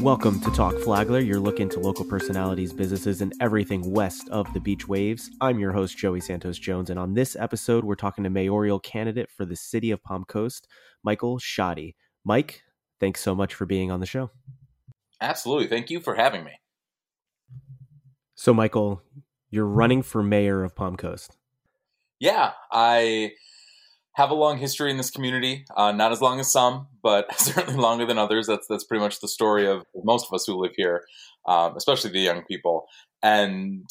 Welcome 0.00 0.40
to 0.40 0.50
Talk 0.52 0.74
Flagler. 0.78 1.20
You're 1.20 1.38
looking 1.38 1.68
to 1.68 1.78
local 1.78 2.06
personalities, 2.06 2.72
businesses, 2.72 3.20
and 3.20 3.34
everything 3.38 3.92
west 3.92 4.30
of 4.30 4.50
the 4.54 4.60
beach 4.60 4.88
waves. 4.88 5.30
I'm 5.42 5.58
your 5.58 5.72
host, 5.72 5.98
Joey 5.98 6.22
Santos 6.22 6.58
Jones, 6.58 6.88
and 6.88 6.98
on 6.98 7.12
this 7.12 7.36
episode, 7.36 7.84
we're 7.84 7.96
talking 7.96 8.24
to 8.24 8.30
mayoral 8.30 8.80
candidate 8.80 9.30
for 9.30 9.44
the 9.44 9.56
city 9.56 9.90
of 9.90 10.02
Palm 10.02 10.24
Coast, 10.24 10.66
Michael 11.02 11.38
Schottey. 11.38 11.96
Mike, 12.24 12.62
thanks 12.98 13.20
so 13.20 13.34
much 13.34 13.52
for 13.52 13.66
being 13.66 13.90
on 13.90 14.00
the 14.00 14.06
show. 14.06 14.30
Absolutely. 15.20 15.68
Thank 15.68 15.90
you 15.90 16.00
for 16.00 16.14
having 16.14 16.44
me. 16.44 16.52
So, 18.36 18.54
Michael, 18.54 19.02
you're 19.50 19.66
running 19.66 20.02
for 20.02 20.22
mayor 20.22 20.64
of 20.64 20.74
Palm 20.74 20.96
Coast. 20.96 21.36
Yeah, 22.18 22.52
I 22.72 23.32
have 24.14 24.30
a 24.30 24.34
long 24.34 24.58
history 24.58 24.90
in 24.90 24.96
this 24.96 25.10
community. 25.10 25.64
Uh, 25.76 25.92
not 25.92 26.12
as 26.12 26.20
long 26.20 26.40
as 26.40 26.50
some, 26.50 26.88
but 27.02 27.32
certainly 27.38 27.80
longer 27.80 28.06
than 28.06 28.18
others. 28.18 28.46
That's 28.46 28.66
that's 28.68 28.84
pretty 28.84 29.02
much 29.02 29.20
the 29.20 29.28
story 29.28 29.66
of 29.66 29.84
most 30.04 30.26
of 30.26 30.34
us 30.34 30.46
who 30.46 30.60
live 30.60 30.72
here, 30.76 31.04
um, 31.46 31.76
especially 31.76 32.10
the 32.10 32.20
young 32.20 32.42
people. 32.42 32.86
And 33.22 33.88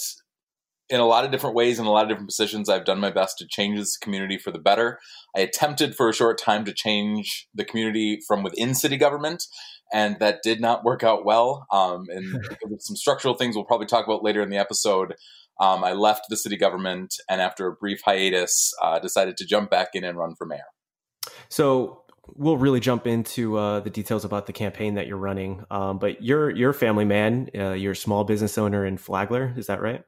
in 0.89 0.99
a 0.99 1.05
lot 1.05 1.23
of 1.23 1.31
different 1.31 1.55
ways, 1.55 1.77
in 1.77 1.85
a 1.85 1.91
lot 1.91 2.03
of 2.03 2.09
different 2.09 2.29
positions, 2.29 2.67
I've 2.67 2.85
done 2.85 2.99
my 2.99 3.11
best 3.11 3.37
to 3.37 3.47
change 3.47 3.77
this 3.77 3.95
community 3.95 4.37
for 4.37 4.51
the 4.51 4.59
better. 4.59 4.99
I 5.37 5.41
attempted 5.41 5.95
for 5.95 6.09
a 6.09 6.13
short 6.13 6.39
time 6.39 6.65
to 6.65 6.73
change 6.73 7.47
the 7.53 7.63
community 7.63 8.19
from 8.27 8.41
within 8.41 8.73
city 8.73 8.97
government, 8.97 9.43
and 9.91 10.17
that 10.19 10.43
did 10.43 10.61
not 10.61 10.83
work 10.83 11.03
out 11.03 11.25
well. 11.25 11.65
Um, 11.71 12.07
and 12.09 12.43
some 12.79 12.95
structural 12.95 13.33
things 13.33 13.55
we'll 13.55 13.65
probably 13.65 13.87
talk 13.87 14.05
about 14.05 14.23
later 14.23 14.41
in 14.41 14.49
the 14.49 14.57
episode 14.57 15.15
um, 15.59 15.83
I 15.83 15.93
left 15.93 16.29
the 16.29 16.37
city 16.37 16.57
government 16.57 17.15
and 17.29 17.41
after 17.41 17.67
a 17.67 17.73
brief 17.73 18.01
hiatus, 18.03 18.73
uh, 18.81 18.99
decided 18.99 19.37
to 19.37 19.45
jump 19.45 19.69
back 19.69 19.89
in 19.93 20.03
and 20.03 20.17
run 20.17 20.35
for 20.35 20.45
mayor. 20.45 20.63
So 21.49 22.03
we'll 22.35 22.57
really 22.57 22.79
jump 22.79 23.05
into 23.05 23.57
uh, 23.57 23.81
the 23.81 23.89
details 23.89 24.23
about 24.23 24.45
the 24.45 24.53
campaign 24.53 24.95
that 24.95 25.07
you're 25.07 25.17
running. 25.17 25.65
Um, 25.69 25.99
but 25.99 26.23
you're 26.23 26.49
you're 26.49 26.69
a 26.69 26.75
family 26.75 27.05
man. 27.05 27.49
Uh, 27.53 27.71
you're 27.71 27.91
a 27.91 27.95
small 27.95 28.23
business 28.23 28.57
owner 28.57 28.85
in 28.85 28.97
Flagler. 28.97 29.53
Is 29.57 29.67
that 29.67 29.81
right? 29.81 30.03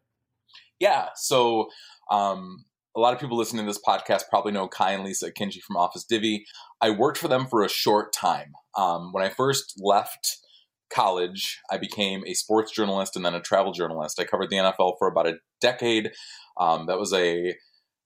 Yeah. 0.79 1.09
So 1.15 1.69
um, 2.09 2.63
a 2.95 2.99
lot 2.99 3.13
of 3.13 3.19
people 3.19 3.37
listening 3.37 3.65
to 3.65 3.69
this 3.69 3.81
podcast 3.85 4.29
probably 4.29 4.51
know 4.51 4.67
Kai 4.67 4.91
and 4.91 5.03
Lisa 5.03 5.31
Kinji 5.31 5.61
from 5.61 5.77
Office 5.77 6.03
Divvy. 6.03 6.45
I 6.81 6.89
worked 6.89 7.17
for 7.17 7.27
them 7.27 7.47
for 7.47 7.63
a 7.63 7.69
short 7.69 8.11
time. 8.13 8.53
Um, 8.77 9.11
when 9.13 9.23
I 9.23 9.29
first 9.29 9.79
left 9.81 10.37
college, 10.93 11.59
I 11.71 11.77
became 11.77 12.23
a 12.25 12.33
sports 12.33 12.71
journalist 12.71 13.15
and 13.15 13.23
then 13.23 13.33
a 13.33 13.41
travel 13.41 13.71
journalist. 13.71 14.19
I 14.19 14.25
covered 14.25 14.49
the 14.49 14.57
NFL 14.57 14.95
for 14.99 15.07
about 15.07 15.27
a 15.27 15.37
decade. 15.61 16.11
Um, 16.59 16.87
that 16.87 16.99
was 16.99 17.13
a 17.13 17.55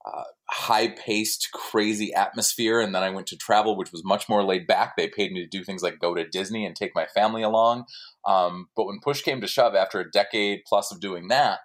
uh, 0.06 0.24
high 0.52 0.90
paced, 0.90 1.50
crazy 1.52 2.14
atmosphere. 2.14 2.80
And 2.80 2.94
then 2.94 3.02
I 3.02 3.10
went 3.10 3.26
to 3.28 3.38
travel, 3.38 3.76
which 3.76 3.92
was 3.92 4.04
much 4.06 4.30
more 4.30 4.44
laid 4.44 4.68
back. 4.68 4.96
They 4.96 5.08
paid 5.08 5.32
me 5.32 5.42
to 5.42 5.50
do 5.50 5.64
things 5.64 5.82
like 5.82 5.98
go 6.00 6.14
to 6.14 6.28
Disney 6.28 6.64
and 6.64 6.76
take 6.76 6.92
my 6.94 7.08
family 7.08 7.42
along. 7.42 7.86
Um, 8.24 8.68
but 8.76 8.86
when 8.86 9.00
push 9.04 9.24
came 9.24 9.42
to 9.42 9.48
shove, 9.48 9.74
after 9.74 10.00
a 10.00 10.12
decade 10.12 10.60
plus 10.68 10.92
of 10.92 11.00
doing 11.00 11.30
that, 11.30 11.62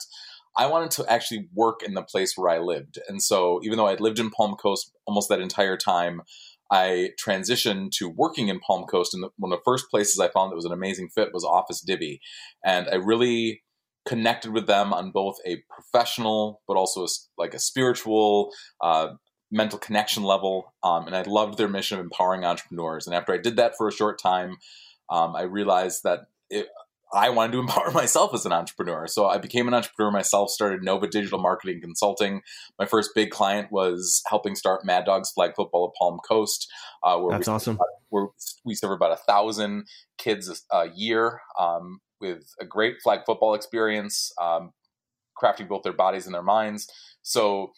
I 0.57 0.67
wanted 0.67 0.91
to 0.93 1.11
actually 1.11 1.49
work 1.55 1.83
in 1.83 1.95
the 1.95 2.03
place 2.03 2.37
where 2.37 2.51
I 2.51 2.59
lived. 2.59 2.99
And 3.09 3.23
so, 3.23 3.61
even 3.63 3.79
though 3.79 3.87
I'd 3.87 4.01
lived 4.01 4.19
in 4.19 4.31
Palm 4.31 4.57
Coast 4.57 4.93
almost 5.07 5.29
that 5.29 5.41
entire 5.41 5.77
time, 5.77 6.23
I 6.71 7.11
transitioned 7.25 7.91
to 7.93 8.09
working 8.09 8.49
in 8.49 8.61
Palm 8.61 8.85
Coast, 8.85 9.15
and 9.15 9.25
one 9.37 9.53
of 9.53 9.59
the 9.59 9.65
first 9.65 9.91
places 9.91 10.21
I 10.21 10.29
found 10.29 10.51
that 10.51 10.57
was 10.57 10.65
an 10.65 10.73
amazing 10.73 11.09
fit 11.09 11.33
was 11.33 11.45
Office 11.45 11.81
Divvy, 11.81 12.21
and 12.65 12.89
I 12.89 12.97
really 12.97 13.63
connected 14.07 14.53
with 14.53 14.67
them 14.67 14.93
on 14.93 15.11
both 15.11 15.37
a 15.45 15.63
professional 15.69 16.63
but 16.67 16.77
also 16.77 17.05
a, 17.05 17.09
like 17.37 17.55
a 17.55 17.59
spiritual, 17.59 18.51
uh, 18.81 19.09
mental 19.51 19.79
connection 19.79 20.23
level, 20.23 20.73
um, 20.83 21.07
and 21.07 21.17
I 21.17 21.23
loved 21.23 21.59
their 21.59 21.69
mission 21.69 21.99
of 21.99 22.05
empowering 22.05 22.45
entrepreneurs. 22.45 23.07
And 23.07 23.17
after 23.17 23.33
I 23.33 23.39
did 23.39 23.57
that 23.57 23.75
for 23.77 23.89
a 23.89 23.93
short 23.93 24.21
time, 24.21 24.57
um, 25.11 25.35
I 25.35 25.43
realized 25.43 26.05
that 26.05 26.21
it, 26.49 26.69
I 27.13 27.31
wanted 27.31 27.53
to 27.53 27.59
empower 27.61 27.91
myself 27.91 28.35
as 28.35 28.47
an 28.47 28.53
entrepreneur. 28.53 29.07
So 29.07 29.27
I 29.27 29.39
became 29.39 29.69
an 29.69 29.75
entrepreneur 29.75 30.11
myself, 30.11 30.51
started 30.51 30.83
Nova 30.83 31.07
Digital 31.07 31.39
Marketing 31.39 31.81
Consulting. 31.81 32.43
My 32.79 32.87
first 32.87 33.11
big 33.15 33.31
client 33.31 33.71
was 33.71 34.23
helping 34.29 34.55
start 34.55 34.85
Mad 34.85 35.05
Dogs 35.05 35.31
Flag 35.31 35.53
Football 35.57 35.93
at 35.93 35.99
Palm 35.99 36.19
Coast. 36.27 36.71
Uh, 37.03 37.19
where 37.19 37.37
That's 37.37 37.49
we 37.49 37.55
awesome. 37.55 37.75
About, 37.77 37.87
where 38.09 38.27
we 38.65 38.75
serve 38.75 38.93
about 38.93 39.13
a 39.13 39.17
thousand 39.17 39.87
kids 40.19 40.65
a, 40.73 40.77
a 40.77 40.91
year 40.91 41.41
um, 41.59 42.01
with 42.21 42.55
a 42.61 42.65
great 42.65 42.97
flag 43.03 43.21
football 43.27 43.55
experience, 43.55 44.33
um, 44.41 44.73
crafting 45.41 45.69
both 45.69 45.83
their 45.83 45.93
bodies 45.93 46.27
and 46.27 46.35
their 46.35 46.43
minds. 46.43 46.89
So 47.23 47.73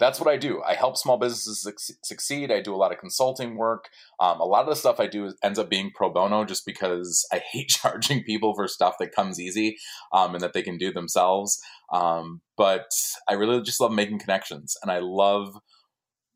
that's 0.00 0.18
what 0.18 0.28
I 0.28 0.36
do. 0.36 0.62
I 0.62 0.74
help 0.74 0.96
small 0.96 1.18
businesses 1.18 1.68
succeed. 2.02 2.50
I 2.50 2.60
do 2.60 2.74
a 2.74 2.76
lot 2.76 2.90
of 2.90 2.98
consulting 2.98 3.56
work. 3.56 3.90
Um, 4.18 4.40
a 4.40 4.44
lot 4.44 4.62
of 4.62 4.68
the 4.68 4.74
stuff 4.74 4.98
I 4.98 5.06
do 5.06 5.32
ends 5.44 5.58
up 5.58 5.68
being 5.68 5.92
pro 5.94 6.10
bono 6.10 6.44
just 6.44 6.66
because 6.66 7.26
I 7.32 7.38
hate 7.38 7.68
charging 7.68 8.24
people 8.24 8.54
for 8.54 8.66
stuff 8.66 8.94
that 8.98 9.14
comes 9.14 9.38
easy 9.38 9.76
um, 10.12 10.34
and 10.34 10.42
that 10.42 10.54
they 10.54 10.62
can 10.62 10.78
do 10.78 10.92
themselves. 10.92 11.60
Um, 11.92 12.40
but 12.56 12.90
I 13.28 13.34
really 13.34 13.60
just 13.62 13.80
love 13.80 13.92
making 13.92 14.18
connections 14.18 14.76
and 14.82 14.90
I 14.90 15.00
love 15.00 15.54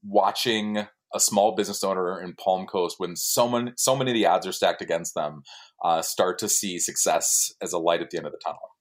watching 0.04 0.86
a 1.14 1.20
small 1.20 1.54
business 1.54 1.82
owner 1.82 2.20
in 2.20 2.34
Palm 2.34 2.66
Coast 2.66 2.96
when 2.98 3.16
so 3.16 3.48
many, 3.48 3.72
so 3.76 3.96
many 3.96 4.10
of 4.10 4.14
the 4.14 4.26
odds 4.26 4.46
are 4.46 4.52
stacked 4.52 4.82
against 4.82 5.14
them 5.14 5.42
uh, 5.82 6.02
start 6.02 6.38
to 6.40 6.48
see 6.48 6.78
success 6.78 7.52
as 7.62 7.72
a 7.72 7.78
light 7.78 8.02
at 8.02 8.10
the 8.10 8.18
end 8.18 8.26
of 8.26 8.32
the 8.32 8.40
tunnel. 8.44 8.73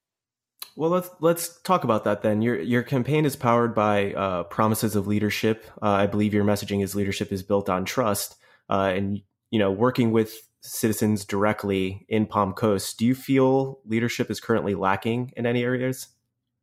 Well, 0.75 0.89
let's 0.89 1.09
let's 1.19 1.61
talk 1.61 1.83
about 1.83 2.03
that 2.05 2.23
then. 2.23 2.41
Your 2.41 2.59
your 2.59 2.83
campaign 2.83 3.25
is 3.25 3.35
powered 3.35 3.75
by 3.75 4.13
uh, 4.13 4.43
promises 4.43 4.95
of 4.95 5.05
leadership. 5.05 5.65
Uh, 5.81 5.89
I 5.89 6.07
believe 6.07 6.33
your 6.33 6.43
messaging 6.43 6.83
is 6.83 6.95
leadership 6.95 7.31
is 7.31 7.43
built 7.43 7.69
on 7.69 7.85
trust, 7.85 8.37
uh, 8.69 8.91
and 8.95 9.21
you 9.51 9.59
know 9.59 9.71
working 9.71 10.11
with 10.11 10.35
citizens 10.61 11.25
directly 11.25 12.05
in 12.09 12.25
Palm 12.25 12.53
Coast. 12.53 12.97
Do 12.97 13.05
you 13.05 13.13
feel 13.13 13.81
leadership 13.85 14.31
is 14.31 14.39
currently 14.39 14.73
lacking 14.73 15.33
in 15.35 15.45
any 15.45 15.63
areas? 15.63 16.07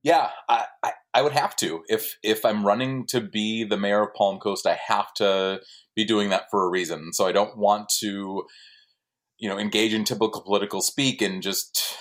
Yeah, 0.03 0.31
I, 0.49 0.65
I, 0.83 0.93
I 1.13 1.23
would 1.23 1.33
have 1.33 1.55
to 1.57 1.83
if 1.89 2.19
if 2.23 2.45
I'm 2.45 2.67
running 2.67 3.07
to 3.09 3.21
be 3.21 3.65
the 3.65 3.77
mayor 3.77 4.03
of 4.03 4.15
Palm 4.15 4.39
Coast, 4.39 4.67
I 4.67 4.79
have 4.89 5.13
to 5.15 5.61
be 5.95 6.05
doing 6.05 6.31
that 6.31 6.45
for 6.51 6.65
a 6.65 6.71
reason. 6.71 7.13
So 7.13 7.27
I 7.27 7.33
don't 7.33 7.57
want 7.59 7.91
to, 8.01 8.45
you 9.39 9.49
know, 9.49 9.59
engage 9.59 9.93
in 9.95 10.05
typical 10.05 10.41
political 10.41 10.81
speak 10.81 11.21
and 11.23 11.43
just 11.43 11.97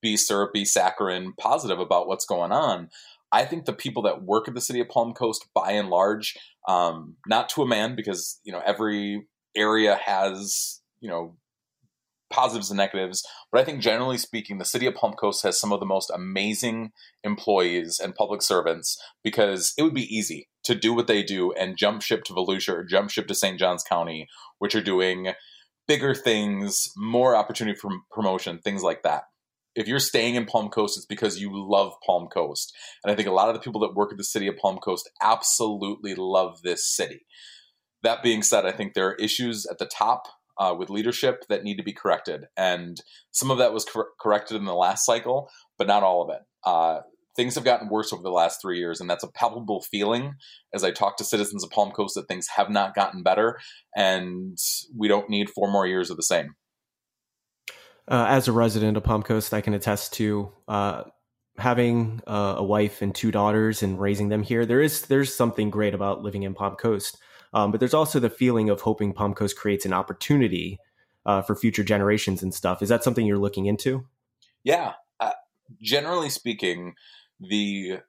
be 0.00 0.16
syrupy, 0.16 0.64
saccharine, 0.64 1.32
positive 1.38 1.78
about 1.78 2.06
what's 2.06 2.26
going 2.26 2.52
on. 2.52 2.88
I 3.32 3.44
think 3.44 3.64
the 3.64 3.72
people 3.72 4.02
that 4.02 4.22
work 4.22 4.48
at 4.48 4.54
the 4.54 4.60
city 4.60 4.80
of 4.80 4.88
Palm 4.88 5.12
Coast, 5.12 5.46
by 5.54 5.72
and 5.72 5.88
large, 5.88 6.36
um, 6.68 7.16
not 7.26 7.48
to 7.50 7.62
a 7.62 7.66
man, 7.66 7.94
because 7.94 8.40
you 8.44 8.52
know 8.52 8.62
every 8.64 9.26
area 9.56 9.96
has 9.96 10.80
you 11.00 11.08
know 11.08 11.36
positives 12.30 12.70
and 12.70 12.78
negatives, 12.78 13.24
but 13.50 13.60
I 13.60 13.64
think 13.64 13.80
generally 13.80 14.16
speaking, 14.16 14.58
the 14.58 14.64
city 14.64 14.86
of 14.86 14.94
Palm 14.94 15.14
Coast 15.14 15.42
has 15.42 15.58
some 15.58 15.72
of 15.72 15.80
the 15.80 15.86
most 15.86 16.10
amazing 16.10 16.92
employees 17.24 18.00
and 18.02 18.14
public 18.14 18.40
servants 18.40 19.00
because 19.24 19.72
it 19.76 19.82
would 19.82 19.94
be 19.94 20.14
easy 20.14 20.48
to 20.62 20.74
do 20.74 20.94
what 20.94 21.08
they 21.08 21.22
do 21.22 21.52
and 21.52 21.76
jump 21.76 22.02
ship 22.02 22.22
to 22.24 22.32
Volusia 22.32 22.74
or 22.74 22.84
jump 22.84 23.10
ship 23.10 23.26
to 23.26 23.34
St. 23.34 23.58
Johns 23.58 23.82
County, 23.82 24.28
which 24.58 24.76
are 24.76 24.82
doing 24.82 25.32
bigger 25.88 26.14
things, 26.14 26.92
more 26.96 27.34
opportunity 27.34 27.76
for 27.76 27.90
promotion, 28.12 28.58
things 28.58 28.84
like 28.84 29.02
that 29.02 29.24
if 29.74 29.86
you're 29.86 30.00
staying 30.00 30.34
in 30.34 30.46
Palm 30.46 30.68
Coast, 30.68 30.96
it's 30.96 31.06
because 31.06 31.40
you 31.40 31.50
love 31.52 31.92
Palm 32.04 32.26
Coast. 32.28 32.74
And 33.04 33.12
I 33.12 33.14
think 33.14 33.28
a 33.28 33.32
lot 33.32 33.48
of 33.48 33.54
the 33.54 33.60
people 33.60 33.80
that 33.82 33.94
work 33.94 34.12
at 34.12 34.18
the 34.18 34.24
city 34.24 34.46
of 34.48 34.56
Palm 34.56 34.78
Coast 34.78 35.08
absolutely 35.22 36.14
love 36.14 36.62
this 36.62 36.94
city. 36.94 37.26
That 38.02 38.22
being 38.22 38.42
said, 38.42 38.66
I 38.66 38.72
think 38.72 38.94
there 38.94 39.08
are 39.08 39.14
issues 39.14 39.66
at 39.70 39.78
the 39.78 39.86
top 39.86 40.24
uh, 40.58 40.74
with 40.78 40.90
leadership 40.90 41.44
that 41.48 41.64
need 41.64 41.76
to 41.76 41.82
be 41.82 41.92
corrected. 41.92 42.46
And 42.56 42.96
some 43.30 43.50
of 43.50 43.58
that 43.58 43.72
was 43.72 43.84
cor- 43.84 44.10
corrected 44.20 44.56
in 44.56 44.64
the 44.64 44.74
last 44.74 45.06
cycle, 45.06 45.48
but 45.78 45.86
not 45.86 46.02
all 46.02 46.22
of 46.22 46.34
it. 46.34 46.42
Uh, 46.64 47.00
things 47.36 47.54
have 47.54 47.64
gotten 47.64 47.88
worse 47.88 48.12
over 48.12 48.22
the 48.22 48.30
last 48.30 48.60
three 48.60 48.78
years, 48.78 49.00
and 49.00 49.08
that's 49.08 49.24
a 49.24 49.30
palpable 49.30 49.82
feeling 49.90 50.34
as 50.74 50.84
I 50.84 50.90
talk 50.90 51.16
to 51.16 51.24
citizens 51.24 51.64
of 51.64 51.70
Palm 51.70 51.90
Coast 51.92 52.14
that 52.16 52.28
things 52.28 52.48
have 52.56 52.70
not 52.70 52.94
gotten 52.94 53.22
better, 53.22 53.58
and 53.96 54.58
we 54.96 55.08
don't 55.08 55.30
need 55.30 55.48
four 55.48 55.70
more 55.70 55.86
years 55.86 56.10
of 56.10 56.16
the 56.16 56.22
same 56.22 56.54
uh, 58.10 58.26
as 58.28 58.48
a 58.48 58.52
resident 58.52 58.96
of 58.96 59.04
Palm 59.04 59.22
Coast, 59.22 59.54
I 59.54 59.60
can 59.60 59.72
attest 59.72 60.12
to 60.14 60.50
uh, 60.66 61.04
having 61.56 62.20
uh, 62.26 62.56
a 62.58 62.64
wife 62.64 63.02
and 63.02 63.14
two 63.14 63.30
daughters 63.30 63.82
and 63.82 64.00
raising 64.00 64.28
them 64.28 64.42
here. 64.42 64.66
There 64.66 64.80
is 64.82 65.02
there's 65.02 65.34
something 65.34 65.70
great 65.70 65.94
about 65.94 66.22
living 66.22 66.42
in 66.42 66.54
Palm 66.54 66.74
Coast, 66.74 67.18
um, 67.54 67.70
but 67.70 67.78
there's 67.78 67.94
also 67.94 68.18
the 68.18 68.28
feeling 68.28 68.68
of 68.68 68.80
hoping 68.80 69.12
Palm 69.12 69.32
Coast 69.32 69.56
creates 69.56 69.86
an 69.86 69.92
opportunity 69.92 70.80
uh, 71.24 71.42
for 71.42 71.54
future 71.54 71.84
generations 71.84 72.42
and 72.42 72.52
stuff. 72.52 72.82
Is 72.82 72.88
that 72.88 73.04
something 73.04 73.26
you're 73.26 73.38
looking 73.38 73.66
into? 73.66 74.06
Yeah, 74.64 74.94
uh, 75.20 75.32
generally 75.80 76.30
speaking, 76.30 76.94
the 77.38 78.00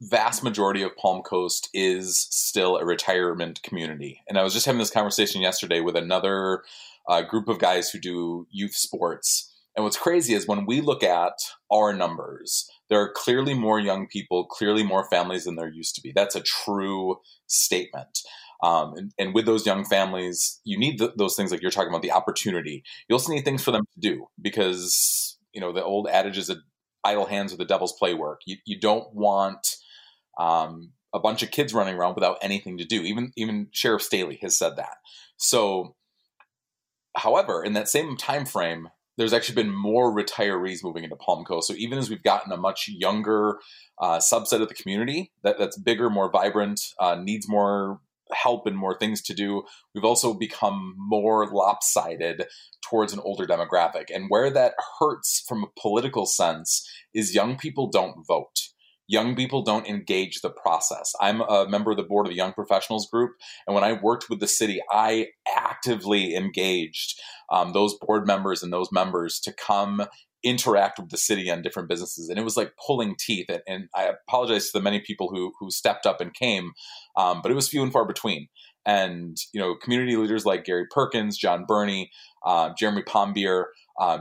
vast 0.00 0.42
majority 0.42 0.82
of 0.82 0.96
Palm 0.96 1.22
Coast 1.22 1.68
is 1.72 2.26
still 2.30 2.76
a 2.76 2.84
retirement 2.84 3.62
community. 3.62 4.20
And 4.28 4.36
I 4.36 4.42
was 4.42 4.52
just 4.52 4.66
having 4.66 4.80
this 4.80 4.90
conversation 4.90 5.40
yesterday 5.40 5.80
with 5.80 5.96
another 5.96 6.62
a 7.08 7.24
group 7.24 7.48
of 7.48 7.58
guys 7.58 7.90
who 7.90 7.98
do 7.98 8.46
youth 8.50 8.74
sports. 8.74 9.48
And 9.74 9.84
what's 9.84 9.96
crazy 9.96 10.34
is 10.34 10.46
when 10.46 10.66
we 10.66 10.80
look 10.80 11.02
at 11.02 11.32
our 11.72 11.94
numbers, 11.94 12.68
there 12.90 13.00
are 13.00 13.12
clearly 13.14 13.54
more 13.54 13.80
young 13.80 14.06
people, 14.06 14.44
clearly 14.44 14.82
more 14.82 15.08
families 15.08 15.44
than 15.44 15.56
there 15.56 15.68
used 15.68 15.94
to 15.94 16.02
be. 16.02 16.12
That's 16.14 16.36
a 16.36 16.42
true 16.42 17.16
statement. 17.46 18.18
Um, 18.62 18.94
and, 18.96 19.12
and, 19.18 19.34
with 19.34 19.44
those 19.44 19.66
young 19.66 19.84
families, 19.84 20.60
you 20.62 20.78
need 20.78 21.00
those 21.16 21.34
things 21.34 21.50
like 21.50 21.60
you're 21.62 21.72
talking 21.72 21.88
about 21.88 22.02
the 22.02 22.12
opportunity. 22.12 22.84
You 23.08 23.14
also 23.14 23.32
need 23.32 23.44
things 23.44 23.64
for 23.64 23.72
them 23.72 23.84
to 23.94 24.00
do 24.00 24.26
because 24.40 25.36
you 25.52 25.60
know 25.60 25.72
the 25.72 25.82
old 25.82 26.06
adage 26.08 26.38
is 26.38 26.46
that 26.46 26.58
idle 27.02 27.26
hands 27.26 27.52
are 27.52 27.56
the 27.56 27.64
devil's 27.64 27.92
play 27.94 28.14
work. 28.14 28.42
You, 28.46 28.58
you 28.64 28.78
don't 28.78 29.12
want 29.12 29.66
um, 30.38 30.92
a 31.12 31.18
bunch 31.18 31.42
of 31.42 31.50
kids 31.50 31.74
running 31.74 31.96
around 31.96 32.14
without 32.14 32.38
anything 32.40 32.78
to 32.78 32.84
do. 32.84 33.02
Even 33.02 33.32
even 33.36 33.68
Sheriff 33.72 34.02
Staly 34.02 34.38
has 34.42 34.56
said 34.56 34.76
that. 34.76 34.96
So, 35.36 35.96
however, 37.16 37.62
in 37.62 37.72
that 37.74 37.88
same 37.88 38.16
time 38.16 38.46
frame, 38.46 38.88
there's 39.18 39.32
actually 39.32 39.56
been 39.56 39.74
more 39.74 40.14
retirees 40.14 40.82
moving 40.82 41.04
into 41.04 41.16
Palm 41.16 41.44
Coast. 41.44 41.68
So 41.68 41.74
even 41.74 41.98
as 41.98 42.08
we've 42.08 42.22
gotten 42.22 42.52
a 42.52 42.56
much 42.56 42.88
younger 42.88 43.58
uh, 44.00 44.18
subset 44.18 44.62
of 44.62 44.68
the 44.68 44.74
community 44.74 45.32
that, 45.42 45.58
that's 45.58 45.78
bigger, 45.78 46.08
more 46.08 46.30
vibrant, 46.30 46.80
uh, 46.98 47.16
needs 47.16 47.48
more 47.48 48.00
help 48.32 48.66
and 48.66 48.76
more 48.76 48.96
things 48.98 49.20
to 49.20 49.34
do, 49.34 49.62
we've 49.94 50.04
also 50.04 50.32
become 50.32 50.94
more 50.96 51.46
lopsided 51.46 52.46
towards 52.88 53.12
an 53.12 53.20
older 53.20 53.46
demographic. 53.46 54.06
And 54.12 54.26
where 54.28 54.50
that 54.50 54.74
hurts 54.98 55.44
from 55.46 55.64
a 55.64 55.80
political 55.80 56.24
sense 56.24 56.88
is 57.14 57.34
young 57.34 57.58
people 57.58 57.88
don't 57.88 58.24
vote 58.26 58.68
young 59.12 59.36
people 59.36 59.62
don't 59.62 59.86
engage 59.86 60.40
the 60.40 60.50
process. 60.50 61.12
I'm 61.20 61.42
a 61.42 61.68
member 61.68 61.90
of 61.90 61.98
the 61.98 62.02
board 62.02 62.26
of 62.26 62.30
the 62.30 62.36
Young 62.36 62.54
Professionals 62.54 63.08
Group, 63.12 63.32
and 63.66 63.74
when 63.74 63.84
I 63.84 63.92
worked 63.92 64.30
with 64.30 64.40
the 64.40 64.48
city, 64.48 64.80
I 64.90 65.28
actively 65.54 66.34
engaged 66.34 67.20
um, 67.50 67.74
those 67.74 67.94
board 67.98 68.26
members 68.26 68.62
and 68.62 68.72
those 68.72 68.90
members 68.90 69.38
to 69.40 69.52
come 69.52 70.02
interact 70.44 70.98
with 70.98 71.10
the 71.10 71.16
city 71.16 71.50
on 71.50 71.62
different 71.62 71.88
businesses 71.88 72.28
and 72.28 72.36
it 72.36 72.42
was 72.42 72.56
like 72.56 72.72
pulling 72.84 73.14
teeth 73.16 73.46
and, 73.48 73.62
and 73.68 73.88
i 73.94 74.10
apologize 74.26 74.66
to 74.66 74.72
the 74.76 74.82
many 74.82 74.98
people 74.98 75.28
who 75.28 75.52
who 75.60 75.70
stepped 75.70 76.04
up 76.04 76.20
and 76.20 76.34
came 76.34 76.72
um, 77.16 77.40
but 77.40 77.52
it 77.52 77.54
was 77.54 77.68
few 77.68 77.80
and 77.80 77.92
far 77.92 78.04
between 78.04 78.48
and 78.84 79.36
you 79.54 79.60
know 79.60 79.76
community 79.76 80.16
leaders 80.16 80.44
like 80.44 80.64
gary 80.64 80.84
perkins 80.90 81.38
john 81.38 81.64
burney 81.64 82.10
uh, 82.44 82.70
jeremy 82.76 83.02
pombier 83.04 83.66
uh, 84.00 84.18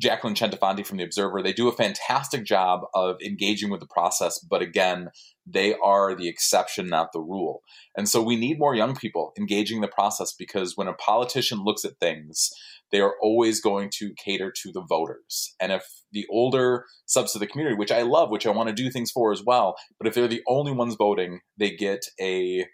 Jacqueline 0.00 0.34
Centofanti 0.34 0.84
from 0.84 0.96
The 0.96 1.04
Observer. 1.04 1.42
They 1.42 1.52
do 1.52 1.68
a 1.68 1.72
fantastic 1.72 2.44
job 2.44 2.80
of 2.94 3.16
engaging 3.24 3.70
with 3.70 3.80
the 3.80 3.86
process, 3.86 4.38
but 4.38 4.62
again, 4.62 5.10
they 5.46 5.74
are 5.74 6.14
the 6.14 6.28
exception, 6.28 6.88
not 6.88 7.12
the 7.12 7.20
rule. 7.20 7.62
And 7.96 8.08
so 8.08 8.22
we 8.22 8.36
need 8.36 8.58
more 8.58 8.74
young 8.74 8.96
people 8.96 9.32
engaging 9.38 9.80
the 9.80 9.88
process 9.88 10.32
because 10.32 10.76
when 10.76 10.88
a 10.88 10.94
politician 10.94 11.62
looks 11.62 11.84
at 11.84 11.98
things, 12.00 12.50
they 12.90 13.00
are 13.00 13.14
always 13.22 13.60
going 13.60 13.90
to 13.98 14.14
cater 14.14 14.52
to 14.62 14.72
the 14.72 14.82
voters. 14.82 15.54
And 15.60 15.70
if 15.70 15.84
the 16.12 16.26
older 16.30 16.86
subs 17.06 17.34
of 17.34 17.40
the 17.40 17.46
community, 17.46 17.76
which 17.76 17.92
I 17.92 18.02
love, 18.02 18.30
which 18.30 18.46
I 18.46 18.50
want 18.50 18.68
to 18.68 18.74
do 18.74 18.90
things 18.90 19.10
for 19.10 19.32
as 19.32 19.42
well, 19.44 19.76
but 19.98 20.06
if 20.06 20.14
they're 20.14 20.28
the 20.28 20.42
only 20.48 20.72
ones 20.72 20.94
voting, 20.94 21.40
they 21.58 21.70
get 21.70 22.00
a 22.20 22.66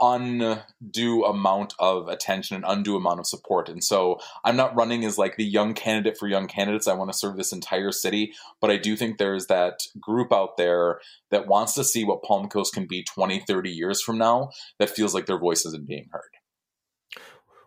undue 0.00 1.24
amount 1.24 1.74
of 1.78 2.08
attention 2.08 2.56
and 2.56 2.64
undue 2.66 2.96
amount 2.96 3.20
of 3.20 3.26
support. 3.26 3.68
And 3.68 3.82
so 3.84 4.18
I'm 4.44 4.56
not 4.56 4.74
running 4.74 5.04
as 5.04 5.18
like 5.18 5.36
the 5.36 5.44
young 5.44 5.74
candidate 5.74 6.16
for 6.18 6.28
young 6.28 6.46
candidates. 6.46 6.88
I 6.88 6.94
want 6.94 7.12
to 7.12 7.18
serve 7.18 7.36
this 7.36 7.52
entire 7.52 7.92
city, 7.92 8.32
but 8.60 8.70
I 8.70 8.76
do 8.76 8.96
think 8.96 9.18
there's 9.18 9.46
that 9.46 9.80
group 10.00 10.32
out 10.32 10.56
there 10.56 11.00
that 11.30 11.46
wants 11.46 11.74
to 11.74 11.84
see 11.84 12.04
what 12.04 12.22
Palm 12.22 12.48
Coast 12.48 12.74
can 12.74 12.86
be 12.86 13.04
20, 13.04 13.40
30 13.40 13.70
years 13.70 14.02
from 14.02 14.18
now 14.18 14.50
that 14.78 14.90
feels 14.90 15.14
like 15.14 15.26
their 15.26 15.38
voice 15.38 15.64
isn't 15.66 15.86
being 15.86 16.08
heard. 16.10 16.30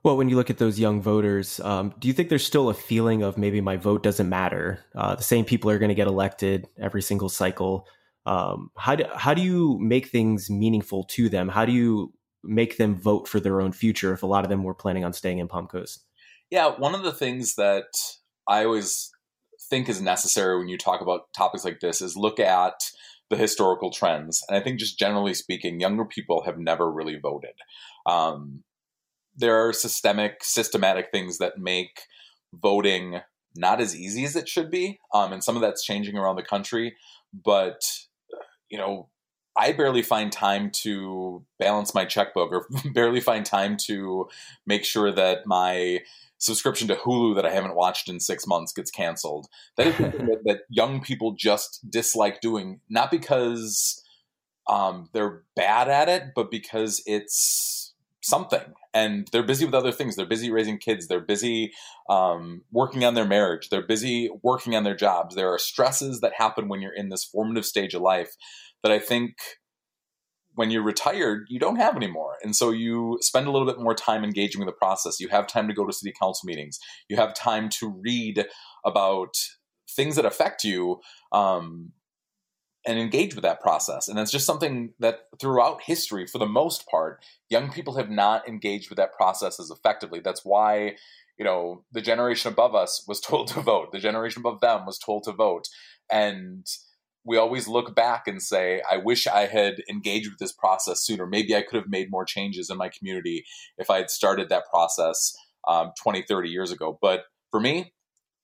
Well, 0.04 0.18
when 0.18 0.28
you 0.28 0.36
look 0.36 0.50
at 0.50 0.58
those 0.58 0.78
young 0.78 1.02
voters, 1.02 1.62
um, 1.62 1.94
do 1.98 2.10
you 2.10 2.14
think 2.14 2.28
there's 2.28 2.46
still 2.46 2.68
a 2.68 2.74
feeling 2.74 3.24
of 3.24 3.38
maybe 3.38 3.62
my 3.62 3.78
vote 3.78 4.04
doesn't 4.04 4.28
matter? 4.28 4.84
Uh, 4.94 5.16
the 5.16 5.24
same 5.24 5.46
people 5.46 5.72
are 5.72 5.80
going 5.80 5.90
to 5.90 5.96
get 5.96 6.08
elected 6.08 6.68
every 6.78 7.02
single 7.02 7.30
cycle. 7.30 7.88
Um, 8.26 8.70
how 8.78 8.96
do 8.96 9.06
how 9.16 9.34
do 9.34 9.42
you 9.42 9.78
make 9.80 10.08
things 10.08 10.50
meaningful 10.50 11.06
to 11.12 11.30
them? 11.30 11.48
How 11.48 11.66
do 11.66 11.72
you 11.72 12.14
make 12.44 12.78
them 12.78 12.96
vote 12.96 13.28
for 13.28 13.40
their 13.40 13.62
own 13.62 13.72
future 13.72 14.14
if 14.14 14.24
a 14.24 14.28
lot 14.28 14.44
of 14.44 14.50
them 14.50 14.64
were 14.64 14.74
planning 14.74 15.04
on 15.04 15.14
staying 15.14 15.40
in 15.40 15.48
Palm 15.48 15.68
Coast? 15.68 16.04
Yeah, 16.50 16.76
one 16.78 16.94
of 16.94 17.04
the 17.04 17.12
things 17.12 17.56
that 17.56 17.86
I 18.48 18.66
always 18.66 19.12
think 19.70 19.90
is 19.90 20.02
necessary 20.02 20.58
when 20.58 20.68
you 20.68 20.78
talk 20.78 21.02
about 21.02 21.32
topics 21.36 21.66
like 21.66 21.80
this 21.80 22.02
is 22.02 22.16
look 22.18 22.40
at 22.40 22.74
the 23.30 23.38
historical 23.38 23.92
trends. 23.92 24.44
And 24.48 24.58
I 24.58 24.62
think, 24.62 24.80
just 24.80 25.00
generally 25.00 25.34
speaking, 25.34 25.80
younger 25.80 26.06
people 26.06 26.44
have 26.44 26.60
never 26.60 26.92
really 26.92 27.18
voted. 27.18 27.56
Um, 28.06 28.64
there 29.36 29.68
are 29.68 29.74
systemic, 29.74 30.44
systematic 30.44 31.08
things 31.12 31.38
that 31.40 31.58
make 31.58 32.02
voting 32.54 33.22
not 33.56 33.82
as 33.82 33.96
easy 33.96 34.26
as 34.26 34.36
it 34.36 34.50
should 34.50 34.70
be. 34.70 35.00
Um, 35.14 35.34
and 35.34 35.44
some 35.44 35.56
of 35.56 35.62
that's 35.62 35.84
changing 35.84 36.18
around 36.18 36.36
the 36.36 36.44
country. 36.44 36.96
But, 37.34 37.82
you 38.70 38.78
know, 38.78 39.10
I 39.58 39.72
barely 39.72 40.02
find 40.02 40.32
time 40.32 40.72
to 40.82 41.44
balance 41.60 41.94
my 41.94 42.06
checkbook 42.06 42.52
or 42.52 42.68
barely 42.94 43.20
find 43.20 43.46
time 43.46 43.78
to 43.86 44.28
make 44.66 44.84
sure 44.84 45.12
that 45.12 45.46
my 45.46 46.00
subscription 46.44 46.88
to 46.90 46.96
Hulu 46.96 47.36
that 47.36 47.46
I 47.46 47.52
haven't 47.52 47.76
watched 47.76 48.10
in 48.10 48.20
six 48.20 48.46
months 48.46 48.74
gets 48.74 48.92
canceled. 48.92 49.48
That 49.78 49.88
is 49.88 49.96
something 49.96 50.26
that, 50.28 50.42
that, 50.46 50.60
young 50.70 51.02
people 51.02 51.34
just 51.34 51.90
dislike 51.90 52.42
doing, 52.42 52.82
not 52.90 53.12
because 53.12 54.04
um, 54.68 55.10
they're 55.14 55.44
bad 55.56 55.88
at 55.88 56.10
it, 56.10 56.32
but 56.36 56.52
because 56.52 57.02
it's 57.06 57.94
something. 58.22 58.74
And 58.94 59.28
they're 59.32 59.44
busy 59.44 59.66
with 59.66 59.74
other 59.74 59.92
things. 59.92 60.16
They're 60.16 60.26
busy 60.26 60.52
raising 60.52 60.78
kids. 60.78 61.08
They're 61.08 61.20
busy 61.20 61.74
um, 62.10 62.64
working 62.72 63.04
on 63.04 63.14
their 63.14 63.26
marriage. 63.26 63.70
They're 63.70 63.86
busy 63.86 64.30
working 64.44 64.76
on 64.76 64.84
their 64.84 64.96
jobs. 64.96 65.36
There 65.36 65.52
are 65.52 65.60
stresses 65.60 66.22
that 66.22 66.34
happen 66.38 66.68
when 66.68 66.82
you're 66.82 66.94
in 66.94 67.10
this 67.10 67.24
formative 67.24 67.66
stage 67.66 67.94
of 67.94 68.02
life 68.02 68.36
that 68.84 68.92
I 68.92 69.00
think 69.00 69.34
when 70.56 70.70
you're 70.70 70.84
retired, 70.84 71.48
you 71.50 71.60
don't 71.60 71.78
have 71.78 71.96
anymore. 71.96 72.36
And 72.44 72.56
so 72.56 72.70
you 72.70 73.18
spend 73.22 73.48
a 73.48 73.52
little 73.52 73.68
bit 73.68 73.80
more 73.80 73.96
time 73.96 74.24
engaging 74.24 74.60
with 74.60 74.68
the 74.68 74.78
process. 74.78 75.20
You 75.20 75.30
have 75.30 75.48
time 75.48 75.68
to 75.68 75.74
go 75.74 75.86
to 75.86 75.94
city 75.94 76.14
council 76.20 76.46
meetings. 76.46 76.80
You 77.10 77.16
have 77.16 77.34
time 77.34 77.70
to 77.80 77.90
read 77.90 78.46
about 78.86 79.36
things 79.90 80.16
that 80.16 80.26
affect 80.26 80.64
you 80.64 81.00
um, 81.32 81.92
and 82.86 83.00
engage 83.00 83.34
with 83.34 83.44
that 83.44 83.62
process. 83.62 84.08
And 84.08 84.18
that's 84.18 84.32
just 84.32 84.46
something 84.46 84.94
that 85.00 85.22
throughout 85.40 85.82
history, 85.84 86.28
for 86.28 86.38
the 86.38 86.46
most 86.46 86.88
part, 86.88 87.24
young 87.50 87.72
people 87.72 87.96
have 87.96 88.10
not 88.10 88.48
engaged 88.48 88.90
with 88.90 88.98
that 88.98 89.14
process 89.14 89.60
as 89.60 89.72
effectively. 89.72 90.20
That's 90.20 90.44
why, 90.44 90.98
you 91.38 91.46
know, 91.46 91.84
the 91.92 92.02
generation 92.02 92.52
above 92.52 92.76
us 92.76 93.06
was 93.08 93.20
told 93.22 93.48
to 93.50 93.62
vote, 93.62 93.92
the 93.92 94.00
generation 94.00 94.42
above 94.42 94.62
them 94.62 94.86
was 94.86 95.00
told 95.00 95.24
to 95.24 95.32
vote. 95.32 95.68
And 96.12 96.68
we 97.26 97.38
always 97.38 97.68
look 97.68 97.96
back 97.96 98.28
and 98.28 98.42
say, 98.42 98.82
I 98.90 98.98
wish 98.98 99.28
I 99.28 99.46
had 99.46 99.82
engaged 99.90 100.30
with 100.30 100.40
this 100.40 100.52
process 100.52 101.04
sooner. 101.06 101.26
Maybe 101.26 101.56
I 101.56 101.62
could 101.62 101.78
have 101.78 101.90
made 101.90 102.12
more 102.12 102.26
changes 102.26 102.70
in 102.70 102.78
my 102.78 102.90
community 102.90 103.46
if 103.78 103.90
I 103.90 103.98
had 103.98 104.10
started 104.10 104.50
that 104.50 104.70
process 104.70 105.36
um, 105.68 105.92
20, 106.02 106.24
30 106.24 106.50
years 106.50 106.72
ago. 106.72 106.98
But 107.02 107.24
for 107.50 107.60
me, 107.60 107.94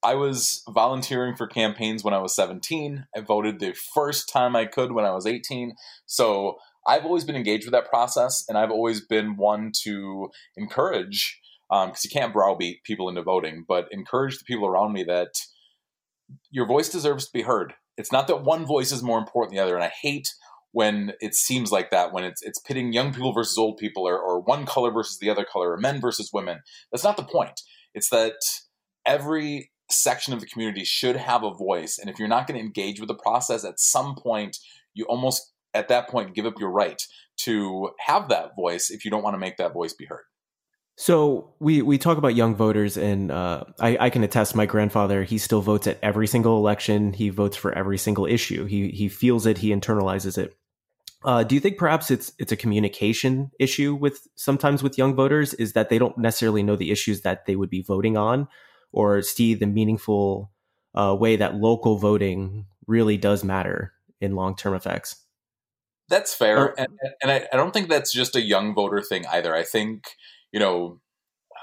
I 0.01 0.15
was 0.15 0.63
volunteering 0.69 1.35
for 1.35 1.45
campaigns 1.45 2.03
when 2.03 2.13
I 2.13 2.19
was 2.19 2.33
17. 2.35 3.05
I 3.15 3.19
voted 3.19 3.59
the 3.59 3.75
first 3.93 4.29
time 4.29 4.55
I 4.55 4.65
could 4.65 4.93
when 4.93 5.03
I 5.03 5.11
was 5.11 5.25
18. 5.25 5.73
So 6.05 6.55
I've 6.87 7.05
always 7.05 7.25
been 7.25 7.35
engaged 7.35 7.65
with 7.65 7.73
that 7.73 7.89
process, 7.89 8.45
and 8.47 8.57
I've 8.57 8.71
always 8.71 9.05
been 9.05 9.35
one 9.35 9.71
to 9.83 10.29
encourage, 10.55 11.39
because 11.69 11.87
um, 11.89 11.93
you 12.01 12.09
can't 12.09 12.33
browbeat 12.33 12.83
people 12.85 13.09
into 13.09 13.21
voting, 13.21 13.65
but 13.67 13.89
encourage 13.91 14.37
the 14.37 14.45
people 14.45 14.65
around 14.65 14.93
me 14.93 15.03
that 15.03 15.33
your 16.49 16.65
voice 16.65 16.87
deserves 16.87 17.25
to 17.25 17.33
be 17.33 17.41
heard 17.41 17.73
it's 17.99 18.13
not 18.13 18.27
that 18.27 18.43
one 18.43 18.65
voice 18.65 18.93
is 18.93 19.03
more 19.03 19.19
important 19.19 19.51
than 19.51 19.57
the 19.57 19.63
other, 19.63 19.75
and 19.75 19.83
I 19.83 19.91
hate 20.01 20.29
when 20.71 21.13
it 21.19 21.35
seems 21.35 21.71
like 21.71 21.89
that 21.89 22.13
when 22.13 22.23
it's 22.23 22.41
it's 22.41 22.59
pitting 22.59 22.93
young 22.93 23.13
people 23.13 23.33
versus 23.33 23.57
old 23.57 23.77
people 23.77 24.07
or, 24.07 24.17
or 24.17 24.39
one 24.39 24.65
color 24.65 24.91
versus 24.91 25.17
the 25.19 25.29
other 25.29 25.43
color 25.43 25.71
or 25.71 25.77
men 25.77 25.99
versus 25.99 26.29
women. 26.33 26.59
That's 26.91 27.03
not 27.03 27.17
the 27.17 27.23
point. 27.23 27.59
It's 27.93 28.09
that 28.09 28.35
every 29.05 29.71
section 29.91 30.33
of 30.33 30.39
the 30.39 30.45
community 30.45 30.85
should 30.85 31.15
have 31.15 31.43
a 31.43 31.53
voice 31.53 31.97
and 31.97 32.11
if 32.11 32.19
you're 32.19 32.27
not 32.27 32.45
going 32.45 32.59
to 32.59 32.63
engage 32.63 32.99
with 32.99 33.07
the 33.07 33.15
process 33.15 33.65
at 33.65 33.79
some 33.79 34.13
point 34.13 34.55
you 34.93 35.03
almost 35.05 35.51
at 35.73 35.87
that 35.87 36.07
point 36.07 36.35
give 36.35 36.45
up 36.45 36.59
your 36.59 36.69
right 36.69 37.01
to 37.35 37.89
have 37.97 38.29
that 38.29 38.55
voice 38.55 38.91
if 38.91 39.03
you 39.03 39.09
don't 39.09 39.23
want 39.23 39.33
to 39.33 39.39
make 39.39 39.57
that 39.57 39.73
voice 39.73 39.91
be 39.91 40.05
heard 40.05 40.25
so 40.99 41.53
we 41.59 41.81
we 41.81 41.97
talk 41.97 42.17
about 42.17 42.35
young 42.35 42.55
voters, 42.55 42.97
and 42.97 43.31
uh, 43.31 43.63
I, 43.79 43.97
I 44.01 44.09
can 44.09 44.21
attest. 44.21 44.53
My 44.53 44.65
grandfather, 44.65 45.23
he 45.23 45.37
still 45.37 45.61
votes 45.61 45.87
at 45.87 45.97
every 46.03 46.27
single 46.27 46.57
election. 46.57 47.13
He 47.13 47.29
votes 47.29 47.55
for 47.55 47.71
every 47.71 47.97
single 47.97 48.25
issue. 48.25 48.65
He 48.65 48.89
he 48.89 49.07
feels 49.07 49.45
it. 49.45 49.59
He 49.59 49.69
internalizes 49.69 50.37
it. 50.37 50.57
Uh, 51.23 51.43
do 51.43 51.55
you 51.55 51.61
think 51.61 51.77
perhaps 51.77 52.11
it's 52.11 52.33
it's 52.37 52.51
a 52.51 52.57
communication 52.57 53.49
issue 53.61 53.95
with 53.95 54.27
sometimes 54.35 54.83
with 54.83 54.97
young 54.97 55.15
voters? 55.15 55.53
Is 55.53 55.71
that 55.71 55.87
they 55.87 55.99
don't 55.99 56.17
necessarily 56.17 56.63
know 56.63 56.75
the 56.75 56.91
issues 56.91 57.21
that 57.21 57.45
they 57.45 57.55
would 57.55 57.69
be 57.69 57.81
voting 57.81 58.17
on, 58.17 58.49
or 58.91 59.21
see 59.21 59.53
the 59.53 59.67
meaningful 59.67 60.51
uh, 60.95 61.15
way 61.17 61.37
that 61.37 61.55
local 61.55 61.97
voting 61.97 62.65
really 62.87 63.15
does 63.15 63.41
matter 63.41 63.93
in 64.19 64.35
long 64.35 64.53
term 64.53 64.73
effects? 64.73 65.15
That's 66.09 66.33
fair, 66.33 66.77
and, 66.77 66.89
and 67.21 67.31
I, 67.31 67.47
I 67.53 67.55
don't 67.55 67.71
think 67.71 67.87
that's 67.87 68.11
just 68.11 68.35
a 68.35 68.41
young 68.41 68.75
voter 68.75 69.01
thing 69.01 69.25
either. 69.27 69.55
I 69.55 69.63
think 69.63 70.03
you 70.51 70.59
know, 70.59 70.99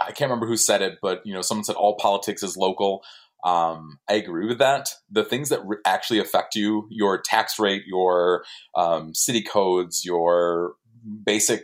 I 0.00 0.12
can't 0.12 0.30
remember 0.30 0.46
who 0.46 0.56
said 0.56 0.82
it, 0.82 0.98
but 1.00 1.22
you 1.24 1.32
know, 1.32 1.42
someone 1.42 1.64
said 1.64 1.76
all 1.76 1.96
politics 1.96 2.42
is 2.42 2.56
local. 2.56 3.02
Um, 3.44 3.98
I 4.08 4.14
agree 4.14 4.46
with 4.46 4.58
that. 4.58 4.90
The 5.10 5.24
things 5.24 5.50
that 5.50 5.64
re- 5.64 5.76
actually 5.84 6.18
affect 6.18 6.54
you, 6.54 6.88
your 6.90 7.20
tax 7.20 7.58
rate, 7.58 7.84
your 7.86 8.44
um, 8.74 9.14
city 9.14 9.42
codes, 9.42 10.04
your 10.04 10.74
basic 11.24 11.62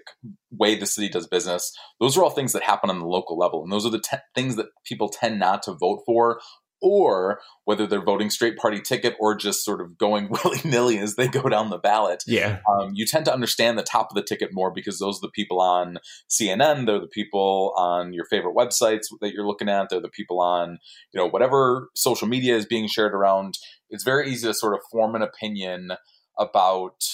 way 0.51 0.77
the 0.77 0.87
city 0.87 1.09
does 1.09 1.27
business. 1.27 1.77
Those 1.99 2.17
are 2.17 2.23
all 2.23 2.31
things 2.31 2.53
that 2.53 2.63
happen 2.63 2.91
on 2.91 3.01
the 3.01 3.07
local 3.07 3.37
level, 3.37 3.63
and 3.63 3.73
those 3.73 3.85
are 3.85 3.91
the 3.91 4.01
te- 4.01 4.19
things 4.35 4.57
that 4.57 4.67
people 4.85 5.09
tend 5.09 5.39
not 5.39 5.63
to 5.65 5.73
vote 5.73 6.03
for 6.07 6.41
or 6.83 7.41
whether 7.65 7.87
they're 7.87 8.05
voting 8.05 8.29
straight 8.29 8.57
party 8.57 8.81
ticket 8.81 9.15
or 9.21 9.35
just 9.35 9.65
sort 9.65 9.81
of 9.81 9.97
going 9.97 10.29
willy 10.45 10.61
nilly 10.65 10.99
as 10.99 11.15
they 11.15 11.29
go 11.29 11.49
down 11.49 11.71
the 11.71 11.79
ballot. 11.79 12.25
Yeah. 12.27 12.59
Um, 12.69 12.93
you 12.95 13.07
tend 13.07 13.25
to 13.27 13.33
understand 13.33 13.79
the 13.79 13.83
top 13.83 14.11
of 14.11 14.17
the 14.17 14.23
ticket 14.23 14.51
more 14.53 14.73
because 14.73 14.99
those 14.99 15.19
are 15.19 15.27
the 15.27 15.31
people 15.31 15.61
on 15.61 15.99
CNN, 16.29 16.87
they're 16.87 17.01
the 17.01 17.07
people 17.07 17.73
on 17.77 18.13
your 18.13 18.25
favorite 18.27 18.57
websites 18.57 19.07
that 19.21 19.33
you're 19.33 19.47
looking 19.47 19.69
at, 19.69 19.89
they're 19.89 20.01
the 20.01 20.09
people 20.09 20.41
on, 20.41 20.79
you 21.13 21.21
know, 21.21 21.29
whatever 21.29 21.89
social 21.95 22.29
media 22.29 22.57
is 22.57 22.67
being 22.67 22.89
shared 22.89 23.15
around. 23.15 23.59
It's 23.89 24.05
very 24.05 24.31
easy 24.31 24.49
to 24.49 24.55
sort 24.55 24.75
of 24.75 24.81
form 24.91 25.15
an 25.15 25.23
opinion 25.23 25.93
about, 26.39 27.05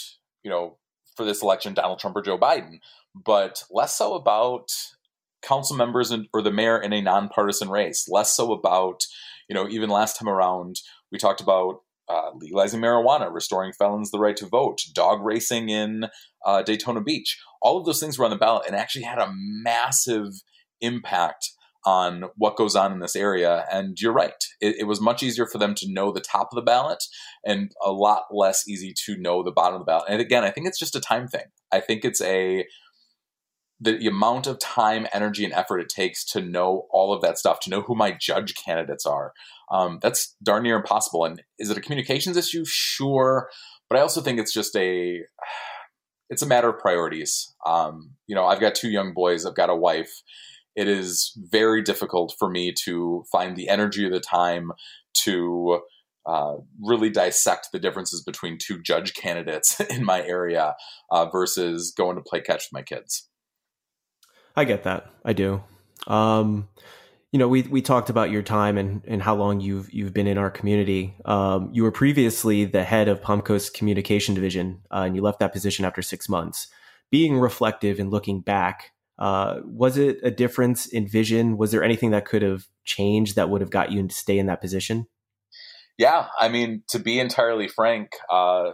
you 0.42 0.50
know, 0.50 0.78
for 1.16 1.24
this 1.24 1.42
election, 1.42 1.74
Donald 1.74 1.98
Trump 1.98 2.16
or 2.16 2.22
Joe 2.22 2.38
Biden, 2.38 2.78
but 3.14 3.64
less 3.70 3.96
so 3.96 4.14
about 4.14 4.70
council 5.42 5.76
members 5.76 6.10
and, 6.10 6.28
or 6.32 6.42
the 6.42 6.52
mayor 6.52 6.80
in 6.80 6.92
a 6.92 7.02
nonpartisan 7.02 7.68
race, 7.68 8.08
less 8.08 8.34
so 8.34 8.52
about 8.52 9.04
you 9.48 9.54
know, 9.54 9.68
even 9.68 9.90
last 9.90 10.18
time 10.18 10.28
around, 10.28 10.76
we 11.10 11.18
talked 11.18 11.40
about 11.40 11.80
uh, 12.08 12.30
legalizing 12.34 12.80
marijuana, 12.80 13.32
restoring 13.32 13.72
felons 13.72 14.10
the 14.10 14.18
right 14.18 14.36
to 14.36 14.46
vote, 14.46 14.80
dog 14.94 15.22
racing 15.22 15.68
in 15.68 16.06
uh, 16.44 16.62
Daytona 16.62 17.02
Beach. 17.02 17.38
All 17.60 17.78
of 17.78 17.84
those 17.84 18.00
things 18.00 18.18
were 18.18 18.24
on 18.24 18.30
the 18.30 18.36
ballot 18.36 18.64
and 18.66 18.74
actually 18.74 19.04
had 19.04 19.18
a 19.18 19.32
massive 19.32 20.32
impact 20.80 21.50
on 21.84 22.24
what 22.36 22.56
goes 22.56 22.74
on 22.74 22.92
in 22.92 22.98
this 23.00 23.16
area. 23.16 23.64
And 23.70 23.98
you're 24.00 24.12
right, 24.12 24.44
it, 24.60 24.76
it, 24.80 24.84
was 24.84 25.00
much 25.00 25.22
easier 25.22 25.46
for 25.46 25.58
them 25.58 25.74
to 25.76 25.90
know 25.90 26.12
the 26.12 26.20
top 26.20 26.48
of 26.50 26.56
the 26.56 26.62
ballot 26.62 27.02
and 27.44 27.70
a 27.84 27.92
lot 27.92 28.24
less 28.32 28.66
easy 28.68 28.92
to 29.06 29.16
know 29.16 29.42
the 29.42 29.52
bottom 29.52 29.74
of 29.74 29.80
the 29.80 29.84
ballot. 29.90 30.06
And 30.08 30.20
again, 30.20 30.44
I 30.44 30.50
think 30.50 30.66
it's 30.66 30.78
just 30.78 30.96
a 30.96 31.00
time 31.00 31.28
thing. 31.28 31.46
I 31.72 31.80
think 31.80 32.04
it's 32.04 32.20
a 32.20 32.66
the 33.80 34.06
amount 34.08 34.46
of 34.46 34.58
time, 34.58 35.06
energy, 35.12 35.44
and 35.44 35.54
effort 35.54 35.78
it 35.78 35.88
takes 35.88 36.24
to 36.24 36.40
know 36.40 36.86
all 36.90 37.12
of 37.12 37.22
that 37.22 37.38
stuff, 37.38 37.60
to 37.60 37.70
know 37.70 37.82
who 37.82 37.94
my 37.94 38.10
judge 38.12 38.54
candidates 38.54 39.06
are, 39.06 39.32
um, 39.70 39.98
that's 40.02 40.34
darn 40.42 40.64
near 40.64 40.76
impossible. 40.76 41.24
And 41.24 41.42
is 41.58 41.70
it 41.70 41.78
a 41.78 41.80
communications 41.80 42.36
issue? 42.36 42.64
Sure, 42.64 43.48
but 43.88 43.98
I 43.98 44.02
also 44.02 44.20
think 44.20 44.38
it's 44.38 44.52
just 44.52 44.74
a 44.76 45.22
it's 46.30 46.42
a 46.42 46.46
matter 46.46 46.68
of 46.68 46.78
priorities. 46.78 47.54
Um, 47.64 48.10
you 48.26 48.34
know, 48.34 48.44
I've 48.44 48.60
got 48.60 48.74
two 48.74 48.90
young 48.90 49.14
boys. 49.14 49.46
I've 49.46 49.54
got 49.54 49.70
a 49.70 49.76
wife. 49.76 50.22
It 50.76 50.86
is 50.86 51.32
very 51.50 51.82
difficult 51.82 52.34
for 52.38 52.50
me 52.50 52.72
to 52.84 53.24
find 53.32 53.56
the 53.56 53.68
energy 53.68 54.04
or 54.04 54.10
the 54.10 54.20
time 54.20 54.72
to 55.24 55.80
uh, 56.26 56.56
really 56.84 57.08
dissect 57.08 57.68
the 57.72 57.78
differences 57.78 58.22
between 58.22 58.58
two 58.58 58.80
judge 58.82 59.14
candidates 59.14 59.80
in 59.90 60.04
my 60.04 60.22
area 60.22 60.76
uh, 61.10 61.24
versus 61.30 61.92
going 61.96 62.16
to 62.16 62.22
play 62.22 62.40
catch 62.40 62.66
with 62.66 62.72
my 62.72 62.82
kids. 62.82 63.28
I 64.58 64.64
get 64.64 64.82
that. 64.82 65.06
I 65.24 65.34
do. 65.34 65.62
Um, 66.08 66.68
you 67.30 67.38
know, 67.38 67.46
we 67.46 67.62
we 67.62 67.80
talked 67.80 68.10
about 68.10 68.32
your 68.32 68.42
time 68.42 68.76
and, 68.76 69.02
and 69.06 69.22
how 69.22 69.36
long 69.36 69.60
you've 69.60 69.88
you've 69.92 70.12
been 70.12 70.26
in 70.26 70.36
our 70.36 70.50
community. 70.50 71.14
Um, 71.24 71.70
you 71.72 71.84
were 71.84 71.92
previously 71.92 72.64
the 72.64 72.82
head 72.82 73.06
of 73.06 73.22
Palm 73.22 73.40
Coast 73.40 73.72
Communication 73.72 74.34
Division, 74.34 74.80
uh, 74.90 75.04
and 75.06 75.14
you 75.14 75.22
left 75.22 75.38
that 75.38 75.52
position 75.52 75.84
after 75.84 76.02
six 76.02 76.28
months. 76.28 76.66
Being 77.08 77.38
reflective 77.38 78.00
and 78.00 78.10
looking 78.10 78.40
back, 78.40 78.90
uh, 79.16 79.60
was 79.62 79.96
it 79.96 80.18
a 80.24 80.30
difference 80.32 80.86
in 80.86 81.06
vision? 81.06 81.56
Was 81.56 81.70
there 81.70 81.84
anything 81.84 82.10
that 82.10 82.24
could 82.24 82.42
have 82.42 82.66
changed 82.84 83.36
that 83.36 83.50
would 83.50 83.60
have 83.60 83.70
got 83.70 83.92
you 83.92 84.08
to 84.08 84.12
stay 84.12 84.40
in 84.40 84.46
that 84.46 84.60
position? 84.60 85.06
Yeah, 85.98 86.26
I 86.36 86.48
mean, 86.48 86.82
to 86.88 86.98
be 86.98 87.20
entirely 87.20 87.68
frank, 87.68 88.10
uh, 88.28 88.72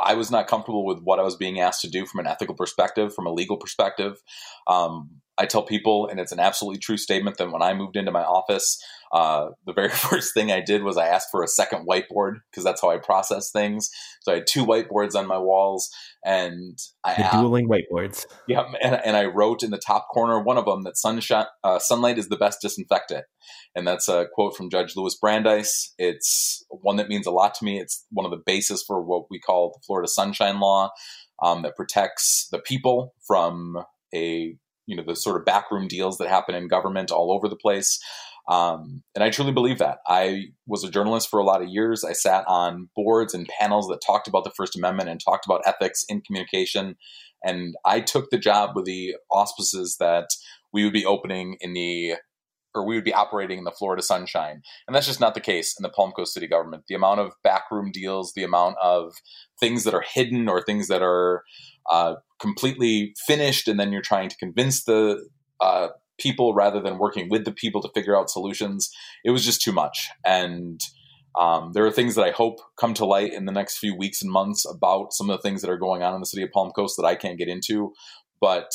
I 0.00 0.14
was 0.14 0.30
not 0.30 0.46
comfortable 0.46 0.84
with 0.84 1.00
what 1.02 1.18
I 1.18 1.22
was 1.22 1.36
being 1.36 1.60
asked 1.60 1.82
to 1.82 1.90
do 1.90 2.06
from 2.06 2.20
an 2.20 2.26
ethical 2.26 2.54
perspective, 2.54 3.14
from 3.14 3.26
a 3.26 3.32
legal 3.32 3.56
perspective. 3.56 4.22
Um, 4.66 5.22
I 5.42 5.46
tell 5.46 5.64
people, 5.64 6.06
and 6.06 6.20
it's 6.20 6.30
an 6.30 6.38
absolutely 6.38 6.78
true 6.78 6.96
statement, 6.96 7.36
that 7.38 7.50
when 7.50 7.62
I 7.62 7.74
moved 7.74 7.96
into 7.96 8.12
my 8.12 8.22
office, 8.22 8.80
uh, 9.12 9.48
the 9.66 9.72
very 9.72 9.88
first 10.08 10.34
thing 10.34 10.52
I 10.52 10.60
did 10.60 10.84
was 10.84 10.96
I 10.96 11.08
asked 11.08 11.28
for 11.32 11.42
a 11.42 11.48
second 11.48 11.84
whiteboard 11.84 12.34
because 12.48 12.62
that's 12.62 12.80
how 12.80 12.90
I 12.90 12.98
process 12.98 13.50
things. 13.50 13.90
So 14.20 14.30
I 14.30 14.36
had 14.36 14.46
two 14.46 14.64
whiteboards 14.64 15.16
on 15.16 15.26
my 15.26 15.38
walls, 15.38 15.90
and 16.24 16.78
I 17.02 17.14
the 17.16 17.40
dueling 17.40 17.68
whiteboards. 17.68 18.24
Yeah, 18.46 18.62
and, 18.80 19.00
and, 19.04 19.16
I 19.16 19.24
wrote 19.24 19.64
in 19.64 19.72
the 19.72 19.82
top 19.84 20.06
corner 20.14 20.40
one 20.40 20.58
of 20.58 20.64
them 20.64 20.84
that 20.84 20.96
sunshine, 20.96 21.46
uh, 21.64 21.80
sunlight 21.80 22.18
is 22.18 22.28
the 22.28 22.36
best 22.36 22.60
disinfectant, 22.62 23.24
and 23.74 23.84
that's 23.84 24.08
a 24.08 24.26
quote 24.32 24.56
from 24.56 24.70
Judge 24.70 24.94
Louis 24.94 25.18
Brandeis. 25.20 25.92
It's 25.98 26.64
one 26.68 26.98
that 26.98 27.08
means 27.08 27.26
a 27.26 27.32
lot 27.32 27.56
to 27.56 27.64
me. 27.64 27.80
It's 27.80 28.06
one 28.12 28.26
of 28.26 28.30
the 28.30 28.42
basis 28.46 28.84
for 28.86 29.02
what 29.02 29.24
we 29.28 29.40
call 29.40 29.72
the 29.72 29.82
Florida 29.84 30.06
Sunshine 30.06 30.60
Law. 30.60 30.90
Um, 31.42 31.62
that 31.62 31.74
protects 31.74 32.46
the 32.52 32.60
people 32.60 33.14
from 33.26 33.82
a 34.14 34.54
you 34.86 34.96
know 34.96 35.04
the 35.06 35.16
sort 35.16 35.36
of 35.36 35.44
backroom 35.44 35.88
deals 35.88 36.18
that 36.18 36.28
happen 36.28 36.54
in 36.54 36.68
government 36.68 37.10
all 37.10 37.32
over 37.32 37.48
the 37.48 37.56
place. 37.56 37.98
Um, 38.48 39.02
and 39.14 39.22
I 39.22 39.30
truly 39.30 39.52
believe 39.52 39.78
that. 39.78 39.98
I 40.06 40.46
was 40.66 40.82
a 40.82 40.90
journalist 40.90 41.28
for 41.28 41.38
a 41.38 41.44
lot 41.44 41.62
of 41.62 41.68
years. 41.68 42.04
I 42.04 42.12
sat 42.12 42.44
on 42.48 42.88
boards 42.96 43.34
and 43.34 43.48
panels 43.60 43.86
that 43.86 44.00
talked 44.04 44.26
about 44.26 44.42
the 44.44 44.50
First 44.56 44.76
Amendment 44.76 45.08
and 45.08 45.20
talked 45.20 45.46
about 45.46 45.62
ethics 45.64 46.04
in 46.08 46.22
communication. 46.22 46.96
And 47.44 47.74
I 47.84 48.00
took 48.00 48.30
the 48.30 48.38
job 48.38 48.70
with 48.74 48.84
the 48.84 49.14
auspices 49.30 49.96
that 50.00 50.26
we 50.72 50.84
would 50.84 50.92
be 50.92 51.06
opening 51.06 51.56
in 51.60 51.72
the 51.72 52.14
or 52.74 52.86
we 52.86 52.94
would 52.94 53.04
be 53.04 53.14
operating 53.14 53.58
in 53.58 53.64
the 53.64 53.70
Florida 53.70 54.02
sunshine. 54.02 54.62
And 54.86 54.94
that's 54.94 55.06
just 55.06 55.20
not 55.20 55.34
the 55.34 55.40
case 55.40 55.74
in 55.78 55.82
the 55.82 55.88
Palm 55.88 56.12
Coast 56.12 56.34
City 56.34 56.46
government. 56.46 56.84
The 56.88 56.94
amount 56.94 57.20
of 57.20 57.32
backroom 57.42 57.90
deals, 57.92 58.32
the 58.34 58.44
amount 58.44 58.76
of 58.82 59.14
things 59.60 59.84
that 59.84 59.94
are 59.94 60.04
hidden 60.06 60.48
or 60.48 60.62
things 60.62 60.88
that 60.88 61.02
are 61.02 61.42
uh, 61.90 62.14
completely 62.40 63.14
finished, 63.26 63.68
and 63.68 63.78
then 63.78 63.92
you're 63.92 64.02
trying 64.02 64.28
to 64.28 64.36
convince 64.36 64.84
the 64.84 65.28
uh, 65.60 65.88
people 66.18 66.54
rather 66.54 66.80
than 66.80 66.98
working 66.98 67.28
with 67.28 67.44
the 67.44 67.52
people 67.52 67.82
to 67.82 67.90
figure 67.94 68.16
out 68.16 68.30
solutions. 68.30 68.90
It 69.24 69.30
was 69.30 69.44
just 69.44 69.62
too 69.62 69.72
much. 69.72 70.08
And 70.24 70.80
um, 71.38 71.72
there 71.72 71.86
are 71.86 71.90
things 71.90 72.14
that 72.14 72.24
I 72.24 72.30
hope 72.30 72.60
come 72.78 72.94
to 72.94 73.06
light 73.06 73.32
in 73.32 73.46
the 73.46 73.52
next 73.52 73.78
few 73.78 73.96
weeks 73.96 74.22
and 74.22 74.30
months 74.30 74.66
about 74.68 75.12
some 75.12 75.30
of 75.30 75.38
the 75.38 75.42
things 75.42 75.62
that 75.62 75.70
are 75.70 75.78
going 75.78 76.02
on 76.02 76.14
in 76.14 76.20
the 76.20 76.26
city 76.26 76.42
of 76.42 76.52
Palm 76.52 76.70
Coast 76.72 76.96
that 76.98 77.06
I 77.06 77.14
can't 77.14 77.38
get 77.38 77.48
into. 77.48 77.92
But 78.40 78.70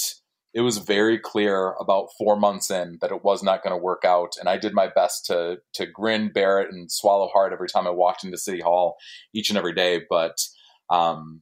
it 0.54 0.62
was 0.62 0.78
very 0.78 1.20
clear 1.20 1.74
about 1.80 2.10
four 2.18 2.36
months 2.36 2.72
in 2.72 2.98
that 3.02 3.12
it 3.12 3.24
was 3.24 3.44
not 3.44 3.64
going 3.64 3.76
to 3.76 3.84
work 3.84 4.04
out. 4.06 4.34
And 4.40 4.50
I 4.50 4.58
did 4.58 4.74
my 4.74 4.88
best 4.88 5.26
to 5.28 5.60
to 5.74 5.86
grin, 5.86 6.32
bear 6.32 6.60
it, 6.62 6.72
and 6.72 6.92
swallow 6.92 7.28
hard 7.28 7.54
every 7.54 7.68
time 7.70 7.88
I 7.88 7.92
walked 7.92 8.24
into 8.24 8.38
City 8.38 8.62
Hall 8.62 8.98
each 9.34 9.50
and 9.50 9.58
every 9.58 9.74
day. 9.74 10.02
But 10.10 10.38
um, 10.90 11.42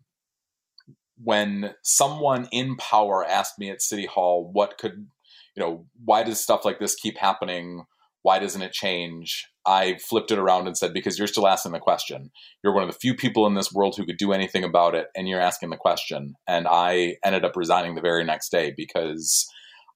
when 1.24 1.74
someone 1.84 2.48
in 2.52 2.76
power 2.76 3.24
asked 3.26 3.60
me 3.60 3.70
at 3.70 3.82
City 3.82 4.06
Hall 4.06 4.50
what 4.52 4.78
could 4.78 5.08
you 5.56 5.64
know, 5.64 5.86
why 6.04 6.24
does 6.24 6.42
stuff 6.42 6.66
like 6.66 6.80
this 6.80 6.96
keep 6.96 7.18
happening? 7.18 7.86
Why 8.22 8.40
doesn't 8.40 8.62
it 8.62 8.74
change? 8.74 9.48
I 9.66 9.98
flipped 9.98 10.32
it 10.32 10.38
around 10.38 10.68
and 10.68 10.78
said, 10.78 10.94
because 10.94 11.18
you're 11.18 11.28
still 11.28 11.48
asking 11.48 11.72
the 11.72 11.80
question. 11.80 12.32
You're 12.64 12.74
one 12.74 12.84
of 12.84 12.90
the 12.90 13.00
few 13.00 13.16
people 13.16 13.48
in 13.48 13.56
this 13.56 13.72
world 13.72 13.96
who 13.98 14.06
could 14.06 14.18
do 14.18 14.32
anything 14.32 14.64
about 14.64 14.96
it, 14.96 15.08
and 15.16 15.28
you're 15.28 15.42
asking 15.42 15.70
the 15.72 15.78
question. 15.78 16.36
And 16.48 16.68
I 16.70 17.18
ended 17.24 17.46
up 17.46 17.56
resigning 17.56 17.96
the 17.96 18.02
very 18.02 18.24
next 18.24 18.50
day 18.50 18.74
because 18.76 19.48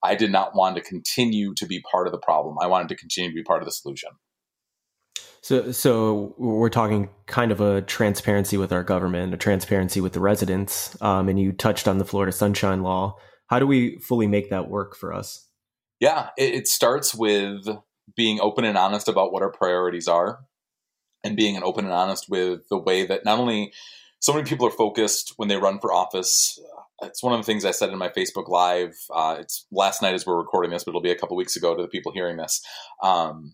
I 0.03 0.15
did 0.15 0.31
not 0.31 0.55
want 0.55 0.75
to 0.77 0.81
continue 0.81 1.53
to 1.55 1.65
be 1.65 1.81
part 1.91 2.07
of 2.07 2.11
the 2.11 2.19
problem. 2.19 2.57
I 2.61 2.67
wanted 2.67 2.89
to 2.89 2.95
continue 2.95 3.29
to 3.29 3.35
be 3.35 3.43
part 3.43 3.61
of 3.61 3.65
the 3.65 3.71
solution. 3.71 4.09
So, 5.41 5.71
so 5.71 6.35
we're 6.37 6.69
talking 6.69 7.09
kind 7.25 7.51
of 7.51 7.61
a 7.61 7.81
transparency 7.81 8.57
with 8.57 8.73
our 8.73 8.83
government, 8.83 9.33
a 9.33 9.37
transparency 9.37 10.01
with 10.01 10.13
the 10.13 10.19
residents, 10.19 11.01
um, 11.01 11.29
and 11.29 11.39
you 11.39 11.53
touched 11.53 11.87
on 11.87 11.97
the 11.97 12.05
Florida 12.05 12.31
Sunshine 12.31 12.83
Law. 12.83 13.15
How 13.47 13.59
do 13.59 13.65
we 13.65 13.99
fully 13.99 14.27
make 14.27 14.49
that 14.49 14.69
work 14.69 14.95
for 14.95 15.13
us? 15.13 15.47
Yeah, 15.99 16.29
it, 16.37 16.53
it 16.53 16.67
starts 16.67 17.15
with 17.15 17.67
being 18.15 18.39
open 18.39 18.65
and 18.65 18.77
honest 18.77 19.07
about 19.07 19.31
what 19.31 19.41
our 19.41 19.51
priorities 19.51 20.07
are 20.07 20.39
and 21.23 21.35
being 21.35 21.57
an 21.57 21.63
open 21.63 21.85
and 21.85 21.93
honest 21.93 22.29
with 22.29 22.61
the 22.69 22.77
way 22.77 23.05
that 23.05 23.25
not 23.25 23.39
only 23.39 23.73
so 24.19 24.33
many 24.33 24.47
people 24.47 24.67
are 24.67 24.71
focused 24.71 25.33
when 25.37 25.47
they 25.47 25.57
run 25.57 25.79
for 25.79 25.93
office. 25.93 26.59
It's 27.01 27.23
one 27.23 27.33
of 27.33 27.39
the 27.39 27.45
things 27.45 27.63
I 27.63 27.71
said 27.71 27.89
in 27.89 27.97
my 27.97 28.09
Facebook 28.09 28.49
Live. 28.49 28.93
Uh, 29.13 29.37
it's 29.39 29.65
last 29.71 30.01
night 30.01 30.13
as 30.13 30.25
we're 30.25 30.37
recording 30.37 30.71
this, 30.71 30.83
but 30.83 30.91
it'll 30.91 31.01
be 31.01 31.11
a 31.11 31.17
couple 31.17 31.37
weeks 31.37 31.55
ago 31.55 31.75
to 31.75 31.81
the 31.81 31.87
people 31.87 32.11
hearing 32.11 32.37
this. 32.37 32.61
Um, 33.01 33.53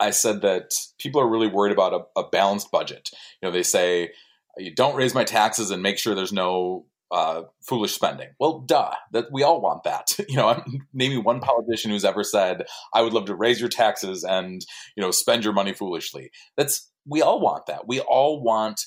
I 0.00 0.10
said 0.10 0.40
that 0.40 0.70
people 0.98 1.20
are 1.20 1.28
really 1.28 1.46
worried 1.46 1.72
about 1.72 1.92
a, 1.92 2.20
a, 2.20 2.28
balanced 2.28 2.70
budget. 2.70 3.10
You 3.40 3.48
know, 3.48 3.52
they 3.52 3.62
say 3.62 4.10
you 4.56 4.74
don't 4.74 4.96
raise 4.96 5.14
my 5.14 5.24
taxes 5.24 5.70
and 5.70 5.82
make 5.82 5.98
sure 5.98 6.14
there's 6.14 6.32
no 6.32 6.86
uh, 7.10 7.42
foolish 7.66 7.92
spending. 7.92 8.28
Well, 8.40 8.60
duh, 8.60 8.94
that 9.12 9.26
we 9.32 9.42
all 9.42 9.60
want 9.60 9.84
that. 9.84 10.16
You 10.28 10.36
know, 10.36 10.64
me 10.92 11.16
one 11.16 11.40
politician 11.40 11.90
who's 11.90 12.04
ever 12.04 12.24
said, 12.24 12.64
"I 12.92 13.02
would 13.02 13.12
love 13.12 13.26
to 13.26 13.34
raise 13.34 13.60
your 13.60 13.68
taxes 13.68 14.24
and 14.24 14.64
you 14.96 15.02
know 15.02 15.10
spend 15.10 15.44
your 15.44 15.52
money 15.52 15.72
foolishly." 15.72 16.30
That's 16.56 16.90
we 17.06 17.22
all 17.22 17.40
want 17.40 17.66
that. 17.66 17.86
We 17.86 18.00
all 18.00 18.42
want 18.42 18.80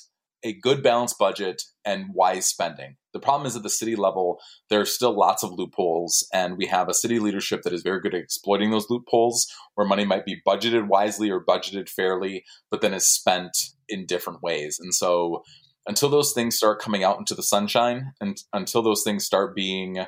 a 0.44 0.52
good 0.52 0.82
balanced 0.82 1.18
budget 1.18 1.62
and 1.84 2.06
wise 2.12 2.46
spending. 2.46 2.96
The 3.12 3.20
problem 3.20 3.46
is 3.46 3.56
at 3.56 3.62
the 3.62 3.70
city 3.70 3.96
level, 3.96 4.38
there 4.70 4.80
are 4.80 4.86
still 4.86 5.18
lots 5.18 5.42
of 5.42 5.52
loopholes, 5.52 6.26
and 6.32 6.56
we 6.56 6.66
have 6.66 6.88
a 6.88 6.94
city 6.94 7.18
leadership 7.18 7.62
that 7.62 7.72
is 7.72 7.82
very 7.82 8.00
good 8.00 8.14
at 8.14 8.20
exploiting 8.20 8.70
those 8.70 8.90
loopholes 8.90 9.46
where 9.74 9.86
money 9.86 10.04
might 10.04 10.24
be 10.24 10.40
budgeted 10.46 10.86
wisely 10.86 11.30
or 11.30 11.44
budgeted 11.44 11.88
fairly, 11.88 12.44
but 12.70 12.80
then 12.80 12.94
is 12.94 13.08
spent 13.08 13.56
in 13.88 14.06
different 14.06 14.42
ways. 14.42 14.78
And 14.80 14.94
so 14.94 15.42
until 15.88 16.10
those 16.10 16.32
things 16.32 16.54
start 16.54 16.80
coming 16.80 17.02
out 17.02 17.18
into 17.18 17.34
the 17.34 17.42
sunshine 17.42 18.12
and 18.20 18.40
until 18.52 18.82
those 18.82 19.02
things 19.02 19.24
start 19.24 19.56
being, 19.56 20.04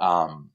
um, 0.00 0.50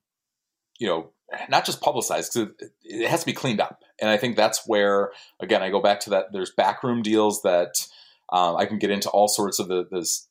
you 0.80 0.88
know, 0.88 1.12
not 1.50 1.66
just 1.66 1.82
publicized 1.82 2.34
because 2.34 2.50
it, 2.60 2.72
it, 2.84 3.08
has 3.08 3.22
to 3.22 3.26
be 3.28 3.34
cleaned 3.34 3.62
up. 3.62 3.80
And 4.02 4.10
I 4.10 4.18
think 4.18 4.36
that's 4.36 4.68
where, 4.68 5.12
again, 5.40 5.62
I 5.62 5.70
go 5.70 5.82
back 5.82 6.00
to 6.02 6.10
that. 6.12 6.26
There's 6.34 6.52
backroom 6.52 7.04
deals 7.04 7.44
that 7.44 7.88
um, 8.34 8.58
I 8.58 8.66
can 8.66 8.80
get 8.80 8.90
into 8.90 9.10
all 9.10 9.28
sorts 9.28 9.60
of 9.60 9.68
the, 9.68 9.86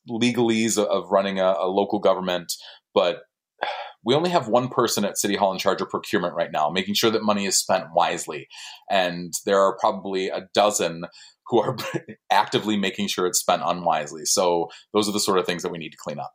legalese 0.09 0.77
of 0.77 1.11
running 1.11 1.39
a, 1.39 1.55
a 1.57 1.67
local 1.67 1.99
government, 1.99 2.53
but 2.93 3.23
we 4.05 4.13
only 4.13 4.29
have 4.29 4.47
one 4.47 4.69
person 4.69 5.03
at 5.03 5.17
City 5.17 5.35
Hall 5.35 5.51
in 5.51 5.57
charge 5.57 5.81
of 5.81 5.89
procurement 5.89 6.35
right 6.35 6.51
now, 6.51 6.69
making 6.69 6.93
sure 6.93 7.09
that 7.09 7.23
money 7.23 7.45
is 7.45 7.57
spent 7.57 7.85
wisely. 7.93 8.47
And 8.89 9.33
there 9.45 9.59
are 9.59 9.77
probably 9.79 10.29
a 10.29 10.47
dozen 10.53 11.05
who 11.47 11.59
are 11.59 11.75
actively 12.31 12.77
making 12.77 13.07
sure 13.07 13.25
it's 13.25 13.39
spent 13.39 13.63
unwisely. 13.65 14.25
So 14.25 14.69
those 14.93 15.09
are 15.09 15.11
the 15.11 15.19
sort 15.19 15.39
of 15.39 15.45
things 15.45 15.63
that 15.63 15.71
we 15.71 15.79
need 15.79 15.89
to 15.89 15.97
clean 15.97 16.19
up. 16.19 16.31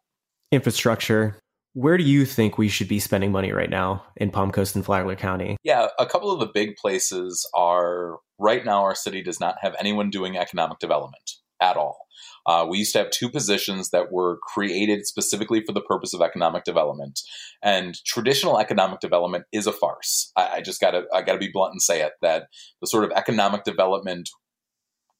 Infrastructure. 0.50 1.36
Where 1.74 1.96
do 1.96 2.02
you 2.02 2.24
think 2.24 2.58
we 2.58 2.68
should 2.68 2.88
be 2.88 2.98
spending 2.98 3.30
money 3.30 3.52
right 3.52 3.70
now 3.70 4.02
in 4.16 4.32
Palm 4.32 4.50
Coast 4.50 4.74
and 4.74 4.84
Flagler 4.84 5.14
County? 5.14 5.56
Yeah, 5.62 5.86
a 6.00 6.06
couple 6.06 6.32
of 6.32 6.40
the 6.40 6.50
big 6.52 6.74
places 6.74 7.48
are 7.54 8.18
right 8.40 8.64
now 8.64 8.82
our 8.82 8.96
city 8.96 9.22
does 9.22 9.38
not 9.38 9.56
have 9.60 9.76
anyone 9.78 10.10
doing 10.10 10.36
economic 10.36 10.80
development 10.80 11.30
at 11.62 11.76
all. 11.76 12.06
Uh, 12.46 12.66
we 12.68 12.78
used 12.78 12.92
to 12.92 12.98
have 12.98 13.10
two 13.10 13.28
positions 13.28 13.90
that 13.90 14.12
were 14.12 14.38
created 14.42 15.06
specifically 15.06 15.62
for 15.64 15.72
the 15.72 15.80
purpose 15.80 16.14
of 16.14 16.20
economic 16.20 16.64
development, 16.64 17.20
and 17.62 17.96
traditional 18.04 18.58
economic 18.58 19.00
development 19.00 19.44
is 19.52 19.66
a 19.66 19.72
farce. 19.72 20.32
I, 20.36 20.48
I 20.56 20.60
just 20.60 20.80
gotta 20.80 21.04
I 21.12 21.22
gotta 21.22 21.38
be 21.38 21.50
blunt 21.52 21.72
and 21.72 21.82
say 21.82 22.02
it 22.02 22.12
that 22.22 22.48
the 22.80 22.86
sort 22.86 23.04
of 23.04 23.12
economic 23.12 23.64
development 23.64 24.30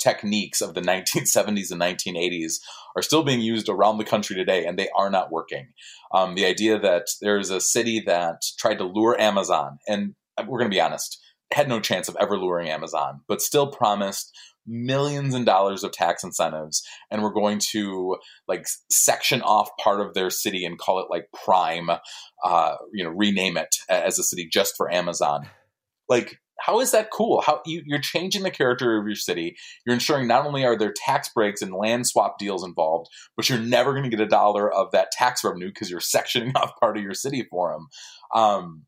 techniques 0.00 0.60
of 0.60 0.74
the 0.74 0.80
1970s 0.80 1.70
and 1.70 1.80
1980s 1.80 2.54
are 2.96 3.02
still 3.02 3.22
being 3.22 3.40
used 3.40 3.68
around 3.68 3.98
the 3.98 4.04
country 4.04 4.34
today, 4.34 4.66
and 4.66 4.78
they 4.78 4.88
are 4.96 5.10
not 5.10 5.30
working. 5.30 5.68
Um, 6.12 6.34
the 6.34 6.46
idea 6.46 6.78
that 6.78 7.06
there's 7.20 7.50
a 7.50 7.60
city 7.60 8.02
that 8.06 8.42
tried 8.58 8.78
to 8.78 8.84
lure 8.84 9.20
Amazon, 9.20 9.78
and 9.86 10.14
we're 10.38 10.58
going 10.58 10.70
to 10.70 10.74
be 10.74 10.80
honest, 10.80 11.20
had 11.52 11.68
no 11.68 11.80
chance 11.80 12.08
of 12.08 12.16
ever 12.20 12.38
luring 12.38 12.68
Amazon, 12.68 13.20
but 13.28 13.42
still 13.42 13.66
promised 13.66 14.32
millions 14.66 15.34
and 15.34 15.46
dollars 15.46 15.82
of 15.82 15.92
tax 15.92 16.22
incentives 16.22 16.82
and 17.10 17.22
we're 17.22 17.32
going 17.32 17.58
to 17.58 18.16
like 18.46 18.66
section 18.90 19.42
off 19.42 19.70
part 19.78 20.00
of 20.00 20.14
their 20.14 20.30
city 20.30 20.64
and 20.64 20.78
call 20.78 21.00
it 21.00 21.06
like 21.10 21.26
prime 21.44 21.90
uh 22.44 22.76
you 22.92 23.02
know 23.02 23.10
rename 23.10 23.56
it 23.56 23.76
as 23.88 24.18
a 24.18 24.22
city 24.22 24.48
just 24.50 24.74
for 24.76 24.92
amazon. 24.92 25.46
Like 26.08 26.38
how 26.62 26.80
is 26.80 26.92
that 26.92 27.10
cool? 27.10 27.40
How 27.40 27.62
you, 27.64 27.82
you're 27.86 28.00
changing 28.00 28.42
the 28.42 28.50
character 28.50 28.98
of 28.98 29.06
your 29.06 29.16
city. 29.16 29.56
You're 29.86 29.94
ensuring 29.94 30.28
not 30.28 30.44
only 30.44 30.62
are 30.66 30.76
there 30.76 30.92
tax 30.94 31.30
breaks 31.30 31.62
and 31.62 31.72
land 31.72 32.06
swap 32.06 32.38
deals 32.38 32.64
involved 32.64 33.08
but 33.36 33.48
you're 33.48 33.58
never 33.58 33.92
going 33.92 34.04
to 34.04 34.14
get 34.14 34.20
a 34.20 34.28
dollar 34.28 34.72
of 34.72 34.90
that 34.92 35.10
tax 35.10 35.42
revenue 35.42 35.68
because 35.68 35.90
you're 35.90 36.00
sectioning 36.00 36.54
off 36.54 36.78
part 36.78 36.96
of 36.96 37.02
your 37.02 37.14
city 37.14 37.46
for 37.50 37.72
them 37.72 37.88
um, 38.34 38.82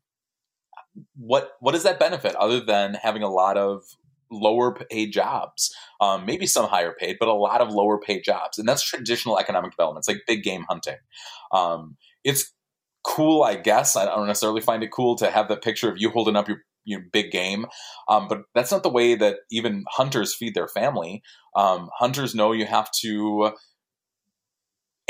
what 1.15 1.51
what 1.59 1.71
does 1.71 1.83
that 1.83 1.99
benefit 1.99 2.35
other 2.35 2.59
than 2.59 2.93
having 2.93 3.23
a 3.23 3.29
lot 3.29 3.57
of 3.57 3.83
lower 4.31 4.73
paid 4.73 5.11
jobs, 5.11 5.73
um, 6.01 6.25
maybe 6.25 6.45
some 6.45 6.67
higher 6.67 6.93
paid, 6.97 7.17
but 7.19 7.27
a 7.27 7.33
lot 7.33 7.61
of 7.61 7.71
lower 7.71 7.99
paid 7.99 8.23
jobs. 8.23 8.57
And 8.57 8.67
that's 8.67 8.83
traditional 8.83 9.39
economic 9.39 9.71
development. 9.71 10.01
It's 10.01 10.07
like 10.07 10.23
big 10.27 10.43
game 10.43 10.65
hunting. 10.67 10.97
Um, 11.51 11.97
it's 12.23 12.53
cool, 13.03 13.43
I 13.43 13.55
guess. 13.55 13.95
I 13.95 14.05
don't 14.05 14.27
necessarily 14.27 14.61
find 14.61 14.83
it 14.83 14.91
cool 14.91 15.15
to 15.17 15.29
have 15.29 15.47
the 15.47 15.57
picture 15.57 15.89
of 15.89 15.97
you 15.97 16.09
holding 16.09 16.35
up 16.35 16.47
your 16.47 16.59
your 16.85 17.01
big 17.13 17.31
game. 17.31 17.65
Um, 18.09 18.27
but 18.27 18.41
that's 18.53 18.71
not 18.71 18.83
the 18.83 18.89
way 18.89 19.15
that 19.15 19.37
even 19.49 19.85
hunters 19.89 20.35
feed 20.35 20.53
their 20.53 20.67
family. 20.67 21.23
Um, 21.55 21.89
hunters 21.97 22.35
know 22.35 22.51
you 22.51 22.65
have 22.65 22.91
to 23.01 23.53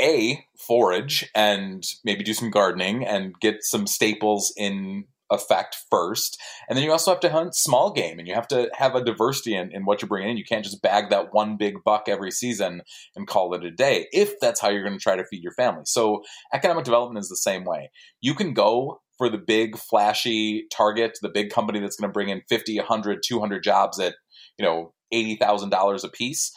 a 0.00 0.44
forage 0.58 1.28
and 1.34 1.84
maybe 2.04 2.24
do 2.24 2.34
some 2.34 2.50
gardening 2.50 3.04
and 3.04 3.34
get 3.40 3.56
some 3.62 3.86
staples 3.86 4.52
in 4.56 5.04
effect 5.34 5.76
first. 5.90 6.40
And 6.68 6.76
then 6.76 6.84
you 6.84 6.92
also 6.92 7.10
have 7.10 7.20
to 7.20 7.30
hunt 7.30 7.54
small 7.54 7.92
game 7.92 8.18
and 8.18 8.26
you 8.26 8.34
have 8.34 8.48
to 8.48 8.70
have 8.74 8.94
a 8.94 9.04
diversity 9.04 9.54
in, 9.54 9.70
in 9.72 9.84
what 9.84 10.00
you're 10.00 10.08
bringing 10.08 10.30
in. 10.30 10.36
You 10.36 10.44
can't 10.44 10.64
just 10.64 10.80
bag 10.80 11.10
that 11.10 11.34
one 11.34 11.56
big 11.56 11.84
buck 11.84 12.08
every 12.08 12.30
season 12.30 12.82
and 13.14 13.26
call 13.26 13.54
it 13.54 13.64
a 13.64 13.70
day 13.70 14.06
if 14.12 14.38
that's 14.40 14.60
how 14.60 14.70
you're 14.70 14.84
going 14.84 14.98
to 14.98 15.02
try 15.02 15.16
to 15.16 15.24
feed 15.24 15.42
your 15.42 15.52
family. 15.52 15.82
So 15.84 16.22
economic 16.52 16.84
development 16.84 17.22
is 17.22 17.28
the 17.28 17.36
same 17.36 17.64
way. 17.64 17.90
You 18.20 18.34
can 18.34 18.54
go 18.54 19.00
for 19.18 19.28
the 19.28 19.38
big 19.38 19.76
flashy 19.76 20.66
target, 20.74 21.18
the 21.22 21.28
big 21.28 21.50
company 21.50 21.80
that's 21.80 21.96
going 21.96 22.08
to 22.08 22.12
bring 22.12 22.28
in 22.28 22.42
50, 22.48 22.78
100, 22.78 23.22
200 23.26 23.62
jobs 23.62 24.00
at, 24.00 24.14
you 24.58 24.64
know, 24.64 24.92
$80,000 25.12 26.04
a 26.04 26.08
piece. 26.08 26.52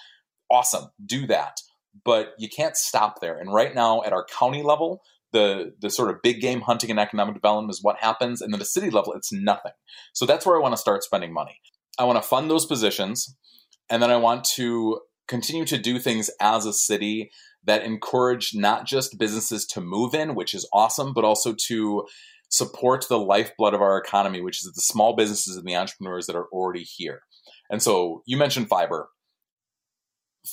Awesome. 0.51 0.89
Do 1.03 1.27
that. 1.27 1.57
But 2.05 2.33
you 2.37 2.47
can't 2.49 2.77
stop 2.77 3.21
there. 3.21 3.37
And 3.37 3.53
right 3.53 3.73
now 3.73 4.03
at 4.03 4.13
our 4.13 4.25
county 4.25 4.63
level, 4.63 5.01
the 5.37 5.73
the 5.79 5.89
sort 5.89 6.09
of 6.09 6.21
big 6.21 6.41
game 6.41 6.61
hunting 6.61 6.89
and 6.89 6.99
economic 6.99 7.35
development 7.35 7.71
is 7.71 7.83
what 7.83 7.97
happens, 7.99 8.41
and 8.41 8.51
then 8.51 8.59
the 8.59 8.65
city 8.65 8.89
level, 8.89 9.13
it's 9.13 9.31
nothing. 9.31 9.73
So 10.13 10.25
that's 10.25 10.45
where 10.45 10.57
I 10.57 10.61
want 10.61 10.73
to 10.73 10.81
start 10.81 11.03
spending 11.03 11.33
money. 11.33 11.59
I 11.99 12.05
want 12.05 12.21
to 12.21 12.27
fund 12.27 12.49
those 12.49 12.65
positions, 12.65 13.35
and 13.89 14.01
then 14.01 14.11
I 14.11 14.17
want 14.17 14.43
to 14.55 15.01
continue 15.27 15.65
to 15.65 15.77
do 15.77 15.99
things 15.99 16.29
as 16.39 16.65
a 16.65 16.73
city 16.73 17.31
that 17.65 17.83
encourage 17.83 18.55
not 18.55 18.85
just 18.85 19.19
businesses 19.19 19.65
to 19.65 19.81
move 19.81 20.13
in, 20.13 20.35
which 20.35 20.53
is 20.53 20.67
awesome, 20.73 21.13
but 21.13 21.25
also 21.25 21.53
to 21.67 22.05
support 22.49 23.05
the 23.09 23.19
lifeblood 23.19 23.73
of 23.73 23.81
our 23.81 23.97
economy, 23.97 24.41
which 24.41 24.59
is 24.59 24.71
the 24.73 24.81
small 24.81 25.15
businesses 25.15 25.57
and 25.57 25.65
the 25.65 25.75
entrepreneurs 25.75 26.27
that 26.27 26.35
are 26.35 26.47
already 26.53 26.83
here. 26.83 27.21
And 27.69 27.81
so 27.81 28.23
you 28.25 28.37
mentioned 28.37 28.69
fiber. 28.69 29.09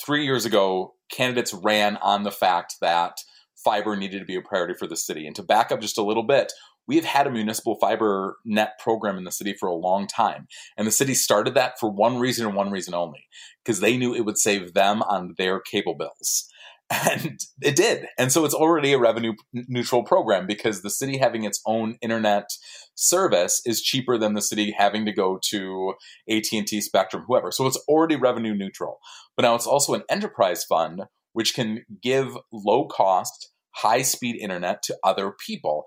Three 0.04 0.24
years 0.24 0.44
ago, 0.44 0.94
candidates 1.08 1.54
ran 1.54 1.96
on 1.98 2.24
the 2.24 2.32
fact 2.32 2.74
that 2.80 3.18
fiber 3.64 3.96
needed 3.96 4.18
to 4.20 4.24
be 4.24 4.36
a 4.36 4.42
priority 4.42 4.74
for 4.74 4.86
the 4.86 4.96
city. 4.96 5.26
And 5.26 5.34
to 5.36 5.42
back 5.42 5.72
up 5.72 5.80
just 5.80 5.98
a 5.98 6.02
little 6.02 6.22
bit, 6.22 6.52
we 6.86 6.96
have 6.96 7.04
had 7.04 7.26
a 7.26 7.30
municipal 7.30 7.76
fiber 7.80 8.36
net 8.44 8.78
program 8.78 9.16
in 9.16 9.24
the 9.24 9.32
city 9.32 9.54
for 9.58 9.68
a 9.68 9.74
long 9.74 10.06
time. 10.06 10.46
And 10.76 10.86
the 10.86 10.92
city 10.92 11.14
started 11.14 11.54
that 11.54 11.78
for 11.80 11.90
one 11.90 12.18
reason 12.18 12.46
and 12.46 12.54
one 12.54 12.70
reason 12.70 12.94
only 12.94 13.26
because 13.64 13.80
they 13.80 13.96
knew 13.96 14.14
it 14.14 14.24
would 14.24 14.38
save 14.38 14.74
them 14.74 15.02
on 15.02 15.34
their 15.38 15.60
cable 15.60 15.94
bills. 15.94 16.48
And 16.90 17.40
it 17.62 17.76
did. 17.76 18.08
And 18.18 18.30
so 18.30 18.44
it's 18.44 18.54
already 18.54 18.92
a 18.92 18.98
revenue 18.98 19.32
neutral 19.54 20.02
program 20.02 20.46
because 20.46 20.82
the 20.82 20.90
city 20.90 21.16
having 21.16 21.44
its 21.44 21.60
own 21.64 21.96
internet 22.02 22.50
service 22.94 23.62
is 23.64 23.80
cheaper 23.80 24.18
than 24.18 24.34
the 24.34 24.42
city 24.42 24.74
having 24.76 25.06
to 25.06 25.12
go 25.12 25.38
to 25.50 25.94
AT&T 26.28 26.82
Spectrum 26.82 27.24
whoever. 27.26 27.50
So 27.50 27.66
it's 27.66 27.82
already 27.88 28.16
revenue 28.16 28.54
neutral. 28.54 28.98
But 29.34 29.42
now 29.42 29.54
it's 29.54 29.66
also 29.66 29.94
an 29.94 30.02
enterprise 30.10 30.62
fund 30.64 31.04
which 31.32 31.54
can 31.54 31.84
give 32.02 32.36
low 32.52 32.86
cost 32.86 33.50
high 33.74 34.02
speed 34.02 34.36
internet 34.36 34.82
to 34.84 34.96
other 35.02 35.32
people 35.46 35.84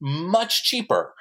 much 0.00 0.64
cheaper 0.64 1.14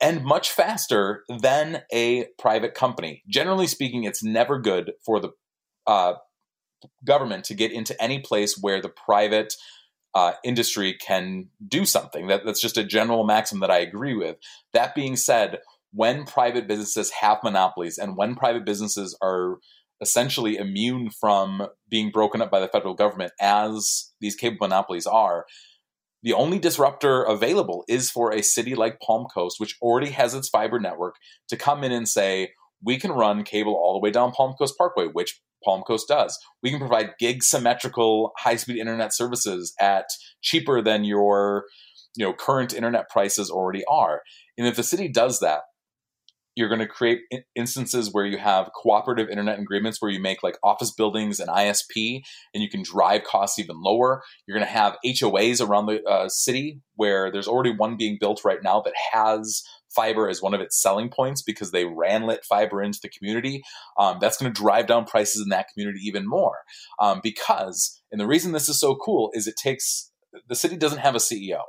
and 0.00 0.24
much 0.24 0.50
faster 0.50 1.22
than 1.40 1.82
a 1.92 2.26
private 2.38 2.74
company. 2.74 3.22
Generally 3.28 3.68
speaking, 3.68 4.04
it's 4.04 4.22
never 4.22 4.58
good 4.58 4.92
for 5.04 5.20
the 5.20 5.30
uh, 5.86 6.14
government 7.06 7.44
to 7.44 7.54
get 7.54 7.72
into 7.72 8.00
any 8.02 8.18
place 8.18 8.58
where 8.60 8.82
the 8.82 8.88
private 8.88 9.54
uh, 10.14 10.32
industry 10.44 10.94
can 10.94 11.48
do 11.66 11.84
something. 11.84 12.26
That, 12.26 12.44
that's 12.44 12.60
just 12.60 12.76
a 12.76 12.84
general 12.84 13.24
maxim 13.24 13.60
that 13.60 13.70
I 13.70 13.78
agree 13.78 14.14
with. 14.14 14.36
That 14.72 14.94
being 14.94 15.16
said, 15.16 15.58
when 15.92 16.24
private 16.24 16.66
businesses 16.66 17.10
have 17.20 17.38
monopolies 17.44 17.98
and 17.98 18.16
when 18.16 18.34
private 18.34 18.64
businesses 18.64 19.16
are 19.22 19.58
essentially 20.00 20.56
immune 20.56 21.10
from 21.10 21.66
being 21.88 22.10
broken 22.10 22.42
up 22.42 22.50
by 22.50 22.60
the 22.60 22.68
federal 22.68 22.94
government 22.94 23.32
as 23.40 24.12
these 24.20 24.36
cable 24.36 24.58
monopolies 24.60 25.06
are 25.06 25.46
the 26.22 26.32
only 26.32 26.58
disruptor 26.58 27.22
available 27.22 27.84
is 27.86 28.10
for 28.10 28.32
a 28.32 28.42
city 28.42 28.74
like 28.74 29.00
palm 29.00 29.26
coast 29.32 29.56
which 29.58 29.76
already 29.80 30.10
has 30.10 30.34
its 30.34 30.48
fiber 30.48 30.80
network 30.80 31.16
to 31.48 31.56
come 31.56 31.84
in 31.84 31.92
and 31.92 32.08
say 32.08 32.50
we 32.84 32.98
can 32.98 33.12
run 33.12 33.44
cable 33.44 33.74
all 33.74 33.94
the 33.94 34.00
way 34.00 34.10
down 34.10 34.32
palm 34.32 34.54
coast 34.58 34.74
parkway 34.76 35.06
which 35.06 35.40
palm 35.64 35.82
coast 35.82 36.06
does. 36.08 36.38
We 36.62 36.70
can 36.70 36.78
provide 36.78 37.14
gig 37.18 37.42
symmetrical 37.42 38.32
high-speed 38.38 38.76
internet 38.76 39.14
services 39.14 39.74
at 39.80 40.06
cheaper 40.42 40.82
than 40.82 41.04
your 41.04 41.64
you 42.16 42.24
know 42.24 42.32
current 42.32 42.74
internet 42.74 43.08
prices 43.08 43.50
already 43.50 43.84
are. 43.86 44.22
And 44.56 44.66
if 44.66 44.76
the 44.76 44.82
city 44.82 45.08
does 45.08 45.40
that 45.40 45.62
you're 46.54 46.68
going 46.68 46.80
to 46.80 46.86
create 46.86 47.20
instances 47.54 48.10
where 48.12 48.24
you 48.24 48.38
have 48.38 48.70
cooperative 48.74 49.28
internet 49.28 49.58
agreements 49.58 50.00
where 50.00 50.10
you 50.10 50.20
make 50.20 50.42
like 50.42 50.56
office 50.62 50.92
buildings 50.92 51.40
and 51.40 51.48
ISP 51.48 52.22
and 52.52 52.62
you 52.62 52.68
can 52.68 52.82
drive 52.82 53.24
costs 53.24 53.58
even 53.58 53.76
lower. 53.80 54.22
You're 54.46 54.56
going 54.56 54.66
to 54.66 54.72
have 54.72 54.96
HOAs 55.04 55.66
around 55.66 55.86
the 55.86 56.02
uh, 56.04 56.28
city 56.28 56.80
where 56.96 57.30
there's 57.32 57.48
already 57.48 57.74
one 57.74 57.96
being 57.96 58.18
built 58.20 58.44
right 58.44 58.62
now 58.62 58.80
that 58.82 58.94
has 59.12 59.62
fiber 59.94 60.28
as 60.28 60.42
one 60.42 60.54
of 60.54 60.60
its 60.60 60.80
selling 60.80 61.08
points 61.08 61.42
because 61.42 61.70
they 61.70 61.84
ran 61.84 62.26
lit 62.26 62.44
fiber 62.44 62.82
into 62.82 62.98
the 63.02 63.08
community. 63.08 63.62
Um, 63.98 64.18
that's 64.20 64.36
going 64.36 64.52
to 64.52 64.60
drive 64.60 64.86
down 64.86 65.06
prices 65.06 65.42
in 65.42 65.48
that 65.50 65.66
community 65.72 66.00
even 66.04 66.28
more. 66.28 66.58
Um, 66.98 67.20
because, 67.22 68.00
and 68.10 68.20
the 68.20 68.26
reason 68.26 68.52
this 68.52 68.68
is 68.68 68.78
so 68.78 68.96
cool 68.96 69.30
is 69.34 69.46
it 69.46 69.56
takes, 69.56 70.10
the 70.48 70.56
city 70.56 70.76
doesn't 70.76 70.98
have 70.98 71.14
a 71.14 71.18
CEO. 71.18 71.60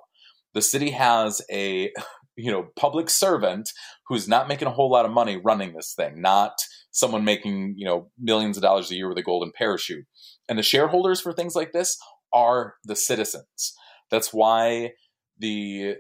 The 0.53 0.61
city 0.61 0.91
has 0.91 1.41
a 1.51 1.91
you 2.37 2.51
know 2.51 2.67
public 2.75 3.09
servant 3.09 3.69
who's 4.07 4.27
not 4.27 4.47
making 4.47 4.67
a 4.67 4.71
whole 4.71 4.89
lot 4.89 5.05
of 5.05 5.11
money 5.11 5.37
running 5.37 5.73
this 5.73 5.93
thing 5.95 6.21
not 6.21 6.53
someone 6.91 7.25
making 7.25 7.75
you 7.77 7.85
know 7.85 8.09
millions 8.19 8.57
of 8.57 8.63
dollars 8.63 8.89
a 8.91 8.95
year 8.95 9.09
with 9.09 9.17
a 9.17 9.23
golden 9.23 9.51
parachute 9.51 10.05
And 10.47 10.57
the 10.57 10.63
shareholders 10.63 11.21
for 11.21 11.33
things 11.33 11.55
like 11.55 11.71
this 11.71 11.97
are 12.33 12.75
the 12.83 12.95
citizens. 12.95 13.75
That's 14.11 14.33
why 14.33 14.93
the 15.39 15.95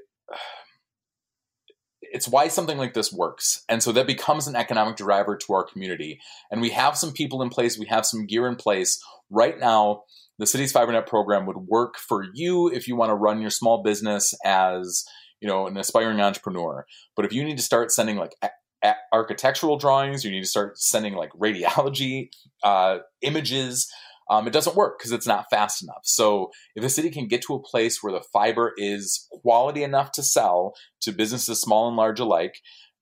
it's 2.01 2.27
why 2.27 2.47
something 2.47 2.77
like 2.77 2.93
this 2.93 3.11
works. 3.11 3.63
And 3.67 3.81
so 3.81 3.91
that 3.91 4.07
becomes 4.07 4.47
an 4.47 4.55
economic 4.55 4.95
driver 4.95 5.35
to 5.35 5.53
our 5.53 5.65
community. 5.65 6.19
And 6.51 6.61
we 6.61 6.69
have 6.69 6.97
some 6.97 7.11
people 7.11 7.41
in 7.41 7.49
place, 7.49 7.77
we 7.77 7.87
have 7.87 8.05
some 8.05 8.25
gear 8.25 8.47
in 8.47 8.55
place. 8.55 9.01
Right 9.29 9.59
now, 9.59 10.03
the 10.37 10.45
city's 10.45 10.71
FiberNet 10.71 11.07
program 11.07 11.45
would 11.45 11.57
work 11.57 11.97
for 11.97 12.25
you 12.33 12.69
if 12.69 12.87
you 12.87 12.95
want 12.95 13.09
to 13.09 13.15
run 13.15 13.41
your 13.41 13.49
small 13.49 13.83
business 13.83 14.33
as, 14.45 15.03
you 15.45 15.51
know, 15.51 15.67
an 15.67 15.77
aspiring 15.77 16.19
entrepreneur. 16.19 16.87
But 17.15 17.25
if 17.25 17.31
you 17.31 17.43
need 17.43 17.57
to 17.57 17.63
start 17.63 17.91
sending 17.91 18.17
like 18.17 18.33
a- 18.41 18.49
a- 18.83 18.95
architectural 19.13 19.77
drawings, 19.77 20.25
you 20.25 20.31
need 20.31 20.41
to 20.41 20.47
start 20.47 20.79
sending 20.79 21.13
like 21.13 21.29
radiology 21.33 22.29
uh, 22.63 22.97
images, 23.21 23.87
um, 24.27 24.47
it 24.47 24.53
doesn't 24.53 24.75
work 24.75 24.97
because 24.97 25.11
it's 25.11 25.27
not 25.27 25.45
fast 25.51 25.83
enough. 25.83 26.01
So 26.01 26.49
if 26.75 26.81
the 26.81 26.89
city 26.89 27.11
can 27.11 27.27
get 27.27 27.43
to 27.43 27.53
a 27.53 27.61
place 27.61 28.01
where 28.01 28.11
the 28.11 28.25
fiber 28.33 28.73
is 28.75 29.27
quality 29.43 29.83
enough 29.83 30.11
to 30.13 30.23
sell 30.23 30.73
to 31.01 31.11
businesses 31.11 31.61
small 31.61 31.87
and 31.87 31.95
large 31.95 32.19
alike, 32.19 32.55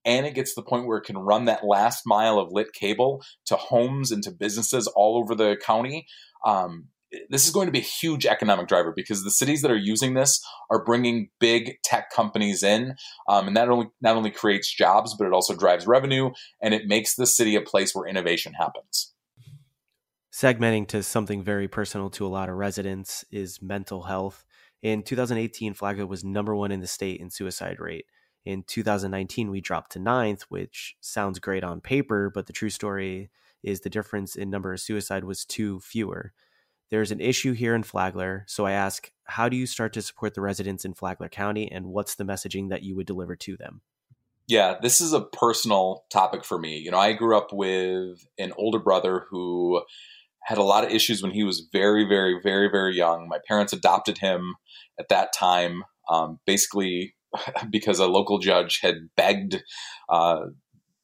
and 0.04 0.26
it 0.26 0.36
gets 0.36 0.54
to 0.54 0.60
the 0.60 0.68
point 0.68 0.86
where 0.86 0.98
it 0.98 1.06
can 1.06 1.18
run 1.18 1.46
that 1.46 1.66
last 1.66 2.02
mile 2.06 2.40
of 2.40 2.52
lit 2.52 2.74
cable 2.74 3.24
to 3.46 3.56
homes 3.56 4.12
and 4.12 4.22
to 4.24 4.32
businesses 4.32 4.88
all 4.88 5.18
over 5.18 5.34
the 5.34 5.56
county. 5.66 6.08
Um, 6.46 6.90
this 7.30 7.46
is 7.46 7.52
going 7.52 7.68
to 7.68 7.72
be 7.72 7.80
a 7.80 7.82
huge 7.82 8.26
economic 8.26 8.68
driver 8.68 8.94
because 8.96 9.24
the 9.24 9.32
cities 9.32 9.62
that 9.62 9.72
are 9.72 9.78
using 9.78 10.14
this 10.14 10.44
are 10.70 10.84
bringing 10.84 11.30
big 11.40 11.78
tech 11.84 12.12
companies 12.12 12.64
in, 12.64 12.96
um, 13.28 13.48
and 13.48 13.58
that 13.58 13.70
only 13.70 13.88
not 14.02 14.16
only 14.16 14.32
creates 14.32 14.74
jobs, 14.74 15.16
but 15.18 15.26
it 15.26 15.34
also 15.34 15.56
drives 15.56 15.88
revenue 15.88 16.32
and 16.62 16.74
it 16.74 16.88
makes 16.88 17.16
the 17.16 17.28
city 17.28 17.56
a 17.56 17.62
place 17.62 17.94
where 17.94 18.08
innovation 18.08 18.54
happens 18.54 19.14
segmenting 20.34 20.88
to 20.88 21.04
something 21.04 21.44
very 21.44 21.68
personal 21.68 22.10
to 22.10 22.26
a 22.26 22.28
lot 22.28 22.50
of 22.50 22.56
residents 22.56 23.24
is 23.32 23.62
mental 23.62 24.04
health. 24.04 24.46
In 24.82 25.04
2018, 25.04 25.76
Flagler 25.76 26.08
was 26.08 26.24
number 26.24 26.56
one 26.56 26.72
in 26.72 26.80
the 26.80 26.88
state 26.88 27.22
in 27.22 27.30
suicide 27.30 27.80
rate. 27.80 28.06
In 28.44 28.64
2019, 28.64 29.52
we 29.52 29.62
dropped 29.62 29.92
to 29.92 30.00
ninth, 30.00 30.44
which 30.50 30.96
sounds 31.00 31.40
great 31.40 31.64
on 31.64 31.82
paper, 31.82 32.32
but 32.34 32.48
the 32.48 32.54
true 32.54 32.72
story 32.72 33.30
is 33.62 33.82
the 33.82 33.90
difference 33.90 34.36
in 34.36 34.50
number 34.50 34.74
of 34.74 34.82
suicide 34.82 35.24
was 35.24 35.46
two 35.46 35.80
fewer. 35.80 36.34
There's 36.94 37.12
an 37.12 37.22
issue 37.22 37.54
here 37.54 37.74
in 37.74 37.82
Flagler, 37.82 38.46
so 38.48 38.68
I 38.68 38.74
ask, 38.74 39.12
how 39.24 39.50
do 39.50 39.58
you 39.58 39.66
start 39.66 39.94
to 39.94 40.02
support 40.04 40.36
the 40.36 40.42
residents 40.42 40.86
in 40.86 40.94
Flagler 40.94 41.28
County, 41.28 41.68
and 41.72 41.88
what's 41.88 42.14
the 42.14 42.24
messaging 42.24 42.70
that 42.70 42.84
you 42.84 42.96
would 42.96 43.08
deliver 43.08 43.36
to 43.36 43.58
them? 43.58 43.82
Yeah, 44.46 44.76
this 44.80 45.02
is 45.02 45.12
a 45.12 45.26
personal 45.26 46.06
topic 46.12 46.46
for 46.46 46.60
me. 46.60 46.78
You 46.78 46.92
know, 46.92 47.00
I 47.00 47.14
grew 47.14 47.36
up 47.36 47.52
with 47.52 48.20
an 48.38 48.54
older 48.58 48.78
brother 48.78 49.26
who 49.32 49.82
had 50.44 50.60
a 50.60 50.64
lot 50.64 50.84
of 50.84 50.92
issues 50.92 51.24
when 51.24 51.32
he 51.32 51.44
was 51.44 51.68
very, 51.74 52.08
very, 52.08 52.40
very, 52.44 52.70
very 52.70 52.96
young. 52.96 53.28
My 53.28 53.40
parents 53.48 53.74
adopted 53.74 54.20
him 54.20 54.54
at 55.00 55.10
that 55.10 55.34
time, 55.34 55.82
um, 56.12 56.42
basically 56.46 57.16
because 57.72 57.98
a 57.98 58.06
local 58.06 58.38
judge 58.38 58.82
had 58.84 58.98
begged 59.18 59.64
uh, 60.10 60.42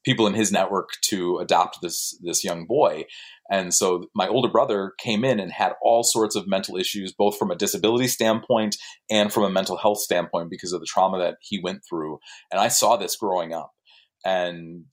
people 0.04 0.26
in 0.26 0.34
his 0.34 0.50
network 0.50 0.90
to 1.02 1.38
adopt 1.38 1.78
this 1.82 2.18
this 2.22 2.44
young 2.44 2.66
boy. 2.66 3.04
And 3.50 3.74
so 3.74 4.04
my 4.14 4.28
older 4.28 4.48
brother 4.48 4.92
came 4.98 5.24
in 5.24 5.40
and 5.40 5.50
had 5.50 5.72
all 5.82 6.04
sorts 6.04 6.36
of 6.36 6.46
mental 6.46 6.76
issues, 6.76 7.12
both 7.12 7.36
from 7.36 7.50
a 7.50 7.56
disability 7.56 8.06
standpoint 8.06 8.76
and 9.10 9.32
from 9.32 9.42
a 9.42 9.50
mental 9.50 9.76
health 9.76 9.98
standpoint 9.98 10.50
because 10.50 10.72
of 10.72 10.80
the 10.80 10.86
trauma 10.86 11.18
that 11.18 11.36
he 11.40 11.60
went 11.60 11.80
through. 11.88 12.20
And 12.52 12.60
I 12.60 12.68
saw 12.68 12.96
this 12.96 13.16
growing 13.16 13.52
up. 13.52 13.72
And 14.24 14.84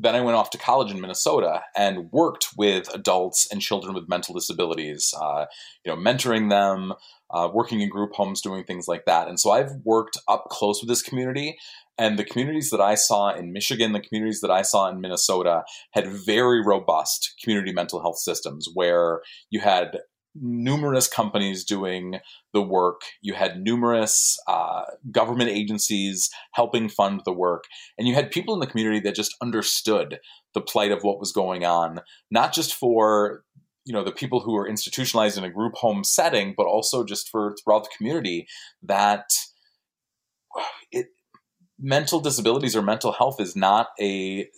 then 0.00 0.14
I 0.14 0.20
went 0.20 0.36
off 0.36 0.50
to 0.50 0.58
college 0.58 0.92
in 0.92 1.00
Minnesota 1.00 1.62
and 1.76 2.10
worked 2.12 2.50
with 2.56 2.88
adults 2.94 3.48
and 3.50 3.60
children 3.60 3.94
with 3.94 4.08
mental 4.08 4.32
disabilities, 4.32 5.12
uh, 5.20 5.46
you 5.84 5.92
know, 5.92 6.00
mentoring 6.00 6.50
them, 6.50 6.94
uh, 7.30 7.48
working 7.52 7.80
in 7.80 7.88
group 7.88 8.12
homes, 8.14 8.40
doing 8.40 8.62
things 8.62 8.86
like 8.86 9.06
that. 9.06 9.26
And 9.28 9.40
so 9.40 9.50
I've 9.50 9.72
worked 9.84 10.16
up 10.28 10.46
close 10.50 10.80
with 10.80 10.88
this 10.88 11.02
community. 11.02 11.58
And 11.98 12.18
the 12.18 12.24
communities 12.24 12.70
that 12.70 12.80
I 12.80 12.94
saw 12.94 13.34
in 13.34 13.52
Michigan, 13.52 13.92
the 13.92 14.00
communities 14.00 14.40
that 14.40 14.50
I 14.50 14.62
saw 14.62 14.88
in 14.88 15.00
Minnesota 15.00 15.64
had 15.92 16.06
very 16.06 16.64
robust 16.64 17.34
community 17.42 17.72
mental 17.72 18.00
health 18.00 18.18
systems 18.18 18.68
where 18.72 19.20
you 19.50 19.60
had 19.60 19.98
numerous 20.40 21.08
companies 21.08 21.64
doing 21.64 22.20
the 22.52 22.62
work. 22.62 23.00
You 23.20 23.34
had 23.34 23.60
numerous 23.60 24.38
uh, 24.46 24.82
government 25.10 25.50
agencies 25.50 26.30
helping 26.52 26.88
fund 26.88 27.22
the 27.24 27.32
work. 27.32 27.64
And 27.98 28.06
you 28.06 28.14
had 28.14 28.30
people 28.30 28.54
in 28.54 28.60
the 28.60 28.66
community 28.66 29.00
that 29.00 29.14
just 29.14 29.34
understood 29.42 30.20
the 30.54 30.60
plight 30.60 30.92
of 30.92 31.02
what 31.02 31.18
was 31.18 31.32
going 31.32 31.64
on, 31.64 32.00
not 32.30 32.52
just 32.52 32.74
for 32.74 33.44
you 33.84 33.94
know 33.94 34.04
the 34.04 34.12
people 34.12 34.40
who 34.40 34.54
are 34.54 34.68
institutionalized 34.68 35.38
in 35.38 35.44
a 35.44 35.50
group 35.50 35.74
home 35.74 36.04
setting, 36.04 36.52
but 36.56 36.66
also 36.66 37.04
just 37.04 37.28
for 37.30 37.56
throughout 37.56 37.84
the 37.84 37.90
community 37.96 38.46
that 38.82 39.24
it, 40.92 41.06
mental 41.78 42.20
disabilities 42.20 42.74
or 42.74 42.82
mental 42.82 43.12
health 43.12 43.40
is 43.40 43.54
not 43.54 43.88
a 44.00 44.48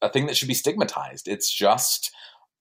a 0.00 0.08
thing 0.08 0.26
that 0.26 0.36
should 0.36 0.48
be 0.48 0.54
stigmatized. 0.54 1.28
It's 1.28 1.52
just 1.52 2.10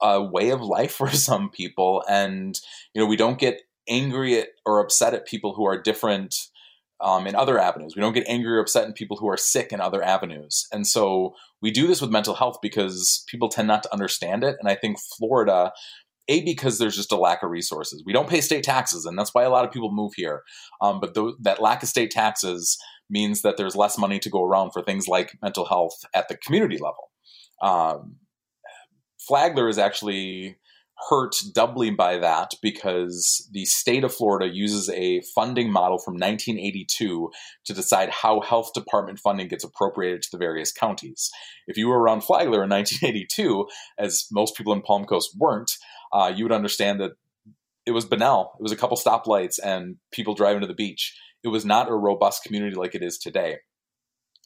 a 0.01 0.21
way 0.21 0.49
of 0.49 0.61
life 0.61 0.91
for 0.95 1.09
some 1.09 1.49
people. 1.49 2.03
And 2.09 2.59
you 2.93 3.01
know 3.01 3.07
we 3.07 3.17
don't 3.17 3.39
get 3.39 3.61
angry 3.89 4.39
at 4.39 4.49
or 4.65 4.79
upset 4.79 5.13
at 5.13 5.27
people 5.27 5.53
who 5.53 5.65
are 5.65 5.81
different 5.81 6.35
um, 7.01 7.25
in 7.25 7.35
other 7.35 7.57
avenues. 7.57 7.95
We 7.95 8.01
don't 8.01 8.13
get 8.13 8.27
angry 8.27 8.53
or 8.53 8.59
upset 8.59 8.85
in 8.85 8.93
people 8.93 9.17
who 9.17 9.27
are 9.27 9.37
sick 9.37 9.73
in 9.73 9.81
other 9.81 10.03
avenues. 10.03 10.67
And 10.71 10.85
so 10.85 11.33
we 11.59 11.71
do 11.71 11.87
this 11.87 11.99
with 11.99 12.11
mental 12.11 12.35
health 12.35 12.57
because 12.61 13.23
people 13.27 13.49
tend 13.49 13.67
not 13.67 13.81
to 13.83 13.93
understand 13.93 14.43
it. 14.43 14.55
And 14.59 14.69
i 14.69 14.75
think 14.75 14.99
florida 15.17 15.71
a 16.27 16.43
because 16.43 16.77
there's 16.77 16.95
just 16.95 17.11
a 17.11 17.17
lack 17.17 17.43
of 17.43 17.49
resources. 17.49 18.03
We 18.05 18.13
don't 18.13 18.29
pay 18.29 18.41
state 18.41 18.63
taxes 18.63 19.05
and 19.05 19.17
that's 19.17 19.33
why 19.33 19.43
a 19.43 19.49
lot 19.49 19.65
of 19.65 19.71
people 19.71 19.91
move 19.91 20.13
here. 20.15 20.43
Um, 20.81 20.99
but 20.99 21.13
th- 21.13 21.35
that 21.41 21.61
lack 21.61 21.83
of 21.83 21.89
state 21.89 22.11
taxes 22.11 22.77
means 23.11 23.41
that 23.41 23.57
there's 23.57 23.75
less 23.75 23.97
money 23.97 24.19
to 24.19 24.29
go 24.29 24.43
around 24.43 24.71
for 24.71 24.81
things 24.81 25.07
like 25.07 25.37
mental 25.41 25.65
health 25.65 25.99
at 26.15 26.27
the 26.29 26.37
community 26.37 26.77
level 26.77 27.11
um, 27.61 28.15
Flagler 29.19 29.69
is 29.69 29.77
actually 29.77 30.57
hurt 31.09 31.35
doubly 31.53 31.89
by 31.89 32.17
that 32.17 32.51
because 32.61 33.47
the 33.51 33.65
state 33.65 34.03
of 34.03 34.13
Florida 34.13 34.53
uses 34.53 34.89
a 34.89 35.21
funding 35.33 35.71
model 35.71 35.97
from 35.97 36.13
1982 36.13 37.31
to 37.65 37.73
decide 37.73 38.09
how 38.09 38.39
health 38.41 38.71
department 38.73 39.19
funding 39.19 39.47
gets 39.47 39.63
appropriated 39.63 40.21
to 40.21 40.29
the 40.31 40.37
various 40.37 40.71
counties. 40.71 41.31
If 41.67 41.77
you 41.77 41.87
were 41.87 41.99
around 41.99 42.21
Flagler 42.21 42.63
in 42.63 42.69
1982, 42.69 43.67
as 43.97 44.27
most 44.31 44.55
people 44.55 44.73
in 44.73 44.81
Palm 44.81 45.05
Coast 45.05 45.35
weren't, 45.37 45.71
uh, 46.13 46.31
you 46.35 46.45
would 46.45 46.51
understand 46.51 46.99
that 46.99 47.11
it 47.85 47.91
was 47.91 48.05
banal. 48.05 48.53
It 48.59 48.63
was 48.63 48.71
a 48.71 48.77
couple 48.77 48.97
stoplights 48.97 49.59
and 49.63 49.95
people 50.11 50.35
driving 50.35 50.61
to 50.61 50.67
the 50.67 50.73
beach. 50.73 51.15
It 51.43 51.49
was 51.49 51.65
not 51.65 51.89
a 51.89 51.95
robust 51.95 52.43
community 52.43 52.75
like 52.75 52.95
it 52.95 53.03
is 53.03 53.17
today. 53.17 53.57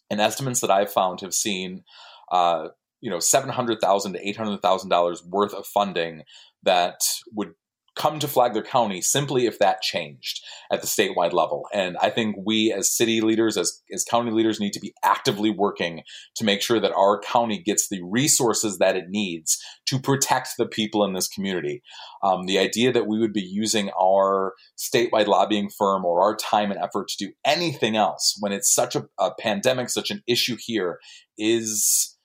And 0.09 0.21
estimates 0.21 0.61
that 0.61 0.71
I've 0.71 0.91
found 0.91 1.21
have 1.21 1.33
seen 1.33 1.83
uh, 2.31 2.69
you 3.01 3.09
know 3.09 3.19
seven 3.19 3.49
hundred 3.49 3.79
thousand 3.81 4.13
to 4.13 4.27
eight 4.27 4.37
hundred 4.37 4.61
thousand 4.61 4.89
dollars 4.89 5.23
worth 5.23 5.53
of 5.53 5.65
funding 5.65 6.23
that 6.63 7.01
would 7.33 7.53
come 7.95 8.19
to 8.19 8.27
Flagler 8.27 8.61
County 8.61 9.01
simply 9.01 9.45
if 9.45 9.59
that 9.59 9.81
changed 9.81 10.43
at 10.71 10.81
the 10.81 10.87
statewide 10.87 11.33
level. 11.33 11.67
And 11.73 11.95
I 12.01 12.09
think 12.09 12.35
we 12.45 12.71
as 12.71 12.95
city 12.95 13.21
leaders, 13.21 13.57
as, 13.57 13.81
as 13.93 14.03
county 14.03 14.31
leaders, 14.31 14.59
need 14.59 14.73
to 14.73 14.79
be 14.79 14.93
actively 15.03 15.49
working 15.49 16.03
to 16.35 16.43
make 16.43 16.61
sure 16.61 16.79
that 16.79 16.91
our 16.93 17.19
county 17.19 17.61
gets 17.61 17.87
the 17.87 18.01
resources 18.03 18.77
that 18.79 18.97
it 18.97 19.09
needs 19.09 19.57
to 19.87 19.99
protect 19.99 20.49
the 20.57 20.65
people 20.65 21.03
in 21.05 21.13
this 21.13 21.27
community. 21.27 21.81
Um, 22.21 22.45
the 22.45 22.59
idea 22.59 22.91
that 22.91 23.07
we 23.07 23.19
would 23.19 23.33
be 23.33 23.41
using 23.41 23.89
our 23.99 24.53
statewide 24.77 25.27
lobbying 25.27 25.69
firm 25.69 26.03
or 26.03 26.21
our 26.21 26.35
time 26.35 26.71
and 26.71 26.79
effort 26.79 27.07
to 27.09 27.25
do 27.25 27.31
anything 27.45 27.95
else 27.95 28.35
when 28.39 28.51
it's 28.51 28.73
such 28.73 28.95
a, 28.95 29.05
a 29.19 29.31
pandemic, 29.39 29.89
such 29.89 30.11
an 30.11 30.21
issue 30.27 30.57
here 30.59 30.99
is 31.37 32.17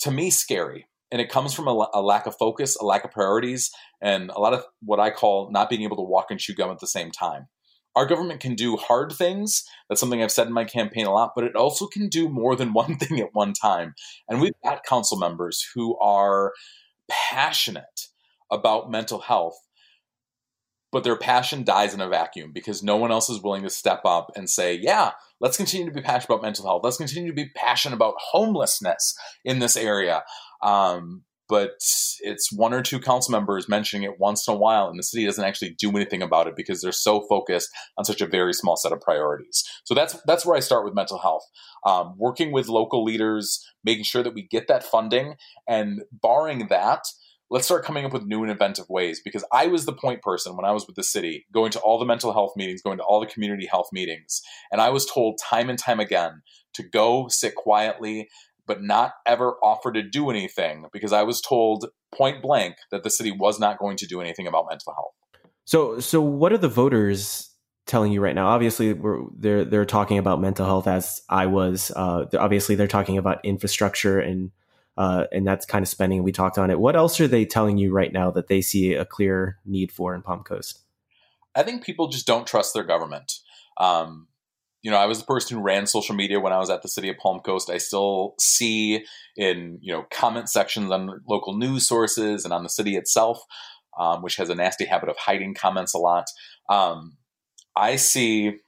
to 0.00 0.10
me 0.10 0.30
scary 0.30 0.86
and 1.16 1.22
it 1.22 1.30
comes 1.30 1.54
from 1.54 1.66
a, 1.66 1.88
a, 1.94 2.02
lack 2.02 2.26
of 2.26 2.36
focus 2.36 2.76
a 2.76 2.84
lack 2.84 3.02
of 3.02 3.10
priorities 3.10 3.70
and 4.02 4.28
a 4.28 4.38
lot 4.38 4.52
of 4.52 4.62
what 4.82 5.00
i 5.00 5.10
call 5.10 5.50
not 5.50 5.70
being 5.70 5.82
able 5.82 5.96
to 5.96 6.02
walk 6.02 6.26
and 6.28 6.38
chew 6.38 6.54
gum 6.54 6.70
at 6.70 6.78
the 6.78 6.86
same 6.86 7.10
time 7.10 7.48
our 7.94 8.04
government 8.04 8.38
can 8.38 8.54
do 8.54 8.76
hard 8.76 9.10
things 9.10 9.64
that's 9.88 9.98
something 9.98 10.22
i've 10.22 10.30
said 10.30 10.46
in 10.46 10.52
my 10.52 10.64
campaign 10.64 11.06
a 11.06 11.10
lot 11.10 11.32
but 11.34 11.44
it 11.44 11.56
also 11.56 11.86
can 11.86 12.06
do 12.08 12.28
more 12.28 12.54
than 12.54 12.72
one 12.74 12.96
thing 12.98 13.18
at 13.18 13.32
one 13.32 13.54
time 13.54 13.94
and 14.28 14.42
we've 14.42 14.52
got 14.62 14.84
council 14.84 15.16
members 15.16 15.64
who 15.74 15.96
are 15.98 16.52
passionate 17.08 18.08
about 18.50 18.90
mental 18.90 19.20
health 19.20 19.58
but 20.96 21.04
their 21.04 21.16
passion 21.16 21.64
dies 21.64 21.92
in 21.92 22.00
a 22.00 22.08
vacuum 22.08 22.52
because 22.52 22.82
no 22.82 22.96
one 22.96 23.10
else 23.10 23.28
is 23.28 23.42
willing 23.42 23.62
to 23.62 23.68
step 23.68 24.00
up 24.04 24.30
and 24.34 24.48
say, 24.48 24.74
yeah, 24.74 25.10
let's 25.40 25.56
continue 25.58 25.86
to 25.86 25.92
be 25.92 26.00
passionate 26.00 26.32
about 26.32 26.42
mental 26.42 26.64
health. 26.64 26.80
Let's 26.84 26.96
continue 26.96 27.30
to 27.30 27.36
be 27.36 27.50
passionate 27.54 27.96
about 27.96 28.14
homelessness 28.18 29.14
in 29.44 29.58
this 29.58 29.76
area. 29.76 30.22
Um, 30.66 31.22
but 31.48 31.76
it's 32.20 32.52
one 32.52 32.74
or 32.74 32.82
two 32.82 32.98
council 32.98 33.30
members 33.30 33.68
mentioning 33.68 34.02
it 34.02 34.18
once 34.18 34.48
in 34.48 34.54
a 34.54 34.56
while, 34.56 34.88
and 34.88 34.98
the 34.98 35.04
city 35.04 35.24
doesn't 35.24 35.44
actually 35.44 35.76
do 35.78 35.90
anything 35.90 36.20
about 36.20 36.48
it 36.48 36.56
because 36.56 36.80
they're 36.80 36.90
so 36.90 37.24
focused 37.28 37.70
on 37.96 38.04
such 38.04 38.20
a 38.20 38.26
very 38.26 38.52
small 38.52 38.76
set 38.76 38.92
of 38.92 39.00
priorities. 39.00 39.62
So 39.84 39.94
that's 39.94 40.20
that's 40.26 40.44
where 40.44 40.56
I 40.56 40.60
start 40.60 40.84
with 40.84 40.94
mental 40.94 41.18
health, 41.18 41.44
um, 41.86 42.14
working 42.18 42.50
with 42.50 42.68
local 42.68 43.04
leaders, 43.04 43.64
making 43.84 44.04
sure 44.04 44.24
that 44.24 44.34
we 44.34 44.42
get 44.42 44.66
that 44.66 44.82
funding, 44.82 45.36
and 45.68 46.02
barring 46.10 46.66
that, 46.66 47.04
let's 47.48 47.66
start 47.66 47.84
coming 47.84 48.04
up 48.04 48.12
with 48.12 48.24
new 48.24 48.42
and 48.42 48.50
inventive 48.50 48.88
ways 48.88 49.20
because 49.24 49.44
I 49.52 49.68
was 49.68 49.86
the 49.86 49.92
point 49.92 50.22
person 50.22 50.56
when 50.56 50.64
I 50.64 50.72
was 50.72 50.86
with 50.86 50.96
the 50.96 51.04
city, 51.04 51.46
going 51.52 51.70
to 51.72 51.80
all 51.80 51.98
the 51.98 52.04
mental 52.04 52.32
health 52.32 52.54
meetings, 52.56 52.82
going 52.82 52.98
to 52.98 53.04
all 53.04 53.20
the 53.20 53.26
community 53.26 53.66
health 53.66 53.88
meetings. 53.92 54.42
And 54.72 54.80
I 54.80 54.90
was 54.90 55.06
told 55.06 55.38
time 55.38 55.70
and 55.70 55.78
time 55.78 56.00
again 56.00 56.42
to 56.74 56.82
go 56.82 57.28
sit 57.28 57.54
quietly, 57.54 58.28
but 58.66 58.82
not 58.82 59.12
ever 59.26 59.54
offer 59.62 59.92
to 59.92 60.02
do 60.02 60.30
anything 60.30 60.86
because 60.92 61.12
I 61.12 61.22
was 61.22 61.40
told 61.40 61.86
point 62.14 62.42
blank 62.42 62.76
that 62.90 63.02
the 63.02 63.10
city 63.10 63.30
was 63.30 63.58
not 63.60 63.78
going 63.78 63.96
to 63.98 64.06
do 64.06 64.20
anything 64.20 64.46
about 64.46 64.66
mental 64.68 64.94
health. 64.94 65.12
So, 65.64 66.00
so 66.00 66.20
what 66.20 66.52
are 66.52 66.58
the 66.58 66.68
voters 66.68 67.50
telling 67.86 68.12
you 68.12 68.20
right 68.20 68.34
now? 68.34 68.48
Obviously, 68.48 68.92
we're, 68.92 69.22
they're 69.36 69.64
they're 69.64 69.84
talking 69.84 70.18
about 70.18 70.40
mental 70.40 70.66
health 70.66 70.86
as 70.86 71.22
I 71.28 71.46
was. 71.46 71.90
Uh, 71.94 72.26
obviously, 72.38 72.74
they're 72.74 72.86
talking 72.86 73.18
about 73.18 73.44
infrastructure 73.44 74.20
and 74.20 74.52
uh, 74.96 75.24
and 75.32 75.46
that's 75.46 75.66
kind 75.66 75.82
of 75.82 75.88
spending. 75.88 76.22
We 76.22 76.32
talked 76.32 76.58
on 76.58 76.70
it. 76.70 76.80
What 76.80 76.96
else 76.96 77.20
are 77.20 77.28
they 77.28 77.44
telling 77.44 77.78
you 77.78 77.92
right 77.92 78.12
now 78.12 78.30
that 78.30 78.48
they 78.48 78.62
see 78.62 78.94
a 78.94 79.04
clear 79.04 79.58
need 79.64 79.92
for 79.92 80.14
in 80.14 80.22
Palm 80.22 80.42
Coast? 80.42 80.80
I 81.54 81.62
think 81.62 81.84
people 81.84 82.08
just 82.08 82.26
don't 82.26 82.46
trust 82.46 82.74
their 82.74 82.84
government. 82.84 83.40
Um, 83.78 84.28
you 84.86 84.92
know, 84.92 84.98
I 84.98 85.06
was 85.06 85.18
the 85.18 85.24
person 85.24 85.56
who 85.56 85.64
ran 85.64 85.88
social 85.88 86.14
media 86.14 86.38
when 86.38 86.52
I 86.52 86.58
was 86.58 86.70
at 86.70 86.82
the 86.82 86.88
city 86.88 87.08
of 87.08 87.16
Palm 87.16 87.40
Coast. 87.40 87.68
I 87.68 87.78
still 87.78 88.36
see 88.38 89.04
in 89.36 89.80
you 89.82 89.92
know 89.92 90.06
comment 90.12 90.48
sections 90.48 90.92
on 90.92 91.22
local 91.28 91.58
news 91.58 91.88
sources 91.88 92.44
and 92.44 92.54
on 92.54 92.62
the 92.62 92.68
city 92.68 92.94
itself, 92.94 93.42
um, 93.98 94.22
which 94.22 94.36
has 94.36 94.48
a 94.48 94.54
nasty 94.54 94.84
habit 94.84 95.08
of 95.08 95.16
hiding 95.16 95.54
comments 95.54 95.92
a 95.92 95.98
lot. 95.98 96.26
Um, 96.70 97.16
I 97.74 97.96
see 97.96 98.58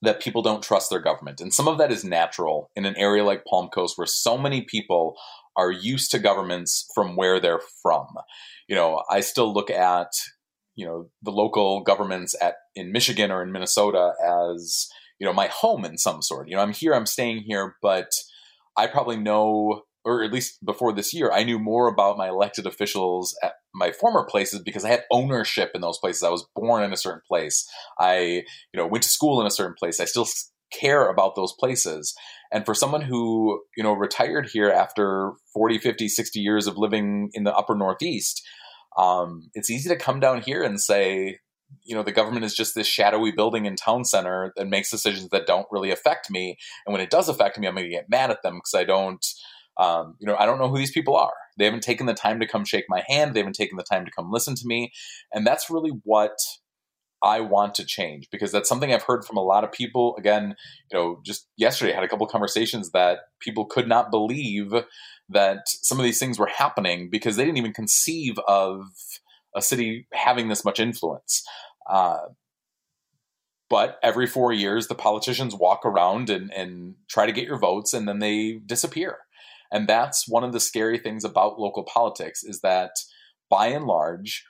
that 0.00 0.20
people 0.20 0.42
don't 0.42 0.62
trust 0.62 0.90
their 0.90 1.00
government. 1.00 1.40
And 1.40 1.52
some 1.52 1.66
of 1.66 1.78
that 1.78 1.90
is 1.90 2.04
natural 2.04 2.70
in 2.76 2.86
an 2.86 2.96
area 2.96 3.24
like 3.24 3.44
Palm 3.46 3.66
Coast 3.66 3.98
where 3.98 4.06
so 4.06 4.38
many 4.38 4.62
people 4.62 5.16
are 5.56 5.72
used 5.72 6.12
to 6.12 6.20
governments 6.20 6.88
from 6.94 7.16
where 7.16 7.40
they're 7.40 7.62
from. 7.82 8.06
You 8.68 8.76
know, 8.76 9.02
I 9.10 9.22
still 9.22 9.52
look 9.52 9.72
at, 9.72 10.12
you 10.76 10.86
know, 10.86 11.10
the 11.22 11.32
local 11.32 11.80
governments 11.80 12.36
at 12.40 12.54
in 12.76 12.92
Michigan 12.92 13.32
or 13.32 13.42
in 13.42 13.50
Minnesota 13.50 14.12
as, 14.24 14.86
you 15.18 15.26
know, 15.26 15.32
my 15.32 15.48
home 15.48 15.84
in 15.84 15.98
some 15.98 16.22
sort. 16.22 16.48
You 16.48 16.56
know, 16.56 16.62
I'm 16.62 16.72
here, 16.72 16.94
I'm 16.94 17.06
staying 17.06 17.44
here, 17.46 17.76
but 17.82 18.10
I 18.76 18.86
probably 18.86 19.16
know 19.16 19.82
or 20.06 20.22
at 20.22 20.32
least 20.32 20.64
before 20.64 20.92
this 20.92 21.12
year, 21.12 21.32
I 21.32 21.42
knew 21.42 21.58
more 21.58 21.88
about 21.88 22.16
my 22.16 22.28
elected 22.28 22.64
officials 22.64 23.36
at 23.42 23.54
my 23.74 23.90
former 23.90 24.24
places 24.24 24.62
because 24.64 24.84
I 24.84 24.88
had 24.88 25.02
ownership 25.10 25.72
in 25.74 25.80
those 25.80 25.98
places. 25.98 26.22
I 26.22 26.30
was 26.30 26.46
born 26.54 26.84
in 26.84 26.92
a 26.92 26.96
certain 26.96 27.22
place. 27.26 27.68
I, 27.98 28.44
you 28.72 28.76
know, 28.76 28.86
went 28.86 29.02
to 29.02 29.10
school 29.10 29.40
in 29.40 29.48
a 29.48 29.50
certain 29.50 29.74
place. 29.76 29.98
I 29.98 30.04
still 30.04 30.28
care 30.72 31.08
about 31.08 31.34
those 31.34 31.52
places. 31.58 32.14
And 32.52 32.64
for 32.64 32.72
someone 32.72 33.02
who, 33.02 33.64
you 33.76 33.82
know, 33.82 33.94
retired 33.94 34.48
here 34.52 34.70
after 34.70 35.32
40, 35.52 35.78
50, 35.78 36.06
60 36.06 36.38
years 36.38 36.68
of 36.68 36.78
living 36.78 37.30
in 37.34 37.42
the 37.42 37.54
upper 37.54 37.74
Northeast, 37.74 38.46
um, 38.96 39.50
it's 39.54 39.70
easy 39.70 39.88
to 39.88 39.96
come 39.96 40.20
down 40.20 40.40
here 40.40 40.62
and 40.62 40.80
say, 40.80 41.40
you 41.84 41.94
know, 41.94 42.02
the 42.02 42.12
government 42.12 42.44
is 42.44 42.54
just 42.54 42.74
this 42.74 42.86
shadowy 42.86 43.32
building 43.32 43.66
in 43.66 43.76
town 43.76 44.04
center 44.04 44.52
that 44.56 44.68
makes 44.68 44.90
decisions 44.90 45.30
that 45.30 45.46
don't 45.46 45.66
really 45.70 45.90
affect 45.90 46.30
me. 46.30 46.56
And 46.84 46.92
when 46.92 47.02
it 47.02 47.10
does 47.10 47.28
affect 47.28 47.58
me, 47.58 47.66
I'm 47.66 47.74
going 47.74 47.84
to 47.84 47.90
get 47.90 48.10
mad 48.10 48.30
at 48.30 48.42
them 48.42 48.54
because 48.54 48.74
I 48.74 48.84
don't, 48.84 49.24
um, 49.78 50.16
you 50.18 50.26
know, 50.26 50.36
I 50.36 50.46
don't 50.46 50.58
know 50.58 50.68
who 50.68 50.78
these 50.78 50.92
people 50.92 51.16
are. 51.16 51.34
They 51.58 51.64
haven't 51.64 51.82
taken 51.82 52.06
the 52.06 52.14
time 52.14 52.40
to 52.40 52.46
come 52.46 52.64
shake 52.64 52.86
my 52.88 53.04
hand. 53.08 53.34
They 53.34 53.40
haven't 53.40 53.54
taken 53.54 53.76
the 53.76 53.84
time 53.84 54.04
to 54.04 54.10
come 54.10 54.30
listen 54.30 54.54
to 54.56 54.66
me. 54.66 54.92
And 55.32 55.46
that's 55.46 55.70
really 55.70 55.92
what 56.04 56.36
I 57.22 57.40
want 57.40 57.74
to 57.76 57.84
change 57.84 58.28
because 58.30 58.52
that's 58.52 58.68
something 58.68 58.92
I've 58.92 59.02
heard 59.02 59.24
from 59.24 59.36
a 59.36 59.42
lot 59.42 59.64
of 59.64 59.72
people. 59.72 60.16
Again, 60.18 60.54
you 60.90 60.98
know, 60.98 61.20
just 61.24 61.48
yesterday 61.56 61.92
I 61.92 61.96
had 61.96 62.04
a 62.04 62.08
couple 62.08 62.26
conversations 62.26 62.90
that 62.90 63.20
people 63.40 63.64
could 63.64 63.88
not 63.88 64.10
believe 64.10 64.72
that 65.28 65.62
some 65.66 65.98
of 65.98 66.04
these 66.04 66.18
things 66.18 66.38
were 66.38 66.46
happening 66.46 67.08
because 67.10 67.36
they 67.36 67.44
didn't 67.44 67.58
even 67.58 67.72
conceive 67.72 68.38
of 68.46 68.82
a 69.56 69.62
city 69.62 70.06
having 70.12 70.48
this 70.48 70.64
much 70.64 70.78
influence. 70.78 71.42
Uh, 71.90 72.18
but 73.68 73.98
every 74.02 74.26
four 74.26 74.52
years, 74.52 74.86
the 74.86 74.94
politicians 74.94 75.54
walk 75.54 75.84
around 75.84 76.30
and, 76.30 76.52
and 76.52 76.94
try 77.08 77.26
to 77.26 77.32
get 77.32 77.46
your 77.46 77.58
votes 77.58 77.92
and 77.92 78.06
then 78.06 78.20
they 78.20 78.60
disappear. 78.64 79.18
And 79.72 79.88
that's 79.88 80.28
one 80.28 80.44
of 80.44 80.52
the 80.52 80.60
scary 80.60 80.98
things 80.98 81.24
about 81.24 81.58
local 81.58 81.82
politics 81.82 82.44
is 82.44 82.60
that 82.60 82.92
by 83.50 83.68
and 83.68 83.86
large, 83.86 84.44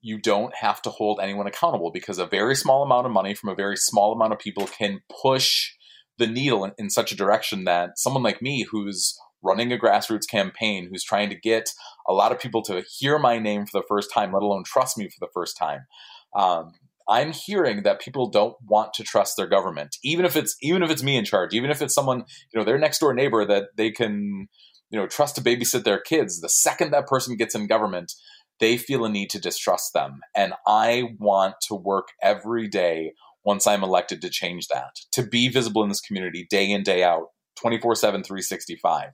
you 0.00 0.18
don't 0.18 0.54
have 0.54 0.80
to 0.82 0.90
hold 0.90 1.20
anyone 1.20 1.46
accountable 1.46 1.90
because 1.90 2.18
a 2.18 2.26
very 2.26 2.54
small 2.54 2.82
amount 2.82 3.06
of 3.06 3.12
money 3.12 3.34
from 3.34 3.50
a 3.50 3.54
very 3.54 3.76
small 3.76 4.12
amount 4.12 4.32
of 4.32 4.38
people 4.38 4.66
can 4.66 5.00
push 5.22 5.72
the 6.18 6.26
needle 6.26 6.64
in, 6.64 6.72
in 6.78 6.90
such 6.90 7.12
a 7.12 7.16
direction 7.16 7.64
that 7.64 7.98
someone 7.98 8.22
like 8.22 8.40
me 8.40 8.64
who's 8.70 9.18
running 9.42 9.72
a 9.72 9.78
grassroots 9.78 10.28
campaign 10.28 10.88
who's 10.90 11.04
trying 11.04 11.30
to 11.30 11.34
get 11.34 11.70
a 12.06 12.12
lot 12.12 12.32
of 12.32 12.40
people 12.40 12.62
to 12.62 12.84
hear 12.98 13.18
my 13.18 13.38
name 13.38 13.66
for 13.66 13.80
the 13.80 13.86
first 13.88 14.12
time 14.12 14.32
let 14.32 14.42
alone 14.42 14.64
trust 14.64 14.98
me 14.98 15.08
for 15.08 15.20
the 15.20 15.30
first 15.32 15.56
time. 15.56 15.86
Um, 16.34 16.72
i'm 17.08 17.32
hearing 17.32 17.82
that 17.82 18.00
people 18.00 18.28
don't 18.28 18.54
want 18.68 18.94
to 18.94 19.02
trust 19.02 19.36
their 19.36 19.48
government 19.48 19.96
even 20.04 20.24
if 20.24 20.36
it's 20.36 20.54
even 20.62 20.82
if 20.82 20.90
it's 20.90 21.02
me 21.02 21.16
in 21.16 21.24
charge 21.24 21.54
even 21.54 21.70
if 21.70 21.82
it's 21.82 21.94
someone 21.94 22.18
you 22.52 22.58
know 22.58 22.64
their 22.64 22.78
next 22.78 22.98
door 22.98 23.14
neighbor 23.14 23.44
that 23.44 23.68
they 23.76 23.90
can 23.90 24.48
you 24.90 24.98
know 24.98 25.06
trust 25.06 25.36
to 25.36 25.40
babysit 25.42 25.84
their 25.84 26.00
kids. 26.00 26.40
The 26.40 26.48
second 26.48 26.90
that 26.90 27.06
person 27.06 27.36
gets 27.36 27.54
in 27.54 27.66
government 27.66 28.12
they 28.58 28.76
feel 28.76 29.06
a 29.06 29.08
need 29.08 29.30
to 29.30 29.40
distrust 29.40 29.94
them. 29.94 30.20
And 30.34 30.52
i 30.66 31.14
want 31.18 31.54
to 31.62 31.74
work 31.74 32.08
every 32.22 32.68
day 32.68 33.14
once 33.44 33.66
i'm 33.66 33.82
elected 33.82 34.20
to 34.20 34.28
change 34.28 34.68
that 34.68 34.96
to 35.12 35.22
be 35.22 35.48
visible 35.48 35.82
in 35.82 35.88
this 35.88 36.00
community 36.00 36.46
day 36.50 36.70
in 36.70 36.82
day 36.82 37.02
out 37.02 37.28
24 37.60 37.94
7 37.94 38.22
365 38.22 39.10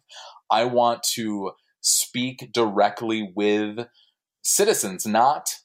i 0.51 0.65
want 0.65 1.03
to 1.03 1.53
speak 1.81 2.51
directly 2.53 3.33
with 3.35 3.87
citizens 4.43 5.07
not 5.07 5.57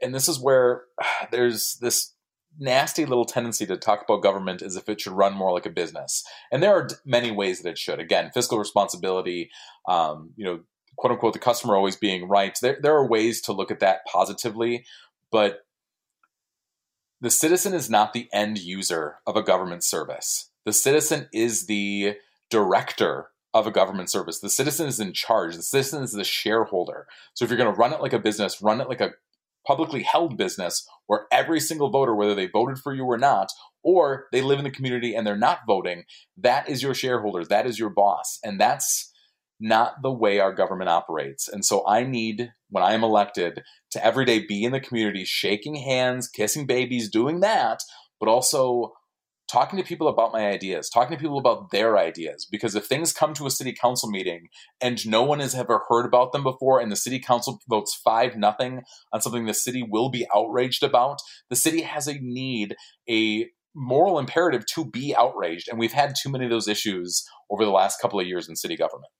and 0.00 0.14
this 0.14 0.28
is 0.28 0.40
where 0.40 0.84
there's 1.30 1.78
this 1.80 2.14
nasty 2.58 3.04
little 3.04 3.24
tendency 3.24 3.66
to 3.66 3.76
talk 3.76 4.02
about 4.02 4.22
government 4.22 4.62
as 4.62 4.76
if 4.76 4.88
it 4.88 5.00
should 5.00 5.12
run 5.12 5.34
more 5.34 5.52
like 5.52 5.66
a 5.66 5.70
business. 5.70 6.24
And 6.50 6.62
there 6.62 6.74
are 6.74 6.88
many 7.04 7.30
ways 7.30 7.62
that 7.62 7.70
it 7.70 7.78
should. 7.78 7.98
Again, 7.98 8.30
fiscal 8.32 8.58
responsibility, 8.58 9.50
um, 9.88 10.32
you 10.36 10.44
know, 10.44 10.60
quote 10.96 11.12
unquote, 11.12 11.32
the 11.32 11.38
customer 11.38 11.76
always 11.76 11.96
being 11.96 12.28
right. 12.28 12.56
There, 12.60 12.78
there 12.80 12.94
are 12.94 13.08
ways 13.08 13.40
to 13.42 13.52
look 13.52 13.70
at 13.70 13.80
that 13.80 14.00
positively, 14.06 14.84
but 15.30 15.60
the 17.20 17.30
citizen 17.30 17.72
is 17.72 17.88
not 17.88 18.12
the 18.12 18.28
end 18.32 18.58
user 18.58 19.16
of 19.26 19.36
a 19.36 19.42
government 19.42 19.84
service. 19.84 20.50
The 20.64 20.72
citizen 20.72 21.28
is 21.32 21.66
the 21.66 22.16
director 22.50 23.28
of 23.54 23.66
a 23.66 23.70
government 23.70 24.10
service. 24.10 24.40
The 24.40 24.48
citizen 24.48 24.86
is 24.86 25.00
in 25.00 25.12
charge. 25.12 25.56
The 25.56 25.62
citizen 25.62 26.02
is 26.02 26.12
the 26.12 26.24
shareholder. 26.24 27.06
So 27.34 27.44
if 27.44 27.50
you're 27.50 27.58
going 27.58 27.72
to 27.72 27.78
run 27.78 27.92
it 27.92 28.00
like 28.00 28.12
a 28.12 28.18
business, 28.18 28.62
run 28.62 28.80
it 28.80 28.88
like 28.88 29.00
a 29.00 29.12
publicly 29.66 30.02
held 30.02 30.36
business 30.36 30.86
where 31.06 31.26
every 31.30 31.60
single 31.60 31.90
voter, 31.90 32.14
whether 32.14 32.34
they 32.34 32.46
voted 32.46 32.78
for 32.78 32.94
you 32.94 33.04
or 33.04 33.18
not, 33.18 33.48
or 33.82 34.26
they 34.32 34.42
live 34.42 34.58
in 34.58 34.64
the 34.64 34.70
community 34.70 35.14
and 35.14 35.26
they're 35.26 35.36
not 35.36 35.60
voting, 35.66 36.04
that 36.36 36.68
is 36.68 36.82
your 36.82 36.94
shareholders, 36.94 37.48
that 37.48 37.66
is 37.66 37.78
your 37.78 37.90
boss. 37.90 38.38
And 38.42 38.60
that's 38.60 39.12
not 39.60 40.02
the 40.02 40.12
way 40.12 40.40
our 40.40 40.52
government 40.52 40.90
operates. 40.90 41.46
And 41.48 41.64
so 41.64 41.86
I 41.86 42.04
need, 42.04 42.52
when 42.70 42.82
I 42.82 42.94
am 42.94 43.04
elected, 43.04 43.62
to 43.92 44.04
every 44.04 44.24
day 44.24 44.44
be 44.44 44.64
in 44.64 44.72
the 44.72 44.80
community, 44.80 45.24
shaking 45.24 45.76
hands, 45.76 46.28
kissing 46.28 46.66
babies, 46.66 47.08
doing 47.08 47.40
that, 47.40 47.80
but 48.18 48.28
also 48.28 48.94
talking 49.52 49.78
to 49.78 49.84
people 49.84 50.08
about 50.08 50.32
my 50.32 50.48
ideas, 50.48 50.88
talking 50.88 51.16
to 51.16 51.20
people 51.20 51.38
about 51.38 51.70
their 51.70 51.98
ideas. 51.98 52.46
Because 52.50 52.74
if 52.74 52.86
things 52.86 53.12
come 53.12 53.34
to 53.34 53.46
a 53.46 53.50
city 53.50 53.72
council 53.72 54.08
meeting 54.08 54.48
and 54.80 55.06
no 55.06 55.22
one 55.22 55.40
has 55.40 55.54
ever 55.54 55.82
heard 55.88 56.06
about 56.06 56.32
them 56.32 56.42
before, 56.42 56.80
and 56.80 56.90
the 56.90 56.96
city 56.96 57.18
council 57.18 57.60
votes 57.68 58.00
five 58.02 58.36
nothing 58.36 58.82
on 59.12 59.20
something 59.20 59.44
the 59.44 59.54
city 59.54 59.86
will 59.86 60.08
be 60.08 60.26
outraged 60.34 60.82
about, 60.82 61.18
the 61.50 61.56
city 61.56 61.82
has 61.82 62.08
a 62.08 62.18
need, 62.20 62.74
a 63.08 63.46
moral 63.74 64.18
imperative 64.18 64.64
to 64.66 64.84
be 64.84 65.14
outraged. 65.14 65.68
And 65.68 65.78
we've 65.78 65.92
had 65.92 66.14
too 66.20 66.30
many 66.30 66.44
of 66.44 66.50
those 66.50 66.68
issues 66.68 67.24
over 67.50 67.64
the 67.64 67.70
last 67.70 68.00
couple 68.00 68.18
of 68.18 68.26
years 68.26 68.48
in 68.48 68.56
city 68.56 68.76
government. 68.76 69.12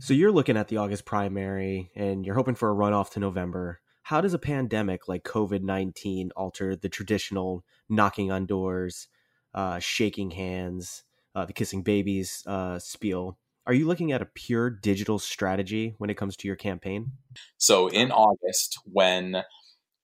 So 0.00 0.14
you're 0.14 0.32
looking 0.32 0.56
at 0.56 0.68
the 0.68 0.78
August 0.78 1.04
primary 1.04 1.90
and 1.94 2.26
you're 2.26 2.34
hoping 2.34 2.54
for 2.54 2.70
a 2.70 2.74
runoff 2.74 3.10
to 3.10 3.20
November. 3.20 3.80
How 4.02 4.20
does 4.20 4.34
a 4.34 4.38
pandemic 4.38 5.08
like 5.08 5.22
COVID 5.22 5.62
19 5.62 6.30
alter 6.36 6.74
the 6.74 6.88
traditional 6.88 7.64
knocking 7.88 8.32
on 8.32 8.46
doors, 8.46 9.08
uh, 9.54 9.78
shaking 9.78 10.30
hands, 10.30 11.04
uh, 11.34 11.44
the 11.44 11.52
kissing 11.52 11.82
babies 11.82 12.42
uh, 12.46 12.78
spiel. 12.78 13.38
Are 13.66 13.74
you 13.74 13.86
looking 13.86 14.12
at 14.12 14.22
a 14.22 14.26
pure 14.26 14.70
digital 14.70 15.18
strategy 15.18 15.94
when 15.98 16.10
it 16.10 16.16
comes 16.16 16.36
to 16.38 16.48
your 16.48 16.56
campaign? 16.56 17.12
So 17.58 17.88
in 17.88 18.10
August, 18.10 18.78
when 18.84 19.44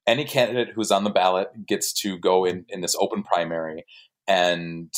any 0.06 0.24
candidate 0.24 0.74
who's 0.74 0.90
on 0.90 1.04
the 1.04 1.10
ballot 1.10 1.66
gets 1.66 1.92
to 2.02 2.18
go 2.18 2.44
in, 2.44 2.64
in 2.68 2.80
this 2.80 2.94
open 3.00 3.22
primary, 3.22 3.84
and 4.28 4.92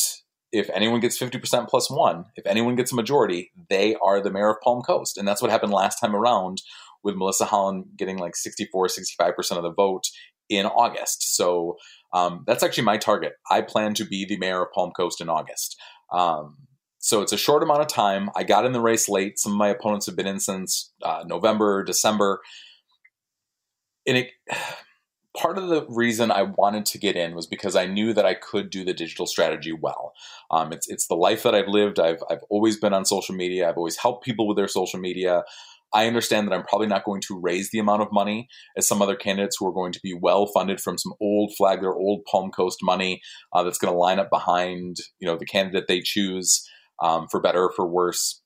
if 0.52 0.68
anyone 0.70 1.00
gets 1.00 1.18
50% 1.18 1.68
plus 1.68 1.90
one, 1.90 2.24
if 2.36 2.46
anyone 2.46 2.74
gets 2.74 2.92
a 2.92 2.96
majority, 2.96 3.52
they 3.68 3.96
are 4.02 4.20
the 4.20 4.30
mayor 4.30 4.50
of 4.50 4.60
Palm 4.62 4.82
Coast. 4.82 5.18
And 5.18 5.28
that's 5.28 5.42
what 5.42 5.50
happened 5.50 5.72
last 5.72 5.98
time 5.98 6.16
around 6.16 6.62
with 7.02 7.14
Milissa 7.14 7.46
Holland 7.46 7.84
getting 7.96 8.18
like 8.18 8.34
64, 8.34 8.88
65% 8.88 9.56
of 9.56 9.62
the 9.62 9.72
vote 9.72 10.04
in 10.48 10.66
August. 10.66 11.36
So 11.36 11.76
um, 12.12 12.44
that's 12.46 12.62
actually 12.62 12.84
my 12.84 12.96
target. 12.96 13.34
I 13.50 13.60
plan 13.62 13.94
to 13.94 14.04
be 14.04 14.24
the 14.24 14.38
mayor 14.38 14.62
of 14.62 14.72
Palm 14.72 14.90
Coast 14.92 15.20
in 15.20 15.28
August. 15.28 15.76
Um, 16.12 16.56
So 17.00 17.22
it's 17.22 17.32
a 17.32 17.38
short 17.38 17.62
amount 17.62 17.80
of 17.80 17.86
time. 17.86 18.28
I 18.34 18.42
got 18.42 18.64
in 18.64 18.72
the 18.72 18.80
race 18.80 19.08
late. 19.08 19.38
Some 19.38 19.52
of 19.52 19.58
my 19.58 19.68
opponents 19.68 20.06
have 20.06 20.16
been 20.16 20.26
in 20.26 20.40
since 20.40 20.92
uh, 21.02 21.22
November, 21.26 21.84
December. 21.84 22.40
And 24.06 24.16
it, 24.18 24.30
part 25.36 25.58
of 25.58 25.68
the 25.68 25.86
reason 25.88 26.32
I 26.32 26.42
wanted 26.42 26.84
to 26.86 26.98
get 26.98 27.14
in 27.14 27.34
was 27.34 27.46
because 27.46 27.76
I 27.76 27.86
knew 27.86 28.12
that 28.14 28.26
I 28.26 28.34
could 28.34 28.70
do 28.70 28.84
the 28.84 28.94
digital 28.94 29.26
strategy 29.26 29.72
well. 29.72 30.12
Um, 30.50 30.72
it's 30.72 30.88
it's 30.88 31.06
the 31.06 31.14
life 31.14 31.44
that 31.44 31.54
I've 31.54 31.68
lived. 31.68 32.00
I've 32.00 32.22
I've 32.30 32.42
always 32.50 32.76
been 32.80 32.92
on 32.94 33.04
social 33.04 33.34
media. 33.36 33.68
I've 33.68 33.76
always 33.76 33.98
helped 33.98 34.24
people 34.24 34.48
with 34.48 34.56
their 34.56 34.68
social 34.68 34.98
media. 34.98 35.44
I 35.94 36.06
understand 36.06 36.46
that 36.46 36.54
I'm 36.54 36.64
probably 36.64 36.86
not 36.86 37.04
going 37.04 37.22
to 37.28 37.40
raise 37.40 37.70
the 37.70 37.78
amount 37.78 38.02
of 38.02 38.08
money 38.12 38.48
as 38.76 38.86
some 38.86 39.00
other 39.00 39.16
candidates 39.16 39.56
who 39.58 39.66
are 39.66 39.72
going 39.72 39.92
to 39.92 40.00
be 40.02 40.14
well 40.14 40.46
funded 40.46 40.80
from 40.80 40.98
some 40.98 41.12
old 41.20 41.52
Flagler, 41.56 41.94
old 41.94 42.24
Palm 42.30 42.50
Coast 42.50 42.78
money 42.82 43.20
uh, 43.52 43.62
that's 43.62 43.78
going 43.78 43.92
to 43.92 43.98
line 43.98 44.18
up 44.18 44.30
behind 44.30 44.96
you 45.18 45.26
know 45.26 45.36
the 45.36 45.46
candidate 45.46 45.86
they 45.88 46.00
choose 46.00 46.68
um, 47.02 47.26
for 47.30 47.40
better 47.40 47.64
or 47.64 47.72
for 47.72 47.86
worse. 47.86 48.42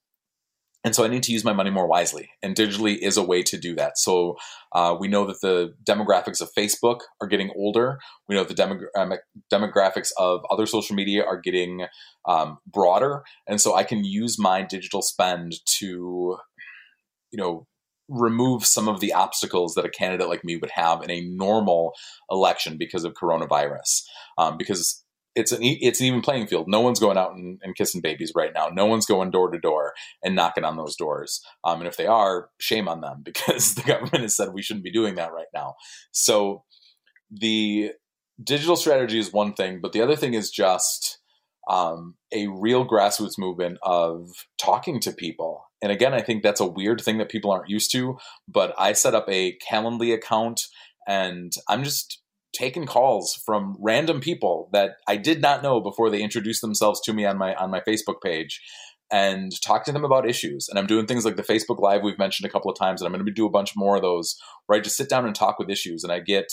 And 0.85 0.93
so 0.93 1.05
I 1.05 1.07
need 1.07 1.23
to 1.23 1.31
use 1.31 1.45
my 1.45 1.53
money 1.53 1.69
more 1.69 1.87
wisely, 1.87 2.29
and 2.41 2.57
digitally 2.57 2.97
is 2.97 3.15
a 3.15 3.23
way 3.23 3.41
to 3.43 3.57
do 3.57 3.73
that. 3.75 3.97
So 3.97 4.35
uh, 4.73 4.97
we 4.99 5.07
know 5.07 5.25
that 5.25 5.39
the 5.41 5.73
demographics 5.85 6.41
of 6.41 6.49
Facebook 6.57 6.99
are 7.21 7.27
getting 7.27 7.51
older. 7.55 7.99
We 8.27 8.35
know 8.35 8.43
the 8.43 8.53
demogra- 8.53 8.87
um, 8.97 9.13
demographics 9.51 10.09
of 10.17 10.41
other 10.51 10.65
social 10.65 10.93
media 10.93 11.23
are 11.23 11.39
getting 11.39 11.85
um, 12.27 12.57
broader, 12.67 13.23
and 13.47 13.61
so 13.61 13.75
I 13.75 13.85
can 13.85 14.03
use 14.03 14.37
my 14.37 14.61
digital 14.61 15.01
spend 15.01 15.53
to 15.77 16.37
you 17.33 17.37
know 17.37 17.67
remove 18.07 18.65
some 18.65 18.87
of 18.87 18.99
the 18.99 19.13
obstacles 19.13 19.73
that 19.73 19.85
a 19.85 19.89
candidate 19.89 20.29
like 20.29 20.43
me 20.43 20.55
would 20.55 20.69
have 20.71 21.01
in 21.03 21.09
a 21.09 21.21
normal 21.21 21.93
election 22.29 22.77
because 22.77 23.03
of 23.03 23.13
coronavirus 23.13 24.03
um, 24.37 24.57
because 24.57 25.03
it's 25.35 25.51
an 25.51 25.59
it's 25.63 25.99
an 25.99 26.05
even 26.05 26.21
playing 26.21 26.45
field. 26.45 26.67
No 26.67 26.81
one's 26.81 26.99
going 26.99 27.17
out 27.17 27.33
and, 27.33 27.59
and, 27.63 27.75
kissing 27.75 28.01
babies 28.01 28.33
right 28.35 28.51
now. 28.53 28.67
No 28.67 28.85
one's 28.85 29.07
going 29.07 29.31
door 29.31 29.49
to 29.49 29.59
door 29.59 29.93
and 30.23 30.35
knocking 30.35 30.63
on 30.63 30.77
those 30.77 30.95
doors. 30.95 31.41
Um, 31.63 31.79
and 31.79 31.87
if 31.87 31.97
they 31.97 32.05
are, 32.05 32.49
shame 32.59 32.87
on 32.87 33.01
them 33.01 33.21
because 33.23 33.73
the 33.73 33.81
government 33.81 34.21
has 34.21 34.35
said 34.35 34.53
we 34.53 34.61
shouldn't 34.61 34.83
be 34.83 34.91
doing 34.91 35.15
that 35.15 35.33
right 35.33 35.47
now. 35.53 35.73
So 36.11 36.63
the 37.31 37.93
digital 38.43 38.75
strategy 38.75 39.17
is 39.17 39.33
one 39.33 39.53
thing, 39.53 39.79
but 39.81 39.91
the 39.91 40.01
other 40.01 40.15
thing 40.15 40.35
is 40.35 40.51
just 40.51 41.17
um, 41.67 42.15
a 42.31 42.47
real 42.47 42.87
grassroots 42.87 43.37
movement 43.39 43.79
of 43.81 44.29
talking 44.59 44.99
to 44.99 45.11
people 45.11 45.65
and 45.83 45.91
again, 45.91 46.13
I 46.13 46.21
think 46.21 46.41
that's 46.41 46.61
a 46.61 46.65
weird 46.65 47.01
thing 47.01 47.17
that 47.17 47.29
people 47.29 47.51
aren't 47.51 47.69
used 47.69 47.91
to. 47.91 48.17
But 48.47 48.73
I 48.79 48.93
set 48.93 49.13
up 49.13 49.27
a 49.29 49.57
Calendly 49.69 50.13
account 50.13 50.61
and 51.07 51.51
I'm 51.67 51.83
just 51.83 52.21
taking 52.53 52.85
calls 52.85 53.33
from 53.45 53.75
random 53.81 54.21
people 54.21 54.69
that 54.71 54.91
I 55.07 55.17
did 55.17 55.41
not 55.41 55.61
know 55.61 55.81
before 55.81 56.09
they 56.09 56.21
introduced 56.21 56.61
themselves 56.61 57.01
to 57.01 57.13
me 57.13 57.25
on 57.25 57.37
my 57.37 57.53
on 57.55 57.69
my 57.69 57.81
Facebook 57.81 58.21
page 58.23 58.61
and 59.11 59.51
talk 59.61 59.83
to 59.85 59.91
them 59.91 60.05
about 60.05 60.27
issues. 60.27 60.69
And 60.69 60.79
I'm 60.79 60.87
doing 60.87 61.05
things 61.05 61.25
like 61.25 61.35
the 61.35 61.43
Facebook 61.43 61.79
Live 61.79 62.01
we've 62.01 62.17
mentioned 62.17 62.47
a 62.47 62.51
couple 62.51 62.71
of 62.71 62.77
times, 62.77 63.01
and 63.01 63.07
I'm 63.07 63.13
going 63.13 63.25
to 63.25 63.31
do 63.31 63.45
a 63.45 63.51
bunch 63.51 63.73
more 63.75 63.97
of 63.97 64.01
those 64.01 64.37
where 64.65 64.79
I 64.79 64.81
just 64.81 64.95
sit 64.95 65.09
down 65.09 65.25
and 65.25 65.35
talk 65.35 65.59
with 65.59 65.69
issues, 65.69 66.03
and 66.03 66.13
I 66.13 66.19
get 66.19 66.47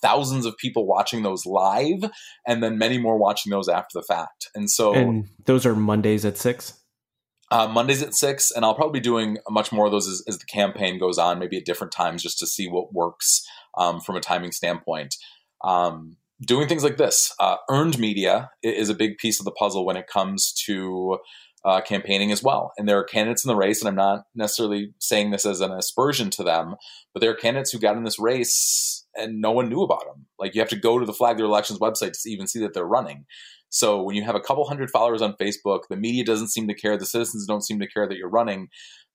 thousands 0.00 0.46
of 0.46 0.56
people 0.58 0.86
watching 0.86 1.24
those 1.24 1.44
live, 1.44 2.08
and 2.46 2.62
then 2.62 2.78
many 2.78 2.98
more 2.98 3.18
watching 3.18 3.50
those 3.50 3.68
after 3.68 3.98
the 3.98 4.04
fact. 4.04 4.48
And 4.54 4.70
so, 4.70 4.94
and 4.94 5.28
those 5.44 5.66
are 5.66 5.74
Mondays 5.74 6.24
at 6.24 6.38
six. 6.38 6.74
Uh, 7.50 7.68
Mondays 7.68 8.02
at 8.02 8.14
six, 8.14 8.50
and 8.50 8.64
I'll 8.64 8.74
probably 8.74 8.98
be 8.98 9.04
doing 9.04 9.38
much 9.48 9.70
more 9.70 9.86
of 9.86 9.92
those 9.92 10.08
as, 10.08 10.22
as, 10.26 10.38
the 10.38 10.46
campaign 10.46 10.98
goes 10.98 11.16
on, 11.16 11.38
maybe 11.38 11.56
at 11.56 11.64
different 11.64 11.92
times, 11.92 12.22
just 12.22 12.40
to 12.40 12.46
see 12.46 12.66
what 12.66 12.92
works 12.92 13.46
um, 13.78 14.00
from 14.00 14.16
a 14.16 14.20
timing 14.20 14.50
standpoint. 14.50 15.14
Um, 15.62 16.16
doing 16.44 16.66
things 16.66 16.82
like 16.82 16.96
this, 16.96 17.32
uh, 17.38 17.56
earned 17.70 18.00
media 18.00 18.50
is 18.62 18.88
a 18.88 18.94
big 18.94 19.18
piece 19.18 19.38
of 19.38 19.44
the 19.44 19.52
puzzle 19.52 19.86
when 19.86 19.96
it 19.96 20.08
comes 20.08 20.52
to 20.66 21.18
uh, 21.66 21.80
campaigning 21.80 22.30
as 22.30 22.42
well. 22.42 22.72
And 22.78 22.88
there 22.88 22.98
are 22.98 23.04
candidates 23.04 23.44
in 23.44 23.48
the 23.48 23.56
race, 23.56 23.80
and 23.82 23.88
I'm 23.88 23.96
not 23.96 24.24
necessarily 24.36 24.94
saying 25.00 25.32
this 25.32 25.44
as 25.44 25.60
an 25.60 25.72
aspersion 25.72 26.30
to 26.30 26.44
them, 26.44 26.76
but 27.12 27.20
there 27.20 27.30
are 27.30 27.36
candidates 27.36 27.72
who 27.72 27.80
got 27.80 27.96
in 27.96 28.04
this 28.04 28.20
race 28.20 29.04
and 29.16 29.40
no 29.40 29.50
one 29.50 29.68
knew 29.68 29.82
about 29.82 30.04
them. 30.04 30.26
Like 30.38 30.54
you 30.54 30.60
have 30.60 30.68
to 30.70 30.76
go 30.76 30.98
to 30.98 31.06
the 31.06 31.12
Flagler 31.12 31.46
Elections 31.46 31.80
website 31.80 32.12
to 32.12 32.30
even 32.30 32.46
see 32.46 32.60
that 32.60 32.72
they're 32.72 32.84
running. 32.84 33.24
So 33.68 34.00
when 34.00 34.14
you 34.14 34.22
have 34.22 34.36
a 34.36 34.40
couple 34.40 34.66
hundred 34.66 34.90
followers 34.90 35.22
on 35.22 35.34
Facebook, 35.40 35.80
the 35.90 35.96
media 35.96 36.24
doesn't 36.24 36.52
seem 36.52 36.68
to 36.68 36.74
care, 36.74 36.96
the 36.96 37.04
citizens 37.06 37.46
don't 37.46 37.64
seem 37.64 37.80
to 37.80 37.88
care 37.88 38.06
that 38.06 38.16
you're 38.16 38.28
running. 38.28 38.68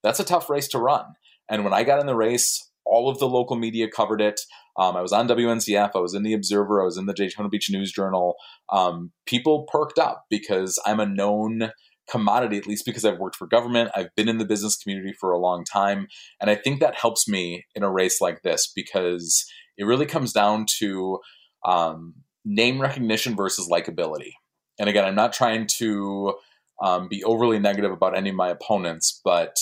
That's 0.03 0.19
a 0.19 0.25
tough 0.25 0.49
race 0.49 0.67
to 0.69 0.79
run. 0.79 1.05
And 1.49 1.63
when 1.63 1.73
I 1.73 1.83
got 1.83 1.99
in 1.99 2.05
the 2.05 2.15
race, 2.15 2.69
all 2.85 3.09
of 3.09 3.19
the 3.19 3.29
local 3.29 3.55
media 3.55 3.87
covered 3.89 4.21
it. 4.21 4.41
Um, 4.77 4.95
I 4.95 5.01
was 5.01 5.13
on 5.13 5.27
WNZF, 5.27 5.91
I 5.95 5.99
was 5.99 6.13
in 6.13 6.23
the 6.23 6.33
Observer, 6.33 6.81
I 6.81 6.85
was 6.85 6.97
in 6.97 7.05
the 7.05 7.13
Daytona 7.13 7.49
Beach 7.49 7.69
News 7.71 7.91
Journal. 7.91 8.35
Um, 8.69 9.11
people 9.25 9.67
perked 9.71 9.99
up 9.99 10.25
because 10.29 10.79
I'm 10.85 10.99
a 10.99 11.05
known 11.05 11.71
commodity, 12.11 12.57
at 12.57 12.67
least 12.67 12.85
because 12.85 13.05
I've 13.05 13.19
worked 13.19 13.37
for 13.37 13.47
government. 13.47 13.91
I've 13.95 14.13
been 14.15 14.27
in 14.27 14.37
the 14.37 14.45
business 14.45 14.75
community 14.75 15.13
for 15.13 15.31
a 15.31 15.39
long 15.39 15.63
time. 15.63 16.07
And 16.41 16.49
I 16.49 16.55
think 16.55 16.79
that 16.79 16.95
helps 16.95 17.27
me 17.27 17.65
in 17.73 17.83
a 17.83 17.91
race 17.91 18.19
like 18.19 18.41
this 18.41 18.71
because 18.75 19.45
it 19.77 19.85
really 19.85 20.05
comes 20.05 20.33
down 20.33 20.65
to 20.79 21.19
um, 21.65 22.15
name 22.43 22.81
recognition 22.81 23.35
versus 23.35 23.69
likability. 23.71 24.33
And 24.77 24.89
again, 24.89 25.05
I'm 25.05 25.15
not 25.15 25.33
trying 25.33 25.67
to 25.77 26.35
um, 26.83 27.07
be 27.07 27.23
overly 27.23 27.59
negative 27.59 27.91
about 27.91 28.17
any 28.17 28.29
of 28.29 28.35
my 28.35 28.49
opponents, 28.49 29.21
but 29.23 29.55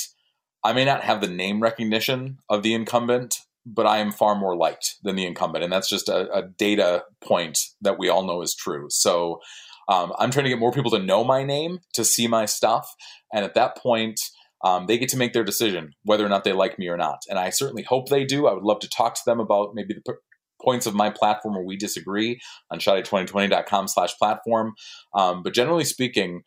I 0.63 0.73
may 0.73 0.85
not 0.85 1.03
have 1.03 1.21
the 1.21 1.27
name 1.27 1.62
recognition 1.62 2.39
of 2.49 2.63
the 2.63 2.73
incumbent, 2.73 3.39
but 3.65 3.85
I 3.85 3.97
am 3.97 4.12
far 4.12 4.35
more 4.35 4.55
liked 4.55 4.95
than 5.03 5.15
the 5.15 5.25
incumbent. 5.25 5.63
And 5.63 5.71
that's 5.71 5.89
just 5.89 6.09
a, 6.09 6.31
a 6.33 6.43
data 6.43 7.03
point 7.21 7.59
that 7.81 7.99
we 7.99 8.09
all 8.09 8.25
know 8.25 8.41
is 8.41 8.55
true. 8.55 8.88
So 8.89 9.41
um, 9.89 10.13
I'm 10.17 10.32
trying 10.32 10.45
to 10.45 10.49
get 10.49 10.60
more 10.60 10.71
people 10.71 10.91
to 10.91 10.99
know 10.99 11.23
my 11.23 11.43
name, 11.43 11.80
to 11.93 12.06
see 12.06 12.28
my 12.28 12.45
stuff. 12.45 12.88
And 13.34 13.43
at 13.43 13.56
that 13.56 13.75
point, 13.75 14.21
um, 14.63 14.86
they 14.86 14.97
get 14.97 15.10
to 15.10 15.17
make 15.17 15.34
their 15.34 15.43
decision 15.43 15.93
whether 16.04 16.25
or 16.25 16.30
not 16.30 16.43
they 16.43 16.54
like 16.54 16.78
me 16.78 16.88
or 16.88 16.97
not. 16.97 17.19
And 17.28 17.39
I 17.39 17.49
certainly 17.49 17.84
hope 17.84 18.10
they 18.10 18.23
do. 18.23 18.47
I 18.47 18.54
would 18.54 18.63
love 18.63 18.80
to 18.80 18.89
talk 18.89 19.15
to 19.15 19.21
them 19.25 19.39
about 19.39 19.73
maybe 19.73 19.93
the 19.93 20.15
points 20.62 20.86
of 20.86 20.93
my 20.93 21.10
platform 21.10 21.56
where 21.56 21.63
we 21.63 21.78
disagree 21.78 22.39
on 22.69 22.80
schottey2020.com 22.80 23.88
slash 23.88 24.15
platform. 24.17 24.73
Um, 25.13 25.41
but 25.41 25.54
generally 25.54 25.86
speaking, 25.86 26.43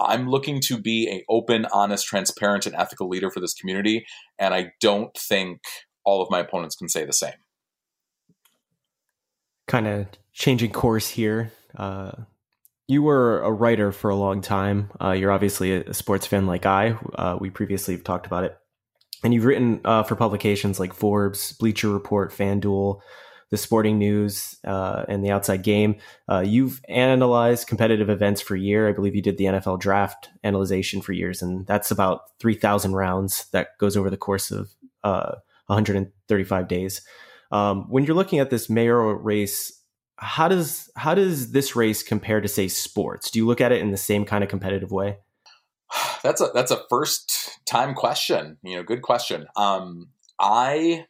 I'm 0.00 0.28
looking 0.28 0.60
to 0.62 0.78
be 0.78 1.08
a 1.10 1.24
open, 1.28 1.66
honest, 1.72 2.06
transparent, 2.06 2.66
and 2.66 2.74
ethical 2.74 3.08
leader 3.08 3.30
for 3.30 3.40
this 3.40 3.52
community, 3.52 4.06
and 4.38 4.54
I 4.54 4.72
don't 4.80 5.14
think 5.14 5.60
all 6.04 6.22
of 6.22 6.30
my 6.30 6.40
opponents 6.40 6.74
can 6.74 6.88
say 6.88 7.04
the 7.04 7.12
same. 7.12 7.34
Kind 9.68 9.86
of 9.86 10.06
changing 10.32 10.72
course 10.72 11.08
here. 11.08 11.52
Uh, 11.76 12.12
you 12.90 13.02
were 13.02 13.40
a 13.42 13.52
writer 13.52 13.92
for 13.92 14.10
a 14.10 14.16
long 14.16 14.40
time. 14.40 14.90
Uh, 15.00 15.12
you're 15.12 15.30
obviously 15.30 15.72
a 15.72 15.94
sports 15.94 16.26
fan 16.26 16.46
like 16.46 16.66
I. 16.66 16.98
Uh, 17.14 17.38
we 17.40 17.48
previously 17.48 17.94
have 17.94 18.04
talked 18.04 18.26
about 18.26 18.44
it, 18.44 18.58
and 19.22 19.32
you've 19.32 19.44
written 19.44 19.80
uh, 19.84 20.02
for 20.02 20.16
publications 20.16 20.80
like 20.80 20.92
Forbes, 20.92 21.52
Bleacher 21.52 21.88
Report, 21.88 22.32
FanDuel 22.32 23.00
the 23.50 23.56
sporting 23.56 23.98
news 23.98 24.56
uh, 24.64 25.04
and 25.08 25.24
the 25.24 25.30
outside 25.30 25.62
game. 25.62 25.96
Uh, 26.28 26.38
you've 26.38 26.80
analyzed 26.88 27.66
competitive 27.66 28.08
events 28.08 28.40
for 28.40 28.54
a 28.54 28.60
year. 28.60 28.88
I 28.88 28.92
believe 28.92 29.14
you 29.14 29.22
did 29.22 29.38
the 29.38 29.44
NFL 29.44 29.80
draft 29.80 30.28
analyzation 30.44 31.00
for 31.02 31.12
years, 31.12 31.42
and 31.42 31.66
that's 31.66 31.90
about 31.90 32.22
3,000 32.38 32.94
rounds 32.94 33.46
that 33.52 33.76
goes 33.78 33.96
over 33.96 34.08
the 34.08 34.16
course 34.16 34.50
of 34.50 34.70
uh, 35.02 35.34
135 35.66 36.68
days. 36.68 37.02
Um, 37.50 37.90
when 37.90 38.04
you're 38.04 38.14
looking 38.14 38.38
at 38.38 38.50
this 38.50 38.70
mayoral 38.70 39.14
race, 39.14 39.79
how 40.20 40.48
does 40.48 40.90
how 40.96 41.14
does 41.14 41.52
this 41.52 41.74
race 41.74 42.02
compare 42.02 42.40
to 42.40 42.48
say 42.48 42.68
sports? 42.68 43.30
Do 43.30 43.38
you 43.38 43.46
look 43.46 43.60
at 43.60 43.72
it 43.72 43.80
in 43.80 43.90
the 43.90 43.96
same 43.96 44.24
kind 44.24 44.44
of 44.44 44.50
competitive 44.50 44.92
way? 44.92 45.18
That's 46.22 46.40
a 46.40 46.50
that's 46.54 46.70
a 46.70 46.82
first 46.90 47.58
time 47.64 47.94
question. 47.94 48.58
You 48.62 48.76
know, 48.76 48.82
good 48.82 49.02
question. 49.02 49.46
Um, 49.56 50.10
I 50.38 51.06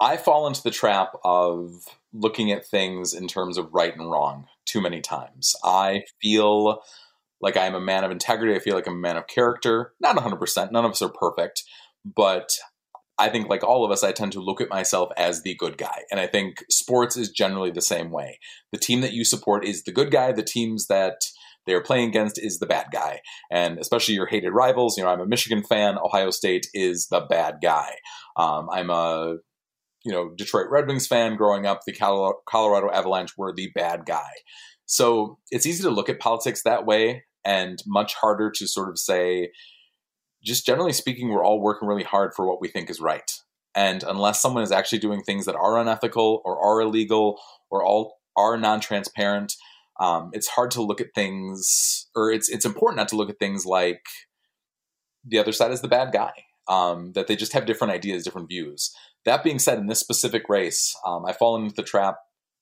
I 0.00 0.16
fall 0.16 0.46
into 0.48 0.62
the 0.62 0.70
trap 0.70 1.12
of 1.24 1.84
looking 2.12 2.50
at 2.50 2.66
things 2.66 3.14
in 3.14 3.28
terms 3.28 3.58
of 3.58 3.72
right 3.72 3.96
and 3.96 4.10
wrong 4.10 4.46
too 4.64 4.80
many 4.80 5.00
times. 5.00 5.54
I 5.62 6.02
feel 6.20 6.82
like 7.40 7.56
I'm 7.56 7.74
a 7.74 7.80
man 7.80 8.04
of 8.04 8.10
integrity. 8.10 8.54
I 8.54 8.58
feel 8.58 8.74
like 8.74 8.86
I'm 8.86 8.94
a 8.94 8.98
man 8.98 9.16
of 9.16 9.28
character. 9.28 9.92
Not 10.00 10.16
100%. 10.16 10.72
None 10.72 10.84
of 10.84 10.90
us 10.90 11.02
are 11.02 11.08
perfect. 11.08 11.62
But 12.04 12.58
I 13.18 13.28
think, 13.28 13.48
like 13.48 13.64
all 13.64 13.84
of 13.84 13.90
us, 13.90 14.04
I 14.04 14.12
tend 14.12 14.32
to 14.32 14.40
look 14.40 14.60
at 14.60 14.68
myself 14.68 15.10
as 15.16 15.42
the 15.42 15.54
good 15.54 15.76
guy. 15.76 16.02
And 16.10 16.20
I 16.20 16.26
think 16.26 16.64
sports 16.70 17.16
is 17.16 17.30
generally 17.30 17.70
the 17.70 17.82
same 17.82 18.10
way. 18.10 18.38
The 18.72 18.78
team 18.78 19.00
that 19.00 19.12
you 19.12 19.24
support 19.24 19.64
is 19.64 19.82
the 19.82 19.92
good 19.92 20.10
guy. 20.10 20.32
The 20.32 20.42
teams 20.42 20.86
that 20.86 21.22
they 21.66 21.74
are 21.74 21.82
playing 21.82 22.08
against 22.08 22.38
is 22.38 22.58
the 22.58 22.66
bad 22.66 22.86
guy. 22.92 23.20
And 23.50 23.78
especially 23.78 24.14
your 24.14 24.26
hated 24.26 24.52
rivals. 24.52 24.96
You 24.96 25.04
know, 25.04 25.10
I'm 25.10 25.20
a 25.20 25.26
Michigan 25.26 25.62
fan. 25.62 25.98
Ohio 25.98 26.30
State 26.30 26.66
is 26.72 27.08
the 27.08 27.20
bad 27.20 27.56
guy. 27.62 27.96
Um, 28.36 28.68
I'm 28.70 28.90
a 28.90 29.36
you 30.04 30.12
know 30.12 30.30
Detroit 30.36 30.68
Red 30.70 30.86
Wings 30.86 31.06
fan 31.06 31.36
growing 31.36 31.66
up, 31.66 31.80
the 31.86 31.92
Colorado 31.92 32.90
Avalanche 32.90 33.36
were 33.36 33.52
the 33.54 33.70
bad 33.74 34.06
guy. 34.06 34.30
So 34.86 35.38
it's 35.50 35.66
easy 35.66 35.82
to 35.82 35.90
look 35.90 36.08
at 36.08 36.18
politics 36.18 36.62
that 36.62 36.86
way, 36.86 37.24
and 37.44 37.78
much 37.86 38.14
harder 38.14 38.50
to 38.52 38.66
sort 38.66 38.88
of 38.88 38.98
say, 38.98 39.50
just 40.48 40.66
generally 40.66 40.92
speaking, 40.92 41.28
we're 41.28 41.44
all 41.44 41.60
working 41.60 41.86
really 41.86 42.02
hard 42.02 42.34
for 42.34 42.46
what 42.46 42.60
we 42.60 42.68
think 42.68 42.90
is 42.90 43.00
right. 43.00 43.30
And 43.74 44.02
unless 44.02 44.42
someone 44.42 44.64
is 44.64 44.72
actually 44.72 44.98
doing 44.98 45.22
things 45.22 45.46
that 45.46 45.54
are 45.54 45.78
unethical 45.78 46.42
or 46.44 46.58
are 46.58 46.80
illegal 46.80 47.38
or 47.70 47.84
all 47.84 48.16
are 48.36 48.56
non-transparent, 48.56 49.54
um, 50.00 50.30
it's 50.32 50.48
hard 50.48 50.70
to 50.72 50.82
look 50.82 51.00
at 51.00 51.14
things, 51.14 52.08
or 52.14 52.30
it's 52.32 52.48
it's 52.48 52.64
important 52.64 52.98
not 52.98 53.08
to 53.08 53.16
look 53.16 53.30
at 53.30 53.38
things 53.38 53.66
like 53.66 54.02
the 55.24 55.38
other 55.38 55.52
side 55.52 55.70
is 55.70 55.80
the 55.80 55.88
bad 55.88 56.12
guy. 56.12 56.32
Um, 56.68 57.12
that 57.12 57.28
they 57.28 57.36
just 57.36 57.54
have 57.54 57.64
different 57.64 57.94
ideas, 57.94 58.24
different 58.24 58.48
views. 58.48 58.94
That 59.24 59.42
being 59.42 59.58
said, 59.58 59.78
in 59.78 59.86
this 59.86 60.00
specific 60.00 60.50
race, 60.50 60.94
um, 61.06 61.24
I've 61.24 61.38
fallen 61.38 61.62
into 61.62 61.74
the 61.74 61.82
trap, 61.82 62.18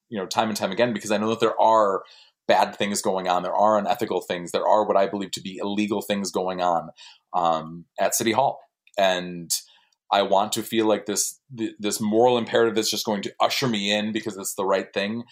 you 0.09 0.17
know, 0.17 0.27
time 0.27 0.49
and 0.49 0.57
time 0.57 0.71
again 0.71 0.93
because 0.93 1.11
I 1.11 1.17
know 1.17 1.31
that 1.31 1.41
there 1.41 1.61
are 1.61 2.05
bad 2.49 2.77
things 2.77 3.03
going 3.03 3.29
on, 3.29 3.43
there 3.43 3.55
are 3.55 3.79
unethical 3.79 4.21
things, 4.21 4.53
there 4.53 4.67
are 4.67 4.87
what 4.87 4.97
I 4.97 5.07
believe 5.07 5.33
to 5.33 5.41
be 5.41 5.59
illegal 5.61 6.03
things 6.03 6.31
going 6.31 6.61
on 6.61 6.91
um, 7.35 7.85
at 7.99 8.15
City 8.15 8.33
Hall, 8.33 8.61
and 8.99 9.51
I 10.13 10.23
want 10.23 10.53
to 10.53 10.63
feel 10.63 10.87
like 10.87 11.07
this 11.07 11.41
this 11.79 12.01
moral 12.01 12.39
imperative 12.39 12.75
that's 12.75 12.91
just 12.91 13.07
going 13.07 13.23
to 13.23 13.35
usher 13.41 13.67
me 13.67 13.93
in 13.93 14.13
because 14.13 14.37
it's 14.37 14.55
the 14.55 14.65
right 14.65 14.93
thing, 14.93 15.25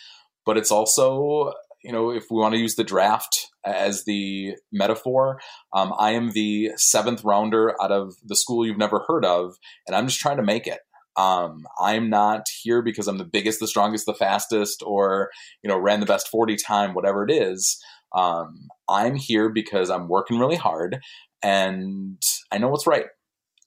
but 0.45 0.57
it's 0.57 0.73
also 0.73 1.53
you 1.85 1.93
know, 1.93 2.11
if 2.11 2.25
we 2.31 2.39
want 2.39 2.55
to 2.55 2.61
use 2.61 2.77
the 2.77 2.83
draft 2.83 3.51
as 3.65 4.05
the 4.05 4.55
metaphor, 4.73 5.39
um, 5.75 5.93
I 5.99 6.13
am 6.13 6.33
the 6.33 6.71
seventh 6.77 7.23
rounder 7.25 7.77
out 7.81 7.93
of 7.93 8.15
the 8.25 8.37
school 8.37 8.67
you've 8.67 8.79
never 8.79 9.05
heard 9.07 9.25
of, 9.25 9.57
and 9.87 9.95
I'm 9.95 10.07
just 10.07 10.19
trying 10.19 10.39
to 10.39 10.43
make 10.43 10.67
it. 10.67 10.81
Um, 11.17 11.67
I'm 11.81 12.11
not 12.11 12.47
here 12.63 12.83
because 12.83 13.07
I'm 13.07 13.19
the 13.19 13.25
biggest, 13.25 13.61
the 13.61 13.69
strongest, 13.69 14.07
the 14.07 14.15
fastest, 14.15 14.83
or 14.85 15.31
you 15.63 15.69
know, 15.69 15.79
ran 15.79 16.01
the 16.01 16.07
best 16.07 16.29
40 16.29 16.57
time, 16.57 16.95
whatever 16.95 17.25
it 17.25 17.31
is. 17.31 17.81
Um, 18.15 18.69
I'm 18.89 19.17
here 19.17 19.49
because 19.49 19.91
I'm 19.91 20.09
working 20.09 20.39
really 20.39 20.57
hard, 20.57 21.01
and 21.43 22.21
I 22.51 22.59
know 22.59 22.69
what's 22.69 22.87
right. 22.87 23.07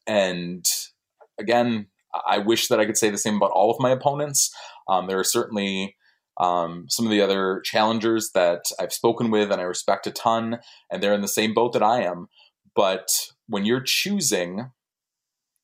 And 0.06 0.66
again, 1.38 1.88
I 2.26 2.40
wish 2.40 2.68
that 2.68 2.80
I 2.80 2.86
could 2.86 2.98
say 2.98 3.10
the 3.10 3.18
same 3.18 3.36
about 3.36 3.52
all 3.52 3.72
of 3.72 3.80
my 3.80 3.92
opponents. 3.92 4.54
Um, 4.88 5.08
there 5.08 5.20
are 5.20 5.26
certainly 5.26 5.96
um, 6.40 6.86
some 6.90 7.06
of 7.06 7.12
the 7.12 7.22
other 7.22 7.62
challengers 7.64 8.32
that 8.34 8.62
I've 8.80 8.94
spoken 8.94 9.32
with 9.32 9.52
and 9.52 9.60
I 9.60 9.66
respect 9.66 10.08
a 10.08 10.12
ton, 10.12 10.60
and 10.92 11.02
they're 11.02 11.14
in 11.14 11.22
the 11.22 11.28
same 11.28 11.54
boat 11.54 11.74
that 11.74 11.84
I 11.84 12.04
am. 12.04 12.28
But 12.76 13.10
when 13.48 13.66
you're 13.66 13.82
choosing, 13.84 14.72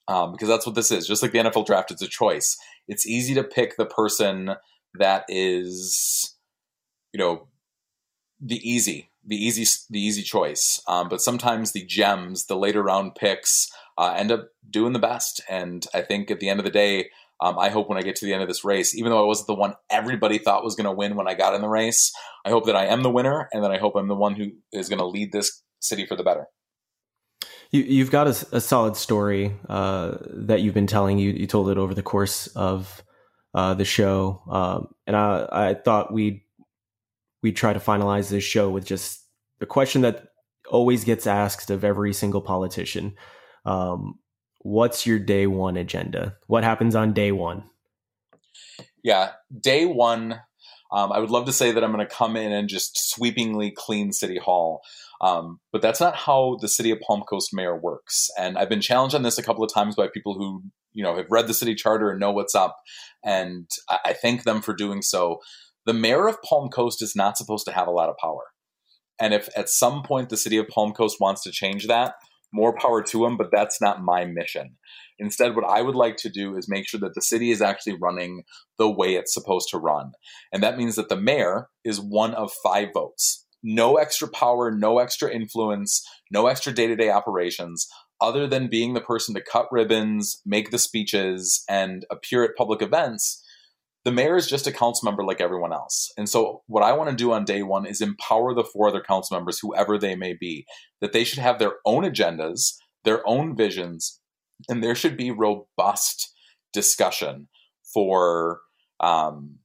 um, 0.08 0.32
because 0.32 0.48
that's 0.48 0.66
what 0.66 0.76
this 0.76 0.92
is, 0.92 1.08
just 1.08 1.22
like 1.22 1.32
the 1.32 1.40
NFL 1.40 1.66
draft, 1.66 1.92
it's 1.92 2.02
a 2.02 2.08
choice. 2.08 2.58
It's 2.88 3.08
easy 3.08 3.34
to 3.36 3.44
pick 3.44 3.78
the 3.78 3.86
person 3.86 4.56
that 4.96 5.26
is, 5.30 6.36
you 7.14 7.20
know, 7.20 7.48
the 8.40 8.58
easy, 8.58 9.12
the 9.26 9.38
easy, 9.38 9.66
the 9.90 10.02
easy 10.02 10.22
choice. 10.22 10.82
Um, 10.88 11.08
but 11.08 11.22
sometimes 11.22 11.72
the 11.72 11.86
gems, 11.86 12.46
the 12.46 12.58
later 12.58 12.84
round 12.84 13.16
picks, 13.16 13.72
uh, 13.98 14.14
end 14.18 14.32
up 14.32 14.50
doing 14.70 14.94
the 14.94 15.00
best. 15.00 15.42
And 15.50 15.86
I 15.94 16.02
think 16.02 16.30
at 16.30 16.40
the 16.40 16.50
end 16.50 16.60
of 16.60 16.66
the 16.66 16.72
day, 16.72 17.10
um, 17.42 17.58
I 17.58 17.70
hope 17.70 17.90
when 17.90 17.98
I 17.98 18.04
get 18.04 18.16
to 18.18 18.26
the 18.26 18.34
end 18.34 18.42
of 18.42 18.48
this 18.48 18.64
race, 18.64 18.96
even 18.96 19.12
though 19.12 19.22
I 19.22 19.28
wasn't 19.28 19.48
the 19.48 19.56
one 19.56 19.76
everybody 19.90 20.38
thought 20.38 20.64
was 20.64 20.76
going 20.76 20.86
to 20.86 20.92
win 20.92 21.16
when 21.16 21.28
I 21.28 21.34
got 21.34 21.56
in 21.56 21.62
the 21.62 21.70
race, 21.70 22.14
I 22.46 22.50
hope 22.50 22.66
that 22.66 22.76
I 22.76 22.86
am 22.86 23.04
the 23.04 23.10
winner, 23.10 23.50
and 23.52 23.64
that 23.64 23.72
I 23.72 23.78
hope 23.78 23.96
I'm 23.96 24.08
the 24.08 24.16
one 24.16 24.36
who 24.36 24.52
is 24.72 24.88
going 24.88 25.00
to 25.00 25.06
lead 25.06 25.32
this 25.32 25.62
city 25.80 26.06
for 26.06 26.16
the 26.16 26.24
better. 26.24 26.48
You, 27.74 28.04
have 28.04 28.12
got 28.12 28.28
a, 28.28 28.58
a, 28.58 28.62
solid 28.62 28.96
story 28.96 29.56
uh, 29.68 30.18
that 30.30 30.62
you've 30.62 30.76
been 30.76 30.86
telling. 30.86 31.18
You, 31.18 31.32
you 31.32 31.48
told 31.48 31.70
it 31.70 31.80
over 31.80 31.96
the 31.96 32.04
course 32.04 32.46
of 32.56 33.04
uh, 33.56 33.74
the 33.74 33.84
show, 33.84 34.44
um, 34.48 34.94
and 35.08 35.16
I, 35.16 35.48
I 35.52 35.74
thought 35.74 36.14
we'd 36.14 36.42
we 37.42 37.52
try 37.52 37.74
to 37.74 37.80
finalize 37.80 38.30
this 38.30 38.44
show 38.44 38.70
with 38.70 38.86
just 38.86 39.26
the 39.60 39.66
question 39.66 40.02
that 40.02 40.30
always 40.70 41.04
gets 41.04 41.26
asked 41.26 41.72
of 41.72 41.84
every 41.84 42.14
single 42.14 42.42
politician. 42.42 43.16
Um, 43.66 44.20
what's 44.60 45.08
your 45.08 45.18
day 45.18 45.48
one 45.48 45.76
agenda? 45.76 46.38
What 46.46 46.64
happens 46.64 46.96
on 46.96 47.14
day 47.14 47.32
one? 47.32 47.64
Yeah, 49.04 49.32
day 49.60 49.86
one. 49.86 50.40
Um, 50.94 51.12
I 51.12 51.20
would 51.20 51.32
love 51.32 51.46
to 51.46 51.54
say 51.54 51.72
that 51.72 51.84
I'm 51.84 51.92
going 51.92 52.08
to 52.08 52.16
come 52.16 52.36
in 52.36 52.52
and 52.52 52.70
just 52.70 53.10
sweepingly 53.10 53.72
clean 53.76 54.12
City 54.14 54.38
Hall. 54.38 54.82
Um, 55.22 55.60
but 55.72 55.82
that's 55.82 56.00
not 56.00 56.16
how 56.16 56.58
the 56.62 56.68
city 56.68 56.92
of 56.92 57.00
Palm 57.00 57.22
Coast 57.22 57.50
mayor 57.54 57.76
works. 57.76 58.30
And 58.38 58.58
I've 58.58 58.70
been 58.70 58.82
challenged 58.82 59.16
on 59.16 59.24
this 59.24 59.38
a 59.38 59.44
couple 59.44 59.64
of 59.64 59.74
times 59.74 59.96
by 59.96 60.08
people 60.08 60.36
who, 60.36 60.64
you 60.92 61.04
know, 61.04 61.16
have 61.16 61.28
read 61.30 61.48
the 61.48 61.54
city 61.54 61.76
charter 61.76 62.10
and 62.10 62.20
know 62.20 62.32
what's 62.32 62.54
up. 62.54 62.78
And 63.24 63.68
I, 63.90 64.00
I 64.06 64.14
thank 64.14 64.44
them 64.44 64.62
for 64.62 64.74
doing 64.74 65.02
so. 65.02 65.40
The 65.86 65.94
mayor 65.94 66.28
of 66.28 66.42
Palm 66.42 66.70
Coast 66.70 67.02
is 67.02 67.16
not 67.16 67.38
supposed 67.38 67.66
to 67.66 67.74
have 67.74 67.88
a 67.88 67.92
lot 67.92 68.10
of 68.10 68.18
power. 68.22 68.44
And 69.20 69.34
if 69.34 69.50
at 69.56 69.70
some 69.70 70.04
point 70.04 70.30
the 70.30 70.38
city 70.38 70.58
of 70.58 70.68
Palm 70.68 70.92
Coast 70.92 71.18
wants 71.20 71.44
to 71.44 71.52
change 71.52 71.88
that, 71.88 72.16
more 72.52 72.76
power 72.78 73.02
to 73.02 73.24
them, 73.24 73.38
but 73.38 73.50
that's 73.52 73.82
not 73.82 74.04
my 74.04 74.26
mission. 74.26 74.78
Instead, 75.24 75.56
what 75.56 75.66
I 75.66 75.82
would 75.82 75.96
like 75.96 76.18
to 76.18 76.30
do 76.30 76.58
is 76.58 76.68
make 76.68 76.88
sure 76.88 77.00
that 77.00 77.16
the 77.16 77.22
city 77.22 77.50
is 77.50 77.62
actually 77.62 77.98
running 78.00 78.44
the 78.78 78.90
way 78.90 79.16
it's 79.16 79.34
supposed 79.34 79.70
to 79.70 79.78
run. 79.78 80.12
And 80.52 80.62
that 80.62 80.78
means 80.78 80.96
that 80.96 81.10
the 81.10 81.16
mayor 81.16 81.70
is 81.84 82.00
one 82.00 82.34
of 82.34 82.52
five 82.64 82.90
votes. 82.94 83.46
No 83.64 83.96
extra 83.96 84.28
power, 84.28 84.70
no 84.70 85.00
extra 85.00 85.32
influence, 85.32 86.06
no 86.30 86.48
extra 86.48 86.74
day 86.74 86.88
to 86.88 86.96
day 86.98 87.10
operations, 87.10 87.88
other 88.20 88.48
than 88.48 88.68
being 88.68 88.94
the 88.94 89.02
person 89.02 89.34
to 89.36 89.42
cut 89.42 89.68
ribbons, 89.72 90.42
make 90.46 90.72
the 90.72 90.78
speeches, 90.78 91.64
and 91.70 92.06
appear 92.12 92.44
at 92.44 92.58
public 92.58 92.82
events 92.82 93.44
the 94.06 94.12
mayor 94.12 94.36
is 94.36 94.48
just 94.48 94.68
a 94.68 94.72
council 94.72 95.06
member 95.06 95.24
like 95.24 95.40
everyone 95.40 95.72
else. 95.72 96.12
And 96.18 96.28
so, 96.28 96.62
what 96.68 96.84
I 96.84 96.92
want 96.94 97.10
to 97.10 97.16
do 97.16 97.32
on 97.32 97.46
day 97.46 97.64
one 97.64 97.86
is 97.86 98.02
empower 98.02 98.54
the 98.54 98.64
four 98.64 98.90
other 98.90 99.02
council 99.02 99.38
members, 99.38 99.60
whoever 99.60 99.98
they 99.98 100.16
may 100.16 100.34
be, 100.34 100.66
that 101.00 101.14
they 101.14 101.24
should 101.24 101.40
have 101.40 101.60
their 101.60 101.76
own 101.86 102.04
agendas, 102.04 102.74
their 103.06 103.28
own 103.28 103.56
visions, 103.56 104.20
and 104.70 104.84
there 104.84 104.96
should 104.96 105.18
be 105.18 105.32
robust 105.32 106.34
discussion 106.72 107.48
for 107.94 108.62
um, 109.00 109.60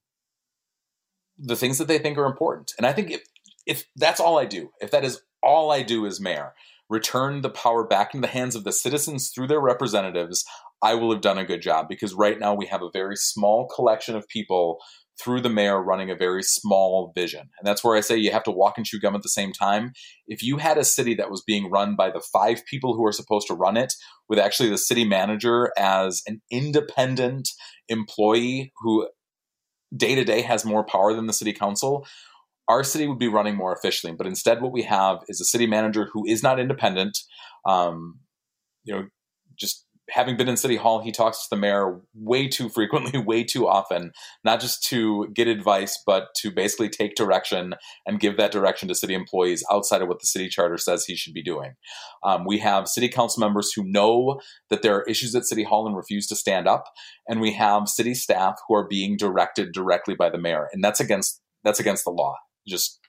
the 1.38 1.57
things 1.57 1.78
that 1.78 1.88
they 1.88 1.99
think 1.99 2.18
are 2.18 2.26
important. 2.26 2.72
And 2.78 2.86
I 2.86 2.92
think 2.92 3.11
if, 3.11 3.22
if 3.66 3.84
that's 3.96 4.20
all 4.20 4.38
I 4.38 4.44
do, 4.44 4.70
if 4.80 4.90
that 4.90 5.05
is 5.05 5.22
all 5.42 5.70
I 5.70 5.82
do 5.82 6.07
as 6.07 6.20
mayor, 6.20 6.55
return 6.90 7.42
the 7.42 7.51
power 7.51 7.86
back 7.86 8.14
into 8.14 8.26
the 8.26 8.32
hands 8.32 8.55
of 8.55 8.64
the 8.64 8.72
citizens 8.72 9.30
through 9.30 9.46
their 9.46 9.61
representatives, 9.61 10.44
I 10.82 10.94
will 10.94 11.12
have 11.12 11.20
done 11.20 11.38
a 11.38 11.44
good 11.44 11.62
job 11.62 11.86
because 11.88 12.14
right 12.14 12.38
now 12.38 12.55
we 12.55 12.66
have 12.66 12.82
a 12.82 12.90
very 12.92 13.16
small 13.16 13.68
collection 13.68 14.16
of 14.16 14.28
people 14.28 14.78
through 15.21 15.41
the 15.41 15.49
mayor 15.49 15.83
running 15.83 16.11
a 16.11 16.16
very 16.16 16.43
small 16.43 17.12
vision. 17.14 17.41
And 17.41 17.66
that's 17.66 17.83
where 17.83 17.97
I 17.97 18.01
say 18.01 18.16
you 18.16 18.31
have 18.31 18.45
to 18.45 18.51
walk 18.51 18.77
and 18.77 18.87
chew 18.87 19.01
gum 19.01 19.16
at 19.16 19.23
the 19.23 19.29
same 19.29 19.53
time. 19.53 19.93
If 20.27 20.43
you 20.43 20.59
had 20.59 20.79
a 20.79 20.85
city 20.85 21.14
that 21.14 21.31
was 21.31 21.43
being 21.43 21.71
run 21.71 21.97
by 21.97 22.11
the 22.11 22.21
five 22.33 22.64
people 22.66 22.95
who 22.95 23.05
are 23.05 23.12
supposed 23.12 23.49
to 23.49 23.55
run 23.55 23.77
it, 23.77 23.93
with 24.29 24.39
actually 24.39 24.69
the 24.69 24.79
city 24.79 25.05
manager 25.05 25.73
as 25.77 26.23
an 26.27 26.41
independent 26.51 27.49
employee 27.89 28.73
who 28.81 29.09
day 29.97 30.14
to 30.14 30.25
day 30.25 30.43
has 30.43 30.64
more 30.64 30.85
power 30.85 31.14
than 31.14 31.27
the 31.27 31.33
city 31.33 31.53
council, 31.53 32.07
our 32.69 32.85
city 32.85 33.09
would 33.09 33.19
be 33.19 33.29
running 33.29 33.57
more 33.57 33.75
efficiently. 33.75 34.14
But 34.16 34.27
instead, 34.27 34.61
what 34.61 34.73
we 34.73 34.83
have 34.83 35.21
is 35.29 35.41
a 35.41 35.47
city 35.47 35.66
manager 35.66 36.09
who 36.12 36.27
is 36.27 36.43
not 36.43 36.61
independent. 36.61 37.19
Um, 37.64 38.21
you 38.85 38.95
know, 38.95 39.07
just 39.59 39.87
having 40.11 40.36
been 40.36 40.48
in 40.48 40.56
City 40.56 40.76
Hall, 40.76 41.00
he 41.00 41.12
talks 41.12 41.42
to 41.42 41.46
the 41.50 41.61
mayor 41.61 42.00
way 42.14 42.48
too 42.48 42.68
frequently, 42.68 43.18
way 43.26 43.44
too 43.44 43.68
often, 43.68 44.12
not 44.44 44.61
just 44.61 44.82
to 44.88 45.28
get 45.34 45.48
advice, 45.48 46.02
but 46.06 46.28
to 46.36 46.50
basically 46.50 46.88
take 46.88 47.14
direction 47.14 47.74
and 48.06 48.20
give 48.20 48.36
that 48.36 48.52
direction 48.52 48.88
to 48.88 48.94
city 48.94 49.14
employees 49.14 49.64
outside 49.70 50.02
of 50.02 50.09
what 50.09 50.20
the 50.20 50.26
city 50.26 50.48
charter 50.48 50.78
says 50.78 51.04
he 51.04 51.16
should 51.16 51.34
be 51.34 51.42
doing. 51.42 51.74
Um, 52.22 52.44
we 52.46 52.59
have 52.59 52.88
city 52.88 53.09
council 53.09 53.40
members 53.40 53.72
who 53.74 53.84
know 53.84 54.40
that 54.70 54.82
there 54.82 54.96
are 54.96 55.04
issues 55.04 55.34
at 55.34 55.44
City 55.44 55.64
Hall 55.64 55.86
and 55.86 55.96
refuse 55.96 56.26
to 56.28 56.36
stand 56.36 56.66
up, 56.66 56.84
and 57.28 57.40
we 57.40 57.52
have 57.52 57.88
city 57.88 58.14
staff 58.14 58.59
who 58.66 58.74
are 58.74 58.86
being 58.88 59.16
directed 59.16 59.72
directly 59.72 60.14
by 60.14 60.30
the 60.30 60.38
mayor, 60.38 60.68
and 60.72 60.82
that's 60.82 61.00
against 61.00 61.40
that's 61.64 61.80
against 61.80 62.04
the 62.04 62.11
law. 62.11 62.34
Just 62.66 63.00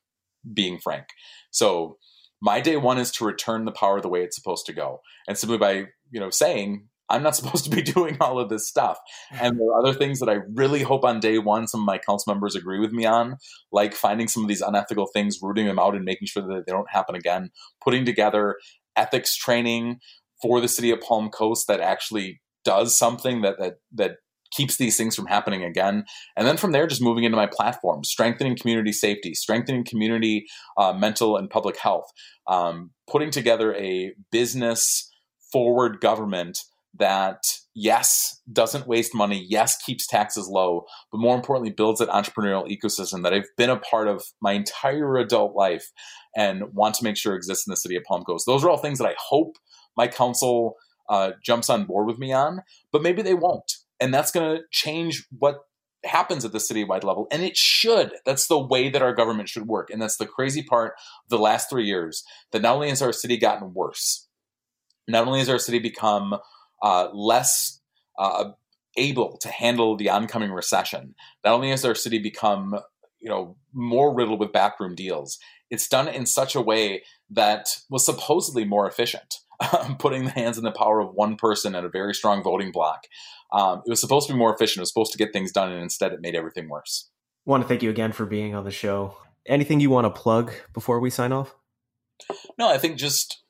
being 0.53 0.79
frank. 0.79 1.05
So 1.51 1.97
my 2.41 2.61
day 2.61 2.77
one 2.77 2.97
is 2.97 3.11
to 3.11 3.25
return 3.25 3.65
the 3.65 3.71
power 3.71 3.99
the 3.99 4.09
way 4.09 4.23
it's 4.23 4.35
supposed 4.35 4.65
to 4.65 4.73
go 4.73 5.01
and 5.27 5.37
simply 5.37 5.57
by 5.57 5.87
you 6.11 6.19
know 6.19 6.29
saying 6.29 6.87
i'm 7.09 7.23
not 7.23 7.35
supposed 7.35 7.63
to 7.63 7.69
be 7.69 7.81
doing 7.81 8.17
all 8.19 8.39
of 8.39 8.49
this 8.49 8.67
stuff 8.67 8.97
and 9.31 9.59
there 9.59 9.67
are 9.67 9.79
other 9.79 9.93
things 9.93 10.19
that 10.19 10.29
i 10.29 10.39
really 10.53 10.83
hope 10.83 11.03
on 11.03 11.19
day 11.19 11.37
one 11.37 11.67
some 11.67 11.81
of 11.81 11.85
my 11.85 11.97
council 11.97 12.33
members 12.33 12.55
agree 12.55 12.79
with 12.79 12.91
me 12.91 13.05
on 13.05 13.37
like 13.71 13.93
finding 13.93 14.27
some 14.27 14.43
of 14.43 14.49
these 14.49 14.61
unethical 14.61 15.07
things 15.13 15.39
rooting 15.41 15.65
them 15.65 15.79
out 15.79 15.95
and 15.95 16.05
making 16.05 16.27
sure 16.27 16.43
that 16.43 16.63
they 16.65 16.71
don't 16.71 16.89
happen 16.91 17.15
again 17.15 17.49
putting 17.83 18.05
together 18.05 18.57
ethics 18.95 19.35
training 19.35 19.99
for 20.41 20.61
the 20.61 20.67
city 20.67 20.91
of 20.91 21.01
palm 21.01 21.29
coast 21.29 21.67
that 21.67 21.79
actually 21.79 22.41
does 22.63 22.97
something 22.97 23.41
that 23.41 23.57
that 23.59 23.75
that 23.91 24.17
keeps 24.51 24.77
these 24.77 24.97
things 24.97 25.15
from 25.15 25.27
happening 25.27 25.63
again. 25.63 26.05
And 26.35 26.47
then 26.47 26.57
from 26.57 26.71
there, 26.71 26.87
just 26.87 27.01
moving 27.01 27.23
into 27.23 27.37
my 27.37 27.47
platform, 27.47 28.03
strengthening 28.03 28.57
community 28.57 28.91
safety, 28.91 29.33
strengthening 29.33 29.83
community 29.83 30.47
uh, 30.77 30.93
mental 30.93 31.37
and 31.37 31.49
public 31.49 31.77
health, 31.77 32.11
um, 32.47 32.91
putting 33.09 33.31
together 33.31 33.75
a 33.75 34.13
business 34.31 35.08
forward 35.51 35.99
government 35.99 36.59
that 36.97 37.43
yes 37.75 38.41
doesn't 38.51 38.87
waste 38.87 39.13
money 39.13 39.45
yes 39.47 39.77
keeps 39.83 40.07
taxes 40.07 40.47
low 40.47 40.85
but 41.11 41.19
more 41.19 41.35
importantly 41.35 41.71
builds 41.71 42.01
an 42.01 42.07
entrepreneurial 42.07 42.67
ecosystem 42.67 43.21
that 43.21 43.33
i've 43.33 43.47
been 43.57 43.69
a 43.69 43.77
part 43.77 44.07
of 44.07 44.23
my 44.41 44.53
entire 44.53 45.17
adult 45.17 45.55
life 45.55 45.91
and 46.35 46.73
want 46.73 46.95
to 46.95 47.03
make 47.03 47.15
sure 47.15 47.35
exists 47.35 47.67
in 47.67 47.71
the 47.71 47.77
city 47.77 47.95
of 47.95 48.03
palm 48.03 48.23
coast 48.23 48.45
those 48.47 48.63
are 48.63 48.69
all 48.69 48.77
things 48.77 48.97
that 48.97 49.07
i 49.07 49.15
hope 49.29 49.57
my 49.95 50.07
council 50.07 50.75
uh, 51.09 51.31
jumps 51.43 51.69
on 51.69 51.85
board 51.85 52.07
with 52.07 52.17
me 52.17 52.33
on 52.33 52.61
but 52.91 53.03
maybe 53.03 53.21
they 53.21 53.33
won't 53.33 53.77
and 53.99 54.13
that's 54.13 54.31
going 54.31 54.57
to 54.57 54.63
change 54.71 55.25
what 55.37 55.59
happens 56.05 56.45
at 56.45 56.51
the 56.51 56.59
citywide 56.59 57.03
level, 57.03 57.27
and 57.31 57.43
it 57.43 57.57
should. 57.57 58.13
That's 58.25 58.47
the 58.47 58.59
way 58.59 58.89
that 58.89 59.01
our 59.01 59.13
government 59.13 59.49
should 59.49 59.67
work. 59.67 59.89
And 59.89 60.01
that's 60.01 60.17
the 60.17 60.25
crazy 60.25 60.63
part 60.63 60.93
of 60.93 61.29
the 61.29 61.39
last 61.39 61.69
three 61.69 61.85
years 61.85 62.23
that 62.51 62.61
not 62.61 62.75
only 62.75 62.89
has 62.89 63.01
our 63.01 63.11
city 63.11 63.37
gotten 63.37 63.73
worse, 63.73 64.27
not 65.09 65.27
only 65.27 65.39
has 65.39 65.49
our 65.49 65.59
city 65.59 65.79
become 65.79 66.37
uh, 66.81 67.09
less 67.13 67.81
uh, 68.17 68.51
able 68.97 69.37
to 69.37 69.49
handle 69.49 69.95
the 69.95 70.09
oncoming 70.09 70.51
recession, 70.51 71.15
not 71.43 71.53
only 71.53 71.69
has 71.69 71.85
our 71.85 71.95
city 71.95 72.19
become 72.19 72.79
you 73.19 73.29
know 73.29 73.55
more 73.73 74.13
riddled 74.13 74.39
with 74.39 74.51
backroom 74.53 74.95
deals, 74.95 75.39
it's 75.69 75.87
done 75.87 76.07
in 76.07 76.25
such 76.25 76.55
a 76.55 76.61
way 76.61 77.03
that 77.29 77.77
was 77.89 78.05
supposedly 78.05 78.65
more 78.65 78.87
efficient. 78.87 79.35
putting 79.99 80.23
the 80.23 80.31
hands 80.31 80.57
in 80.57 80.63
the 80.63 80.71
power 80.71 81.01
of 81.01 81.13
one 81.13 81.35
person 81.35 81.75
at 81.75 81.83
a 81.83 81.89
very 81.89 82.13
strong 82.13 82.41
voting 82.41 82.71
block. 82.71 83.07
Um, 83.51 83.81
it 83.85 83.89
was 83.89 83.99
supposed 83.99 84.27
to 84.27 84.33
be 84.33 84.39
more 84.39 84.53
efficient. 84.53 84.77
It 84.77 84.81
was 84.83 84.89
supposed 84.89 85.11
to 85.11 85.17
get 85.17 85.33
things 85.33 85.51
done, 85.51 85.69
and 85.69 85.81
instead, 85.81 86.13
it 86.13 86.21
made 86.21 86.35
everything 86.35 86.69
worse. 86.69 87.09
I 87.45 87.51
want 87.51 87.63
to 87.63 87.67
thank 87.67 87.83
you 87.83 87.89
again 87.89 88.11
for 88.11 88.25
being 88.25 88.55
on 88.55 88.63
the 88.63 88.71
show. 88.71 89.17
Anything 89.45 89.79
you 89.79 89.89
want 89.89 90.05
to 90.05 90.11
plug 90.21 90.53
before 90.73 90.99
we 90.99 91.09
sign 91.09 91.31
off? 91.31 91.55
No, 92.57 92.69
I 92.69 92.77
think 92.77 92.97
just 92.97 93.41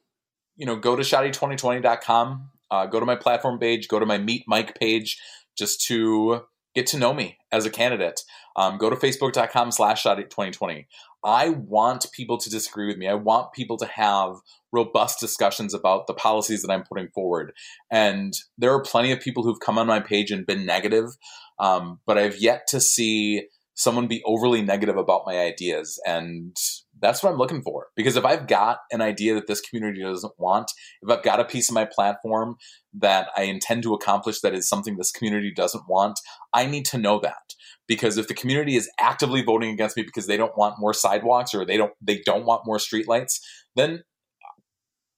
you 0.60 0.66
know 0.66 0.76
go 0.76 0.96
to 0.96 1.02
schottey2020.com, 1.02 2.50
uh, 2.70 2.86
go 2.86 3.00
to 3.00 3.06
my 3.06 3.16
platform 3.16 3.58
page, 3.58 3.88
go 3.88 3.98
to 3.98 4.06
my 4.06 4.20
Meet 4.20 4.44
Mike 4.46 4.78
page, 4.78 5.20
just 5.58 5.82
to 5.88 6.42
get 6.76 6.86
to 6.88 6.98
know 6.98 7.14
me 7.14 7.38
as 7.52 7.66
a 7.66 7.72
candidate. 7.72 8.22
Um, 8.56 8.78
go 8.78 8.90
to 8.90 8.96
facebook.com 8.96 9.72
slash 9.72 10.04
schottey2020. 10.04 10.86
I 11.24 11.50
want 11.50 12.06
people 12.14 12.38
to 12.38 12.50
disagree 12.50 12.88
with 12.88 12.98
me. 12.98 13.08
I 13.08 13.14
want 13.14 13.54
people 13.54 13.78
to 13.78 13.86
have 13.86 14.36
robust 14.72 15.20
discussions 15.20 15.74
about 15.74 16.08
the 16.08 16.14
policies 16.14 16.62
that 16.62 16.72
I'm 16.72 16.84
putting 16.84 17.10
forward. 17.10 17.54
And 17.90 18.34
there 18.58 18.74
are 18.74 18.82
plenty 18.82 19.12
of 19.12 19.20
people 19.20 19.44
who've 19.44 19.60
come 19.60 19.78
on 19.78 19.88
my 19.88 20.00
page 20.00 20.30
and 20.30 20.46
been 20.46 20.66
negative, 20.66 21.06
um, 21.58 22.00
but 22.06 22.18
I've 22.18 22.38
yet 22.38 22.68
to 22.68 22.80
see 22.80 23.48
someone 23.74 24.08
be 24.08 24.22
overly 24.26 24.62
negative 24.62 24.98
about 24.98 25.24
my 25.26 25.40
ideas. 25.40 26.02
And 26.06 26.56
that's 27.02 27.24
what 27.24 27.32
I'm 27.32 27.38
looking 27.38 27.62
for. 27.62 27.88
Because 27.96 28.16
if 28.16 28.26
I've 28.26 28.48
got 28.48 28.80
an 28.92 29.02
idea 29.02 29.36
that 29.36 29.48
this 29.48 29.62
community 29.62 30.02
doesn't 30.02 30.34
want, 30.38 30.72
if 31.02 31.10
I've 31.10 31.24
got 31.24 31.40
a 31.40 31.46
piece 31.46 31.70
of 31.70 31.76
my 31.76 31.86
platform 31.86 32.56
that 32.94 33.30
I 33.36 33.44
intend 33.44 33.84
to 33.84 33.94
accomplish 33.94 34.42
that 34.42 34.54
is 34.54 34.68
something 34.68 34.98
this 34.98 35.12
community 35.12 35.52
doesn't 35.54 35.88
want, 35.88 36.20
I 36.54 36.66
need 36.66 36.86
to 36.88 36.98
know 36.98 37.20
that. 37.22 37.54
Because 37.88 38.18
if 38.18 38.28
the 38.28 38.34
community 38.34 38.76
is 38.76 38.90
actively 39.00 39.42
voting 39.42 39.72
against 39.72 39.98
me 39.98 40.04
because 40.04 40.28
they 40.28 40.38
don't 40.38 40.58
want 40.58 40.80
more 40.80 40.94
sidewalks 40.94 41.54
or 41.54 41.66
they 41.66 41.78
don't 41.78 41.94
they 42.02 42.22
don't 42.26 42.46
want 42.46 42.66
more 42.66 42.78
streetlights, 42.78 43.40
then 43.76 44.04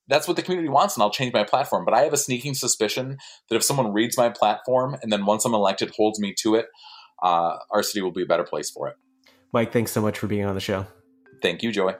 that's 0.08 0.26
what 0.26 0.36
the 0.36 0.42
community 0.42 0.68
wants 0.68 0.96
and 0.96 1.02
I'll 1.02 1.10
change 1.10 1.32
my 1.32 1.44
platform. 1.44 1.84
But 1.84 1.94
I 1.94 2.02
have 2.02 2.12
a 2.12 2.18
sneaking 2.18 2.54
suspicion 2.54 3.18
that 3.48 3.56
if 3.56 3.62
someone 3.62 3.92
reads 3.92 4.16
my 4.16 4.30
platform 4.30 4.96
and 5.02 5.12
then 5.12 5.26
once 5.26 5.44
I'm 5.44 5.54
elected 5.54 5.92
holds 5.96 6.18
me 6.18 6.34
to 6.40 6.54
it, 6.54 6.66
uh, 7.22 7.56
our 7.70 7.82
city 7.82 8.02
will 8.02 8.12
be 8.12 8.22
a 8.22 8.26
better 8.26 8.44
place 8.44 8.70
for 8.70 8.88
it. 8.88 8.96
Mike, 9.52 9.72
thanks 9.72 9.92
so 9.92 10.00
much 10.00 10.18
for 10.18 10.26
being 10.26 10.44
on 10.44 10.54
the 10.54 10.60
show. 10.60 10.86
Thank 11.42 11.62
you, 11.62 11.72
Joey. 11.72 11.94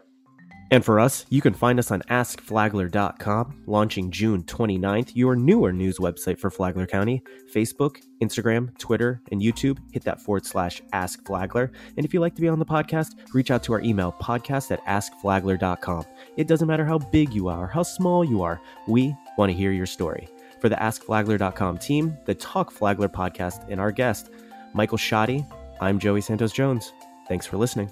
And 0.73 0.83
for 0.83 0.99
us, 0.99 1.27
you 1.29 1.43
can 1.43 1.53
find 1.53 1.79
us 1.79 1.91
on 1.91 2.01
AskFlagler.com, 2.09 3.65
launching 3.67 4.11
June 4.11 4.43
29th, 4.45 5.13
your 5.15 5.37
newer 5.37 5.71
news 5.71 5.99
website 5.99 6.39
for 6.39 6.51
Flagler 6.51 6.87
County. 6.87 7.23
Facebook, 7.55 8.01
Instagram, 8.23 8.75
Twitter, 8.79 9.21
and 9.31 9.43
YouTube, 9.43 9.77
hit 9.93 10.03
that 10.05 10.23
forward 10.23 10.47
slash 10.47 10.81
Ask 10.95 11.27
Flagler. 11.27 11.71
And 11.99 12.07
if 12.07 12.15
you'd 12.15 12.21
like 12.21 12.35
to 12.37 12.41
be 12.41 12.49
on 12.49 12.59
the 12.59 12.65
podcast, 12.65 13.17
reach 13.35 13.51
out 13.51 13.63
to 13.65 13.75
our 13.75 13.83
email, 13.83 14.13
podcast 14.19 14.71
at 14.71 14.83
AskFlagler.com. 14.87 16.07
It 16.39 16.49
doesn't 16.49 16.69
matter 16.69 16.87
how 16.87 16.97
big 16.97 17.35
you 17.35 17.49
are, 17.49 17.67
how 17.67 17.83
small 17.83 18.25
you 18.25 18.41
are, 18.41 18.59
we 18.89 19.15
want 19.37 19.51
to 19.51 19.57
hear 19.59 19.73
your 19.73 19.85
story. 19.85 20.27
For 20.63 20.71
the 20.71 20.77
AskFlagler.com 20.77 21.79
team, 21.79 22.17
the 22.25 22.35
Talk 22.35 22.71
Flagler 22.71 23.11
podcast, 23.11 23.69
and 23.69 23.79
our 23.79 23.93
guest, 23.93 24.31
Michael 24.73 24.97
Schottey, 24.97 25.47
I'm 25.83 25.99
Joey 25.99 26.23
Santos 26.23 26.53
Jones. 26.53 26.95
Thanks 27.29 27.47
for 27.47 27.59
listening. 27.59 27.91